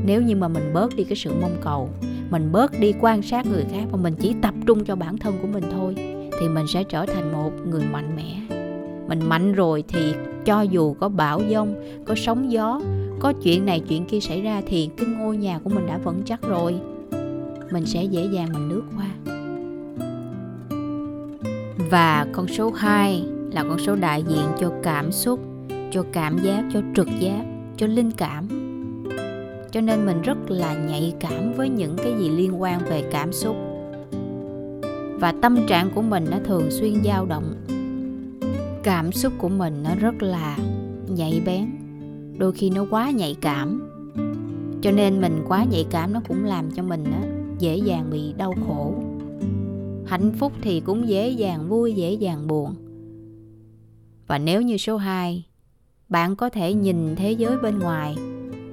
Nếu 0.04 0.22
như 0.22 0.36
mà 0.36 0.48
mình 0.48 0.70
bớt 0.74 0.96
đi 0.96 1.04
cái 1.04 1.16
sự 1.16 1.32
mong 1.40 1.56
cầu 1.62 1.90
mình 2.30 2.52
bớt 2.52 2.80
đi 2.80 2.92
quan 3.00 3.22
sát 3.22 3.46
người 3.46 3.64
khác 3.70 3.84
và 3.90 3.98
mình 3.98 4.14
chỉ 4.20 4.34
tập 4.42 4.54
trung 4.66 4.84
cho 4.84 4.96
bản 4.96 5.18
thân 5.18 5.34
của 5.42 5.48
mình 5.48 5.64
thôi, 5.72 5.94
thì 6.40 6.48
mình 6.48 6.66
sẽ 6.68 6.84
trở 6.84 7.06
thành 7.06 7.32
một 7.32 7.52
người 7.66 7.84
mạnh 7.92 8.16
mẽ. 8.16 8.40
Mình 9.08 9.28
mạnh 9.28 9.52
rồi 9.52 9.84
thì 9.88 10.12
cho 10.44 10.62
dù 10.62 10.94
có 10.94 11.08
bão 11.08 11.40
giông, 11.48 11.74
có 12.06 12.14
sóng 12.14 12.52
gió, 12.52 12.80
có 13.20 13.32
chuyện 13.42 13.66
này 13.66 13.80
chuyện 13.80 14.04
kia 14.04 14.20
xảy 14.20 14.42
ra 14.42 14.62
thì 14.66 14.90
cái 14.96 15.06
ngôi 15.06 15.36
nhà 15.36 15.58
của 15.58 15.70
mình 15.70 15.86
đã 15.86 15.98
vững 15.98 16.22
chắc 16.24 16.42
rồi. 16.42 16.74
Mình 17.70 17.86
sẽ 17.86 18.04
dễ 18.04 18.28
dàng 18.32 18.48
mình 18.52 18.68
lướt 18.68 18.82
qua. 18.96 19.06
Và 21.90 22.26
con 22.32 22.48
số 22.48 22.70
2 22.70 23.24
là 23.52 23.62
con 23.62 23.78
số 23.78 23.96
đại 23.96 24.22
diện 24.28 24.46
cho 24.60 24.72
cảm 24.82 25.12
xúc, 25.12 25.40
cho 25.90 26.04
cảm 26.12 26.38
giác, 26.38 26.64
cho 26.72 26.80
trực 26.96 27.08
giác, 27.20 27.44
cho 27.76 27.86
linh 27.86 28.10
cảm 28.10 28.65
cho 29.70 29.80
nên 29.80 30.06
mình 30.06 30.22
rất 30.22 30.50
là 30.50 30.74
nhạy 30.74 31.14
cảm 31.20 31.52
với 31.52 31.68
những 31.68 31.96
cái 31.96 32.14
gì 32.18 32.28
liên 32.28 32.62
quan 32.62 32.80
về 32.84 33.02
cảm 33.10 33.32
xúc. 33.32 33.56
Và 35.20 35.34
tâm 35.42 35.56
trạng 35.68 35.90
của 35.94 36.02
mình 36.02 36.24
nó 36.30 36.36
thường 36.44 36.70
xuyên 36.70 36.94
dao 37.04 37.26
động. 37.26 37.54
Cảm 38.82 39.12
xúc 39.12 39.32
của 39.38 39.48
mình 39.48 39.82
nó 39.82 39.90
rất 40.00 40.22
là 40.22 40.58
nhạy 41.08 41.42
bén. 41.46 41.66
Đôi 42.38 42.52
khi 42.52 42.70
nó 42.70 42.86
quá 42.90 43.10
nhạy 43.10 43.36
cảm. 43.40 43.90
Cho 44.82 44.90
nên 44.90 45.20
mình 45.20 45.44
quá 45.48 45.64
nhạy 45.64 45.86
cảm 45.90 46.12
nó 46.12 46.20
cũng 46.28 46.44
làm 46.44 46.70
cho 46.70 46.82
mình 46.82 47.04
á, 47.04 47.22
dễ 47.58 47.76
dàng 47.76 48.10
bị 48.10 48.32
đau 48.32 48.54
khổ. 48.68 48.94
Hạnh 50.06 50.32
phúc 50.38 50.52
thì 50.62 50.80
cũng 50.80 51.08
dễ 51.08 51.28
dàng 51.28 51.68
vui 51.68 51.92
dễ 51.92 52.12
dàng 52.12 52.46
buồn. 52.46 52.74
Và 54.26 54.38
nếu 54.38 54.62
như 54.62 54.76
số 54.76 54.96
2 54.96 55.46
bạn 56.08 56.36
có 56.36 56.48
thể 56.48 56.74
nhìn 56.74 57.16
thế 57.16 57.32
giới 57.32 57.58
bên 57.58 57.78
ngoài 57.78 58.16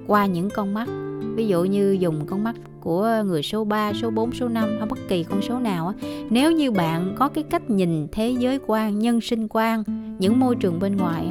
qua 0.07 0.25
những 0.25 0.49
con 0.49 0.73
mắt. 0.73 0.87
Ví 1.35 1.47
dụ 1.47 1.63
như 1.63 1.97
dùng 1.99 2.25
con 2.25 2.43
mắt 2.43 2.55
của 2.81 3.23
người 3.25 3.43
số 3.43 3.63
3, 3.63 3.93
số 3.93 4.09
4, 4.09 4.31
số 4.31 4.47
5 4.47 4.75
hay 4.79 4.87
bất 4.89 4.99
kỳ 5.07 5.23
con 5.23 5.41
số 5.41 5.59
nào 5.59 5.87
á. 5.87 5.93
Nếu 6.29 6.51
như 6.51 6.71
bạn 6.71 7.15
có 7.17 7.27
cái 7.27 7.43
cách 7.43 7.69
nhìn 7.69 8.07
thế 8.11 8.35
giới 8.39 8.59
quan, 8.67 8.99
nhân 8.99 9.21
sinh 9.21 9.47
quan, 9.49 9.83
những 10.19 10.39
môi 10.39 10.55
trường 10.55 10.79
bên 10.79 10.97
ngoài 10.97 11.27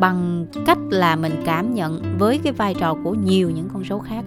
bằng 0.00 0.46
cách 0.66 0.78
là 0.90 1.16
mình 1.16 1.32
cảm 1.44 1.74
nhận 1.74 2.02
với 2.18 2.38
cái 2.38 2.52
vai 2.52 2.74
trò 2.74 2.96
của 3.04 3.14
nhiều 3.14 3.50
những 3.50 3.68
con 3.72 3.84
số 3.84 3.98
khác 3.98 4.24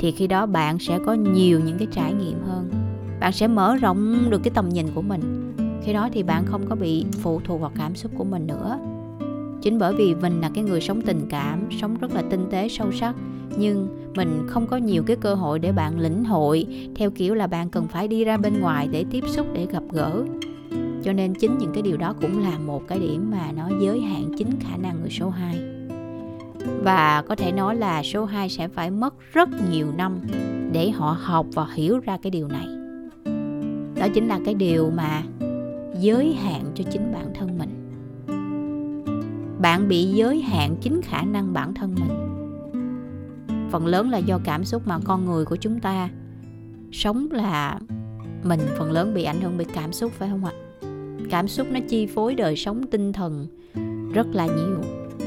thì 0.00 0.12
khi 0.12 0.26
đó 0.26 0.46
bạn 0.46 0.78
sẽ 0.78 0.98
có 1.06 1.14
nhiều 1.14 1.60
những 1.60 1.78
cái 1.78 1.88
trải 1.92 2.12
nghiệm 2.12 2.38
hơn. 2.46 2.70
Bạn 3.20 3.32
sẽ 3.32 3.48
mở 3.48 3.76
rộng 3.76 4.30
được 4.30 4.40
cái 4.44 4.50
tầm 4.54 4.68
nhìn 4.68 4.86
của 4.94 5.02
mình. 5.02 5.54
Khi 5.82 5.92
đó 5.92 6.08
thì 6.12 6.22
bạn 6.22 6.44
không 6.46 6.66
có 6.68 6.76
bị 6.76 7.04
phụ 7.22 7.40
thuộc 7.44 7.60
vào 7.60 7.72
cảm 7.76 7.94
xúc 7.94 8.12
của 8.18 8.24
mình 8.24 8.46
nữa 8.46 8.78
chính 9.62 9.78
bởi 9.78 9.94
vì 9.94 10.14
mình 10.14 10.40
là 10.40 10.50
cái 10.54 10.64
người 10.64 10.80
sống 10.80 11.00
tình 11.00 11.20
cảm, 11.28 11.60
sống 11.80 11.96
rất 12.00 12.14
là 12.14 12.22
tinh 12.30 12.46
tế, 12.50 12.68
sâu 12.68 12.92
sắc. 12.92 13.14
Nhưng 13.58 13.88
mình 14.14 14.46
không 14.46 14.66
có 14.66 14.76
nhiều 14.76 15.02
cái 15.02 15.16
cơ 15.16 15.34
hội 15.34 15.58
để 15.58 15.72
bạn 15.72 15.98
lĩnh 15.98 16.24
hội, 16.24 16.66
theo 16.94 17.10
kiểu 17.10 17.34
là 17.34 17.46
bạn 17.46 17.70
cần 17.70 17.88
phải 17.88 18.08
đi 18.08 18.24
ra 18.24 18.36
bên 18.36 18.60
ngoài 18.60 18.88
để 18.90 19.04
tiếp 19.10 19.24
xúc, 19.26 19.46
để 19.54 19.66
gặp 19.66 19.82
gỡ. 19.90 20.24
Cho 21.02 21.12
nên 21.12 21.34
chính 21.34 21.58
những 21.58 21.72
cái 21.74 21.82
điều 21.82 21.96
đó 21.96 22.14
cũng 22.20 22.42
là 22.42 22.58
một 22.58 22.82
cái 22.88 22.98
điểm 22.98 23.30
mà 23.30 23.52
nó 23.56 23.68
giới 23.80 24.00
hạn 24.00 24.24
chính 24.38 24.50
khả 24.60 24.76
năng 24.76 25.00
người 25.00 25.10
số 25.10 25.30
2 25.30 25.58
và 26.82 27.22
có 27.28 27.36
thể 27.36 27.52
nói 27.52 27.76
là 27.76 28.02
số 28.02 28.24
2 28.24 28.48
sẽ 28.48 28.68
phải 28.68 28.90
mất 28.90 29.14
rất 29.32 29.48
nhiều 29.70 29.86
năm 29.96 30.20
để 30.72 30.90
họ 30.90 31.16
học 31.20 31.46
và 31.54 31.66
hiểu 31.74 31.98
ra 31.98 32.18
cái 32.22 32.30
điều 32.30 32.48
này. 32.48 32.66
Đó 34.00 34.06
chính 34.14 34.28
là 34.28 34.40
cái 34.44 34.54
điều 34.54 34.90
mà 34.90 35.22
giới 36.00 36.32
hạn 36.32 36.64
cho 36.74 36.84
chính 36.90 37.12
bản 37.12 37.26
thân 37.34 37.58
mình 37.58 37.79
bạn 39.60 39.88
bị 39.88 40.04
giới 40.04 40.40
hạn 40.40 40.76
chính 40.80 41.02
khả 41.02 41.22
năng 41.22 41.52
bản 41.52 41.74
thân 41.74 41.94
mình. 41.94 42.26
Phần 43.70 43.86
lớn 43.86 44.10
là 44.10 44.18
do 44.18 44.38
cảm 44.44 44.64
xúc 44.64 44.82
mà 44.86 44.98
con 45.04 45.24
người 45.26 45.44
của 45.44 45.56
chúng 45.56 45.80
ta 45.80 46.08
sống 46.92 47.28
là 47.30 47.78
mình, 48.42 48.60
phần 48.78 48.92
lớn 48.92 49.14
bị 49.14 49.24
ảnh 49.24 49.40
hưởng 49.40 49.52
bởi 49.56 49.66
cảm 49.74 49.92
xúc, 49.92 50.12
phải 50.12 50.28
không 50.28 50.44
ạ? 50.44 50.52
Cảm 51.30 51.48
xúc 51.48 51.66
nó 51.70 51.80
chi 51.88 52.06
phối 52.06 52.34
đời 52.34 52.56
sống 52.56 52.86
tinh 52.90 53.12
thần 53.12 53.46
rất 54.14 54.26
là 54.32 54.46
nhiều, 54.46 54.80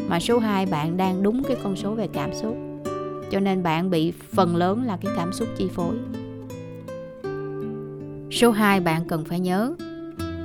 mà 0.08 0.20
số 0.20 0.40
2 0.40 0.66
bạn 0.66 0.98
đang 0.98 1.24
đúng 1.24 1.44
cái 1.44 1.58
con 1.64 1.76
số 1.76 1.96
về 1.96 2.08
cảm 2.08 2.34
xúc. 2.34 2.56
Cho 3.32 3.40
nên 3.40 3.64
bạn 3.64 3.90
bị 3.90 4.12
phần 4.12 4.56
lớn 4.56 4.84
là 4.84 4.98
cái 4.98 5.14
cảm 5.16 5.34
xúc 5.34 5.48
chi 5.58 5.70
phối. 5.72 5.96
Số 8.32 8.52
2 8.52 8.80
bạn 8.80 9.08
cần 9.08 9.26
phải 9.26 9.40
nhớ 9.40 9.76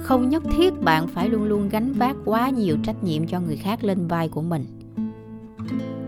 không 0.09 0.29
nhất 0.29 0.43
thiết 0.57 0.83
bạn 0.83 1.09
phải 1.09 1.29
luôn 1.29 1.45
luôn 1.45 1.69
gánh 1.69 1.93
vác 1.93 2.17
quá 2.25 2.51
nhiều 2.51 2.77
trách 2.85 3.05
nhiệm 3.05 3.27
cho 3.27 3.41
người 3.41 3.57
khác 3.57 3.85
lên 3.85 4.07
vai 4.07 4.29
của 4.29 4.43
mình. 4.43 4.65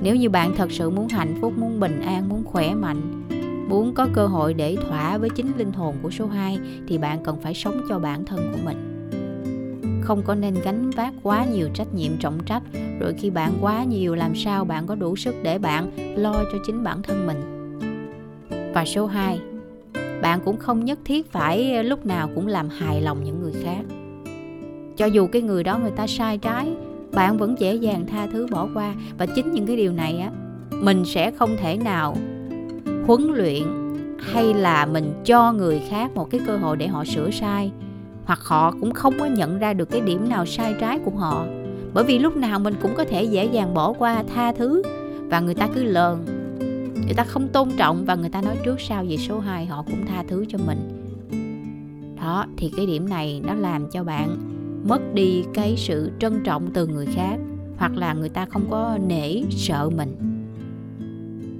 Nếu 0.03 0.17
như 0.17 0.31
bạn 0.31 0.55
thật 0.57 0.73
sự 0.73 0.91
muốn 0.91 1.09
hạnh 1.09 1.35
phúc, 1.41 1.53
muốn 1.59 1.81
bình 1.81 2.01
an, 2.01 2.29
muốn 2.29 2.45
khỏe 2.45 2.75
mạnh, 2.75 3.27
muốn 3.69 3.95
có 3.95 4.09
cơ 4.13 4.27
hội 4.27 4.55
để 4.55 4.77
thỏa 4.77 5.19
với 5.19 5.31
chính 5.31 5.53
linh 5.57 5.73
hồn 5.73 5.95
của 6.03 6.11
số 6.11 6.27
2 6.27 6.59
thì 6.89 6.99
bạn 6.99 7.25
cần 7.25 7.37
phải 7.43 7.55
sống 7.55 7.81
cho 7.89 7.99
bản 7.99 8.25
thân 8.25 8.53
của 8.53 8.59
mình. 8.65 8.77
Không 10.03 10.23
có 10.23 10.35
nên 10.35 10.55
gánh 10.65 10.91
vác 10.91 11.15
quá 11.23 11.45
nhiều 11.45 11.69
trách 11.75 11.95
nhiệm 11.95 12.17
trọng 12.17 12.45
trách, 12.45 12.63
rồi 13.01 13.15
khi 13.19 13.31
bạn 13.31 13.53
quá 13.61 13.85
nhiều, 13.85 14.15
làm 14.15 14.35
sao 14.35 14.65
bạn 14.65 14.87
có 14.87 14.95
đủ 14.95 15.17
sức 15.17 15.35
để 15.43 15.59
bạn 15.59 15.91
lo 16.17 16.33
cho 16.33 16.59
chính 16.67 16.85
bản 16.85 17.03
thân 17.03 17.27
mình? 17.27 17.41
Và 18.75 18.85
số 18.85 19.07
2 19.07 19.41
bạn 20.23 20.41
cũng 20.45 20.57
không 20.57 20.85
nhất 20.85 20.99
thiết 21.05 21.33
phải 21.33 21.75
ờ, 21.75 21.83
lúc 21.83 22.07
nào 22.07 22.29
cũng 22.35 22.47
làm 22.47 22.69
hài 22.69 23.01
lòng 23.01 23.25
những 23.25 23.41
người 23.41 23.53
khác. 23.63 23.83
Cho 24.97 25.07
dù 25.07 25.27
cái 25.27 25.43
người 25.43 25.65
đó 25.65 25.79
người 25.79 25.91
ta 25.91 26.07
sai 26.07 26.39
trái, 26.39 26.73
bạn 27.13 27.39
vẫn 27.39 27.55
dễ 27.59 27.75
dàng 27.75 28.07
tha 28.07 28.27
thứ 28.33 28.47
bỏ 28.51 28.69
qua. 28.75 28.95
Và 29.19 29.27
chính 29.27 29.53
những 29.53 29.67
cái 29.67 29.77
điều 29.77 29.93
này 29.93 30.19
á, 30.19 30.31
mình 30.71 31.05
sẽ 31.05 31.31
không 31.31 31.57
thể 31.57 31.77
nào 31.77 32.17
huấn 33.07 33.23
luyện 33.35 33.63
hay 34.33 34.55
là 34.55 34.87
mình 34.87 35.13
cho 35.25 35.53
người 35.53 35.83
khác 35.89 36.11
một 36.15 36.31
cái 36.31 36.41
cơ 36.47 36.57
hội 36.57 36.77
để 36.77 36.87
họ 36.87 37.05
sửa 37.05 37.31
sai. 37.31 37.73
Hoặc 38.25 38.41
họ 38.43 38.75
cũng 38.81 38.95
không 38.95 39.15
có 39.19 39.27
nhận 39.27 39.59
ra 39.59 39.73
được 39.73 39.91
cái 39.91 40.01
điểm 40.01 40.29
nào 40.29 40.47
sai 40.47 40.75
trái 40.81 40.99
của 40.99 41.11
họ. 41.11 41.47
Bởi 41.95 42.05
vì 42.05 42.19
lúc 42.19 42.37
nào 42.37 42.59
mình 42.59 42.75
cũng 42.83 42.95
có 42.97 43.05
thể 43.05 43.23
dễ 43.23 43.45
dàng 43.45 43.75
bỏ 43.75 43.93
qua 43.93 44.25
tha 44.35 44.53
thứ 44.53 44.83
và 45.31 45.41
người 45.41 45.55
ta 45.55 45.69
cứ 45.75 45.83
lờn 45.83 46.40
người 47.05 47.15
ta 47.15 47.25
không 47.25 47.49
tôn 47.49 47.69
trọng 47.77 48.05
và 48.05 48.15
người 48.15 48.31
ta 48.31 48.43
nói 48.43 48.57
trước 48.65 48.81
sau 48.81 49.05
về 49.05 49.17
số 49.17 49.41
2 49.41 49.67
họ 49.67 49.83
cũng 49.83 50.07
tha 50.07 50.25
thứ 50.29 50.45
cho 50.49 50.59
mình. 50.67 51.07
Đó, 52.17 52.47
thì 52.57 52.73
cái 52.77 52.87
điểm 52.87 53.09
này 53.09 53.43
nó 53.47 53.55
làm 53.55 53.91
cho 53.91 54.05
bạn 54.05 54.37
mất 54.89 55.15
đi 55.15 55.45
cái 55.55 55.75
sự 55.77 56.11
trân 56.19 56.43
trọng 56.45 56.71
từ 56.75 56.87
người 56.87 57.07
khác, 57.07 57.37
hoặc 57.77 57.97
là 57.97 58.15
người 58.15 58.29
ta 58.29 58.47
không 58.47 58.71
có 58.71 58.99
nể 59.07 59.43
sợ 59.51 59.91
mình. 59.97 60.17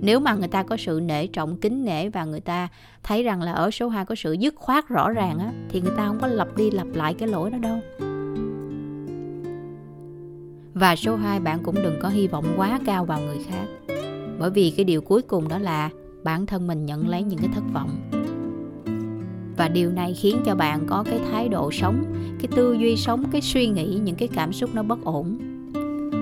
Nếu 0.03 0.21
mà 0.21 0.35
người 0.35 0.49
ta 0.49 0.63
có 0.63 0.77
sự 0.77 1.01
nể 1.05 1.27
trọng, 1.27 1.57
kính 1.57 1.85
nể 1.85 2.09
và 2.09 2.25
người 2.25 2.41
ta 2.41 2.69
thấy 3.03 3.23
rằng 3.23 3.43
là 3.43 3.53
ở 3.53 3.71
số 3.71 3.89
2 3.89 4.05
có 4.05 4.15
sự 4.15 4.33
dứt 4.33 4.55
khoát 4.57 4.89
rõ 4.89 5.11
ràng 5.11 5.39
á, 5.39 5.53
thì 5.69 5.81
người 5.81 5.93
ta 5.97 6.07
không 6.07 6.19
có 6.21 6.27
lặp 6.27 6.57
đi 6.57 6.71
lặp 6.71 6.87
lại 6.95 7.15
cái 7.15 7.29
lỗi 7.29 7.51
đó 7.51 7.59
đâu. 7.59 7.79
Và 10.75 10.97
số 10.97 11.17
2 11.17 11.41
bạn 11.41 11.59
cũng 11.63 11.75
đừng 11.75 11.99
có 12.03 12.09
hy 12.09 12.27
vọng 12.27 12.45
quá 12.57 12.81
cao 12.87 13.05
vào 13.05 13.21
người 13.21 13.39
khác 13.49 13.97
bởi 14.41 14.51
vì 14.51 14.71
cái 14.71 14.85
điều 14.85 15.01
cuối 15.01 15.23
cùng 15.23 15.49
đó 15.49 15.59
là 15.59 15.91
bản 16.25 16.47
thân 16.47 16.67
mình 16.67 16.87
nhận 16.87 17.09
lấy 17.09 17.23
những 17.23 17.39
cái 17.39 17.51
thất 17.55 17.65
vọng. 17.73 17.91
Và 19.57 19.69
điều 19.69 19.91
này 19.91 20.15
khiến 20.15 20.37
cho 20.45 20.55
bạn 20.55 20.87
có 20.87 21.05
cái 21.11 21.21
thái 21.31 21.49
độ 21.49 21.71
sống, 21.73 22.05
cái 22.39 22.49
tư 22.57 22.73
duy 22.73 22.97
sống, 22.97 23.25
cái 23.33 23.41
suy 23.41 23.69
nghĩ, 23.69 24.01
những 24.05 24.17
cái 24.17 24.29
cảm 24.29 24.53
xúc 24.53 24.71
nó 24.75 24.83
bất 24.83 25.05
ổn. 25.05 25.39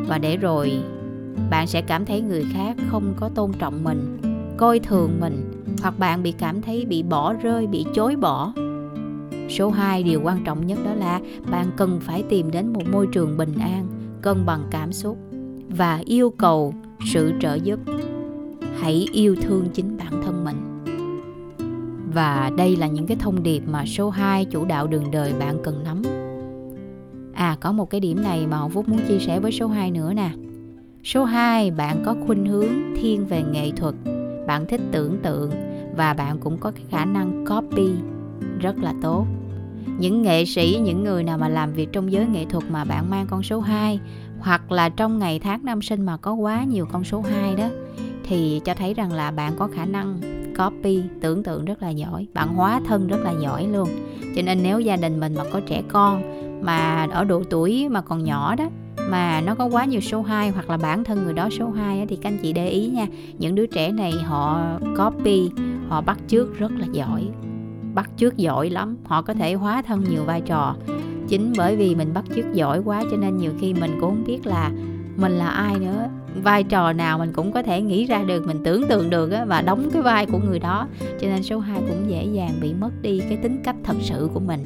Và 0.09 0.19
để 0.19 0.37
rồi, 0.37 0.73
bạn 1.51 1.67
sẽ 1.67 1.83
cảm 1.83 2.05
thấy 2.05 2.21
người 2.21 2.45
khác 2.53 2.77
không 2.89 3.15
có 3.17 3.29
tôn 3.29 3.53
trọng 3.53 3.85
mình, 3.85 4.19
coi 4.57 4.79
thường 4.79 5.21
mình, 5.21 5.65
hoặc 5.83 5.99
bạn 5.99 6.23
bị 6.23 6.33
cảm 6.33 6.63
thấy 6.63 6.85
bị 6.85 7.03
bỏ 7.03 7.33
rơi, 7.33 7.67
bị 7.67 7.85
chối 7.95 8.17
bỏ. 8.17 8.53
Số 9.49 9.71
2 9.71 10.03
điều 10.03 10.21
quan 10.25 10.45
trọng 10.45 10.67
nhất 10.67 10.79
đó 10.85 10.95
là 10.95 11.21
bạn 11.51 11.67
cần 11.77 12.01
phải 12.01 12.23
tìm 12.23 12.51
đến 12.51 12.73
một 12.73 12.83
môi 12.93 13.07
trường 13.07 13.37
bình 13.37 13.55
an, 13.61 13.87
cân 14.23 14.47
bằng 14.47 14.63
cảm 14.71 14.93
xúc 14.93 15.19
và 15.69 16.03
yêu 16.05 16.31
cầu 16.31 16.75
sự 17.05 17.33
trợ 17.41 17.55
giúp. 17.55 17.81
Hãy 18.81 19.07
yêu 19.13 19.37
thương 19.43 19.69
chính 19.75 19.97
bản 19.97 20.23
thân 20.25 20.45
mình. 20.45 20.57
Và 22.15 22.51
đây 22.57 22.77
là 22.77 22.87
những 22.87 23.07
cái 23.07 23.17
thông 23.21 23.43
điệp 23.43 23.63
mà 23.67 23.85
số 23.87 24.11
2 24.11 24.45
chủ 24.45 24.65
đạo 24.65 24.87
đường 24.87 25.11
đời 25.11 25.33
bạn 25.39 25.59
cần 25.65 25.85
nắm. 25.85 26.03
À 27.35 27.57
có 27.61 27.73
một 27.73 27.91
cái 27.91 28.01
điểm 28.01 28.23
này 28.23 28.47
mà 28.47 28.57
Hồng 28.57 28.71
Phúc 28.71 28.89
muốn 28.89 29.01
chia 29.09 29.19
sẻ 29.19 29.41
với 29.41 29.53
số 29.53 29.69
2 29.69 29.91
nữa 29.91 30.13
nè. 30.13 30.31
Số 31.05 31.25
2, 31.25 31.71
bạn 31.71 32.03
có 32.05 32.15
khuynh 32.27 32.47
hướng 32.47 32.69
thiên 32.97 33.27
về 33.27 33.43
nghệ 33.43 33.71
thuật, 33.71 33.95
bạn 34.47 34.67
thích 34.69 34.81
tưởng 34.93 35.19
tượng 35.23 35.51
và 35.97 36.15
bạn 36.15 36.39
cũng 36.39 36.59
có 36.59 36.71
cái 36.71 36.85
khả 36.91 37.05
năng 37.05 37.45
copy 37.47 37.91
rất 38.61 38.79
là 38.79 38.95
tốt. 39.03 39.27
Những 39.99 40.23
nghệ 40.23 40.45
sĩ, 40.45 40.81
những 40.85 41.05
người 41.05 41.25
nào 41.25 41.39
mà 41.39 41.49
làm 41.49 41.73
việc 41.73 41.89
trong 41.93 42.13
giới 42.13 42.27
nghệ 42.27 42.45
thuật 42.45 42.65
mà 42.71 42.85
bạn 42.85 43.11
mang 43.11 43.27
con 43.31 43.43
số 43.43 43.61
2 43.61 44.01
hoặc 44.41 44.73
là 44.73 44.89
trong 44.89 45.19
ngày 45.19 45.39
tháng 45.39 45.65
năm 45.65 45.83
sinh 45.83 46.07
mà 46.07 46.17
có 46.17 46.35
quá 46.35 46.65
nhiều 46.65 46.87
con 46.93 47.05
số 47.05 47.21
2 47.21 47.55
đó, 47.55 47.69
thì 48.25 48.61
cho 48.65 48.75
thấy 48.75 48.95
rằng 48.95 49.13
là 49.13 49.31
bạn 49.31 49.53
có 49.59 49.67
khả 49.67 49.85
năng 49.85 50.21
copy 50.59 51.03
tưởng 51.21 51.43
tượng 51.43 51.65
rất 51.65 51.83
là 51.83 51.91
giỏi, 51.91 52.27
bạn 52.35 52.49
hóa 52.49 52.81
thân 52.87 53.07
rất 53.07 53.21
là 53.21 53.33
giỏi 53.43 53.67
luôn. 53.67 53.89
Cho 54.37 54.43
nên 54.43 54.63
nếu 54.63 54.81
gia 54.81 54.97
đình 54.97 55.21
mình 55.21 55.35
mà 55.35 55.45
có 55.53 55.61
trẻ 55.67 55.83
con 55.89 56.23
mà 56.63 57.07
ở 57.11 57.25
độ 57.25 57.43
tuổi 57.51 57.89
mà 57.89 58.01
còn 58.01 58.25
nhỏ 58.25 58.55
đó, 58.55 58.69
mà 59.11 59.41
nó 59.41 59.55
có 59.55 59.67
quá 59.67 59.85
nhiều 59.85 60.01
số 60.01 60.23
2 60.23 60.51
hoặc 60.51 60.71
là 60.71 60.77
bản 60.77 61.05
thân 61.05 61.25
người 61.25 61.35
đó 61.35 61.49
số 61.59 61.71
2 61.71 62.07
thì 62.09 62.17
các 62.17 62.29
anh 62.29 62.39
chị 62.43 62.53
để 62.53 62.69
ý 62.69 62.87
nha, 62.87 63.07
những 63.39 63.55
đứa 63.55 63.67
trẻ 63.67 63.93
này 63.93 64.13
họ 64.13 64.61
copy, 64.97 65.51
họ 65.89 66.01
bắt 66.01 66.19
chước 66.29 66.59
rất 66.59 66.73
là 66.73 66.87
giỏi, 66.93 67.29
bắt 67.95 68.11
chước 68.17 68.37
giỏi 68.37 68.71
lắm. 68.71 68.97
Họ 69.05 69.23
có 69.23 69.35
thể 69.35 69.55
hóa 69.55 69.83
thân 69.83 70.05
nhiều 70.11 70.25
vai 70.25 70.41
trò 70.41 70.77
chính 71.29 71.53
bởi 71.57 71.77
vì 71.77 71.95
mình 71.95 72.15
bắt 72.15 72.25
chước 72.35 72.45
giỏi 72.55 72.83
quá 72.85 73.05
cho 73.11 73.17
nên 73.17 73.37
nhiều 73.37 73.53
khi 73.61 73.75
mình 73.75 73.91
cũng 74.01 74.11
không 74.11 74.25
biết 74.25 74.47
là 74.47 74.71
mình 75.17 75.33
là 75.33 75.49
ai 75.49 75.79
nữa. 75.79 76.09
Vai 76.43 76.65
trò 76.65 76.93
nào 76.93 77.19
mình 77.19 77.33
cũng 77.33 77.53
có 77.53 77.63
thể 77.63 77.83
nghĩ 77.83 78.07
ra 78.07 78.23
được 78.23 78.47
mình 78.47 78.61
tưởng 78.65 78.89
tượng 78.89 79.11
được 79.11 79.31
á, 79.31 79.45
và 79.45 79.61
đóng 79.61 79.91
cái 79.93 80.03
vai 80.03 80.27
của 80.27 80.39
người 80.39 80.59
đó. 80.59 80.89
Cho 81.21 81.29
nên 81.29 81.43
số 81.43 81.59
2 81.59 81.81
cũng 81.89 82.11
dễ 82.11 82.25
dàng 82.25 82.53
bị 82.61 82.75
mất 82.75 82.91
đi 83.03 83.23
cái 83.29 83.39
tính 83.43 83.61
cách 83.65 83.77
thật 83.85 83.97
sự 84.01 84.29
của 84.35 84.41
mình. 84.41 84.61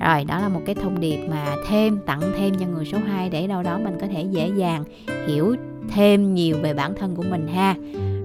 Rồi 0.00 0.24
đó 0.24 0.38
là 0.40 0.48
một 0.48 0.60
cái 0.66 0.74
thông 0.74 1.00
điệp 1.00 1.28
mà 1.30 1.54
thêm 1.68 1.98
tặng 2.06 2.20
thêm 2.38 2.54
cho 2.54 2.66
người 2.66 2.84
số 2.84 2.98
2 3.06 3.30
để 3.30 3.46
đâu 3.46 3.62
đó 3.62 3.78
mình 3.78 3.94
có 4.00 4.06
thể 4.06 4.26
dễ 4.30 4.50
dàng 4.56 4.84
hiểu 5.26 5.56
thêm 5.94 6.34
nhiều 6.34 6.56
về 6.62 6.74
bản 6.74 6.94
thân 7.00 7.16
của 7.16 7.24
mình 7.30 7.48
ha. 7.54 7.74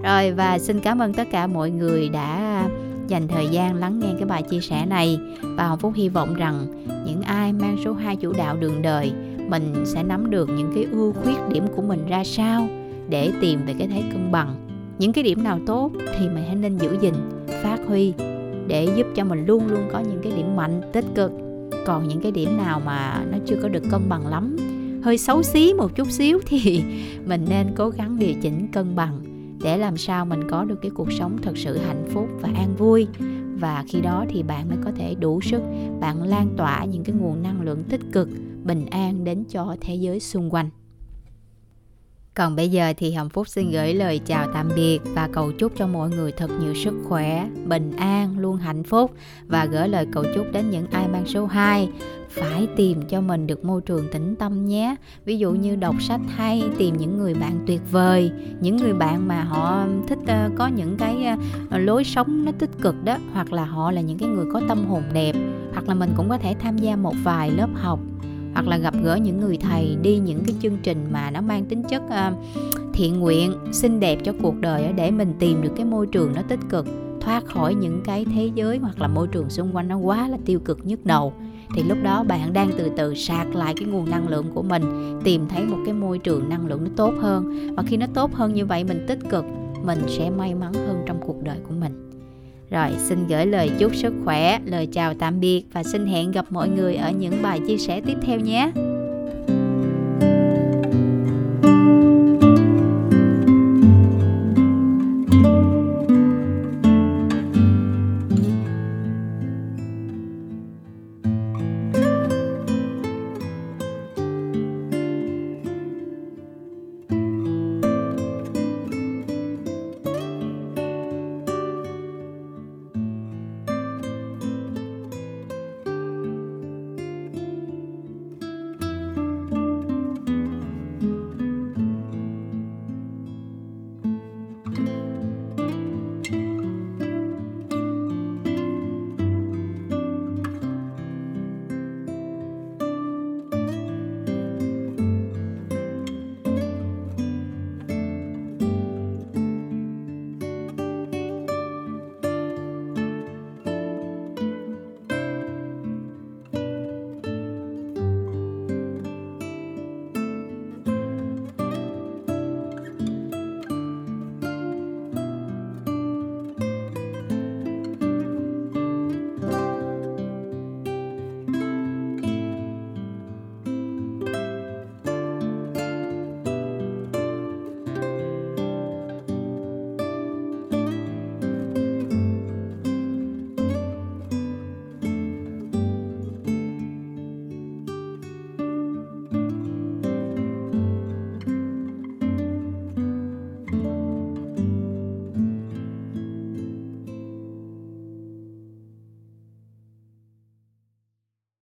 Rồi 0.03 0.31
và 0.31 0.59
xin 0.59 0.79
cảm 0.79 0.99
ơn 0.99 1.13
tất 1.13 1.27
cả 1.31 1.47
mọi 1.47 1.71
người 1.71 2.09
đã 2.09 2.50
dành 3.11 3.27
thời 3.27 3.47
gian 3.47 3.75
lắng 3.75 3.99
nghe 3.99 4.13
cái 4.17 4.25
bài 4.25 4.43
chia 4.43 4.59
sẻ 4.59 4.85
này. 4.85 5.19
Và 5.41 5.67
Hồng 5.67 5.79
Phúc 5.79 5.93
hy 5.95 6.09
vọng 6.09 6.33
rằng 6.33 6.65
những 7.05 7.21
ai 7.21 7.53
mang 7.53 7.77
số 7.85 7.93
2 7.93 8.15
chủ 8.15 8.33
đạo 8.33 8.57
đường 8.57 8.81
đời, 8.81 9.11
mình 9.47 9.83
sẽ 9.85 10.03
nắm 10.03 10.29
được 10.29 10.49
những 10.49 10.71
cái 10.75 10.87
ưu 10.91 11.13
khuyết 11.13 11.37
điểm 11.53 11.63
của 11.75 11.81
mình 11.81 12.05
ra 12.09 12.23
sao 12.23 12.67
để 13.09 13.31
tìm 13.41 13.59
về 13.65 13.73
cái 13.79 13.87
thế 13.87 14.03
cân 14.11 14.31
bằng. 14.31 14.55
Những 14.99 15.13
cái 15.13 15.23
điểm 15.23 15.43
nào 15.43 15.59
tốt 15.67 15.91
thì 16.19 16.25
mình 16.29 16.43
hãy 16.47 16.55
nên 16.55 16.77
giữ 16.77 16.97
gìn, 17.01 17.13
phát 17.63 17.77
huy 17.87 18.13
để 18.67 18.87
giúp 18.95 19.07
cho 19.15 19.23
mình 19.23 19.45
luôn 19.45 19.67
luôn 19.67 19.89
có 19.91 19.99
những 19.99 20.19
cái 20.23 20.31
điểm 20.35 20.55
mạnh, 20.55 20.81
tích 20.93 21.05
cực. 21.15 21.31
Còn 21.85 22.07
những 22.07 22.21
cái 22.21 22.31
điểm 22.31 22.57
nào 22.57 22.81
mà 22.85 23.23
nó 23.31 23.37
chưa 23.45 23.55
có 23.61 23.67
được 23.67 23.83
cân 23.91 24.01
bằng 24.09 24.27
lắm, 24.27 24.57
hơi 25.03 25.17
xấu 25.17 25.43
xí 25.43 25.73
một 25.73 25.95
chút 25.95 26.11
xíu 26.11 26.39
thì 26.45 26.83
mình 27.25 27.45
nên 27.49 27.67
cố 27.75 27.89
gắng 27.89 28.19
điều 28.19 28.33
chỉnh 28.41 28.67
cân 28.71 28.95
bằng 28.95 29.30
để 29.63 29.77
làm 29.77 29.97
sao 29.97 30.25
mình 30.25 30.49
có 30.49 30.63
được 30.63 30.79
cái 30.81 30.91
cuộc 30.91 31.11
sống 31.11 31.37
thật 31.41 31.57
sự 31.57 31.77
hạnh 31.77 32.05
phúc 32.13 32.27
và 32.41 32.49
an 32.55 32.75
vui. 32.77 33.07
Và 33.59 33.83
khi 33.87 34.01
đó 34.01 34.25
thì 34.29 34.43
bạn 34.43 34.69
mới 34.69 34.77
có 34.83 34.91
thể 34.97 35.15
đủ 35.15 35.41
sức, 35.41 35.61
bạn 35.99 36.23
lan 36.23 36.53
tỏa 36.57 36.85
những 36.85 37.03
cái 37.03 37.15
nguồn 37.15 37.43
năng 37.43 37.61
lượng 37.61 37.83
tích 37.89 38.01
cực, 38.11 38.29
bình 38.63 38.85
an 38.85 39.23
đến 39.23 39.43
cho 39.49 39.75
thế 39.81 39.95
giới 39.95 40.19
xung 40.19 40.53
quanh 40.53 40.69
còn 42.35 42.55
bây 42.55 42.69
giờ 42.69 42.93
thì 42.97 43.11
Hồng 43.11 43.29
Phúc 43.29 43.47
xin 43.47 43.71
gửi 43.71 43.93
lời 43.93 44.19
chào 44.25 44.47
tạm 44.53 44.69
biệt 44.75 44.99
và 45.05 45.29
cầu 45.33 45.51
chúc 45.51 45.71
cho 45.77 45.87
mọi 45.87 46.09
người 46.09 46.31
thật 46.31 46.49
nhiều 46.59 46.73
sức 46.73 46.93
khỏe, 47.07 47.47
bình 47.65 47.91
an, 47.97 48.39
luôn 48.39 48.57
hạnh 48.57 48.83
phúc. 48.83 49.11
Và 49.47 49.65
gửi 49.65 49.87
lời 49.87 50.07
cầu 50.11 50.23
chúc 50.35 50.45
đến 50.51 50.69
những 50.69 50.85
ai 50.91 51.07
mang 51.07 51.25
số 51.25 51.45
2 51.45 51.89
phải 52.29 52.67
tìm 52.75 53.01
cho 53.09 53.21
mình 53.21 53.47
được 53.47 53.65
môi 53.65 53.81
trường 53.81 54.07
tĩnh 54.11 54.35
tâm 54.35 54.65
nhé. 54.65 54.95
Ví 55.25 55.37
dụ 55.37 55.51
như 55.51 55.75
đọc 55.75 55.95
sách 56.01 56.21
hay, 56.35 56.63
tìm 56.77 56.97
những 56.97 57.17
người 57.17 57.33
bạn 57.33 57.59
tuyệt 57.67 57.81
vời, 57.91 58.31
những 58.59 58.77
người 58.77 58.93
bạn 58.93 59.27
mà 59.27 59.43
họ 59.43 59.85
thích 60.07 60.19
ờ, 60.27 60.49
có 60.57 60.67
những 60.67 60.97
cái 60.97 61.25
ờ, 61.69 61.77
lối 61.77 62.03
sống 62.03 62.45
nó 62.45 62.51
tích 62.59 62.71
cực 62.81 62.95
đó 63.03 63.17
hoặc 63.33 63.53
là 63.53 63.65
họ 63.65 63.91
là 63.91 64.01
những 64.01 64.17
cái 64.17 64.29
người 64.29 64.45
có 64.53 64.61
tâm 64.67 64.85
hồn 64.85 65.03
đẹp 65.13 65.35
hoặc 65.73 65.87
là 65.87 65.93
mình 65.93 66.09
cũng 66.17 66.29
có 66.29 66.37
thể 66.37 66.55
tham 66.59 66.77
gia 66.77 66.95
một 66.95 67.13
vài 67.23 67.51
lớp 67.51 67.69
học 67.73 67.99
hoặc 68.53 68.67
là 68.67 68.77
gặp 68.77 68.93
gỡ 69.03 69.15
những 69.15 69.39
người 69.39 69.57
thầy 69.57 69.97
đi 70.01 70.17
những 70.17 70.43
cái 70.45 70.55
chương 70.61 70.77
trình 70.83 71.07
mà 71.11 71.31
nó 71.31 71.41
mang 71.41 71.65
tính 71.65 71.83
chất 71.83 72.01
uh, 72.05 72.37
thiện 72.93 73.19
nguyện 73.19 73.53
xinh 73.71 73.99
đẹp 73.99 74.19
cho 74.23 74.33
cuộc 74.41 74.55
đời 74.59 74.93
để 74.95 75.11
mình 75.11 75.33
tìm 75.39 75.61
được 75.61 75.71
cái 75.75 75.85
môi 75.85 76.07
trường 76.07 76.33
nó 76.35 76.41
tích 76.41 76.59
cực 76.69 76.85
thoát 77.21 77.45
khỏi 77.45 77.75
những 77.75 78.01
cái 78.05 78.25
thế 78.25 78.51
giới 78.55 78.77
hoặc 78.77 79.01
là 79.01 79.07
môi 79.07 79.27
trường 79.27 79.49
xung 79.49 79.75
quanh 79.75 79.87
nó 79.87 79.97
quá 79.97 80.27
là 80.27 80.37
tiêu 80.45 80.59
cực 80.59 80.85
nhức 80.85 81.05
đầu. 81.05 81.33
Thì 81.75 81.83
lúc 81.83 81.97
đó 82.03 82.23
bạn 82.23 82.53
đang 82.53 82.71
từ 82.77 82.91
từ 82.97 83.15
sạc 83.15 83.55
lại 83.55 83.73
cái 83.77 83.87
nguồn 83.87 84.09
năng 84.09 84.27
lượng 84.27 84.45
của 84.53 84.63
mình 84.63 84.83
tìm 85.23 85.47
thấy 85.47 85.65
một 85.65 85.77
cái 85.85 85.93
môi 85.93 86.17
trường 86.17 86.49
năng 86.49 86.67
lượng 86.67 86.83
nó 86.83 86.89
tốt 86.95 87.13
hơn. 87.21 87.69
Và 87.75 87.83
khi 87.83 87.97
nó 87.97 88.05
tốt 88.13 88.33
hơn 88.33 88.53
như 88.53 88.65
vậy 88.65 88.83
mình 88.83 89.05
tích 89.07 89.19
cực 89.29 89.45
mình 89.85 89.99
sẽ 90.07 90.29
may 90.29 90.55
mắn 90.55 90.73
hơn 90.73 91.03
trong 91.05 91.19
cuộc 91.27 91.43
đời 91.43 91.57
của 91.67 91.73
mình 91.79 92.10
rồi, 92.71 92.89
xin 92.97 93.27
gửi 93.27 93.45
lời 93.45 93.71
chúc 93.79 93.95
sức 93.95 94.13
khỏe, 94.25 94.59
lời 94.65 94.87
chào 94.91 95.13
tạm 95.13 95.39
biệt 95.39 95.63
và 95.73 95.83
xin 95.83 96.05
hẹn 96.05 96.31
gặp 96.31 96.45
mọi 96.49 96.69
người 96.69 96.95
ở 96.95 97.11
những 97.11 97.41
bài 97.41 97.59
chia 97.67 97.77
sẻ 97.77 98.01
tiếp 98.05 98.17
theo 98.21 98.39
nhé. 98.39 98.71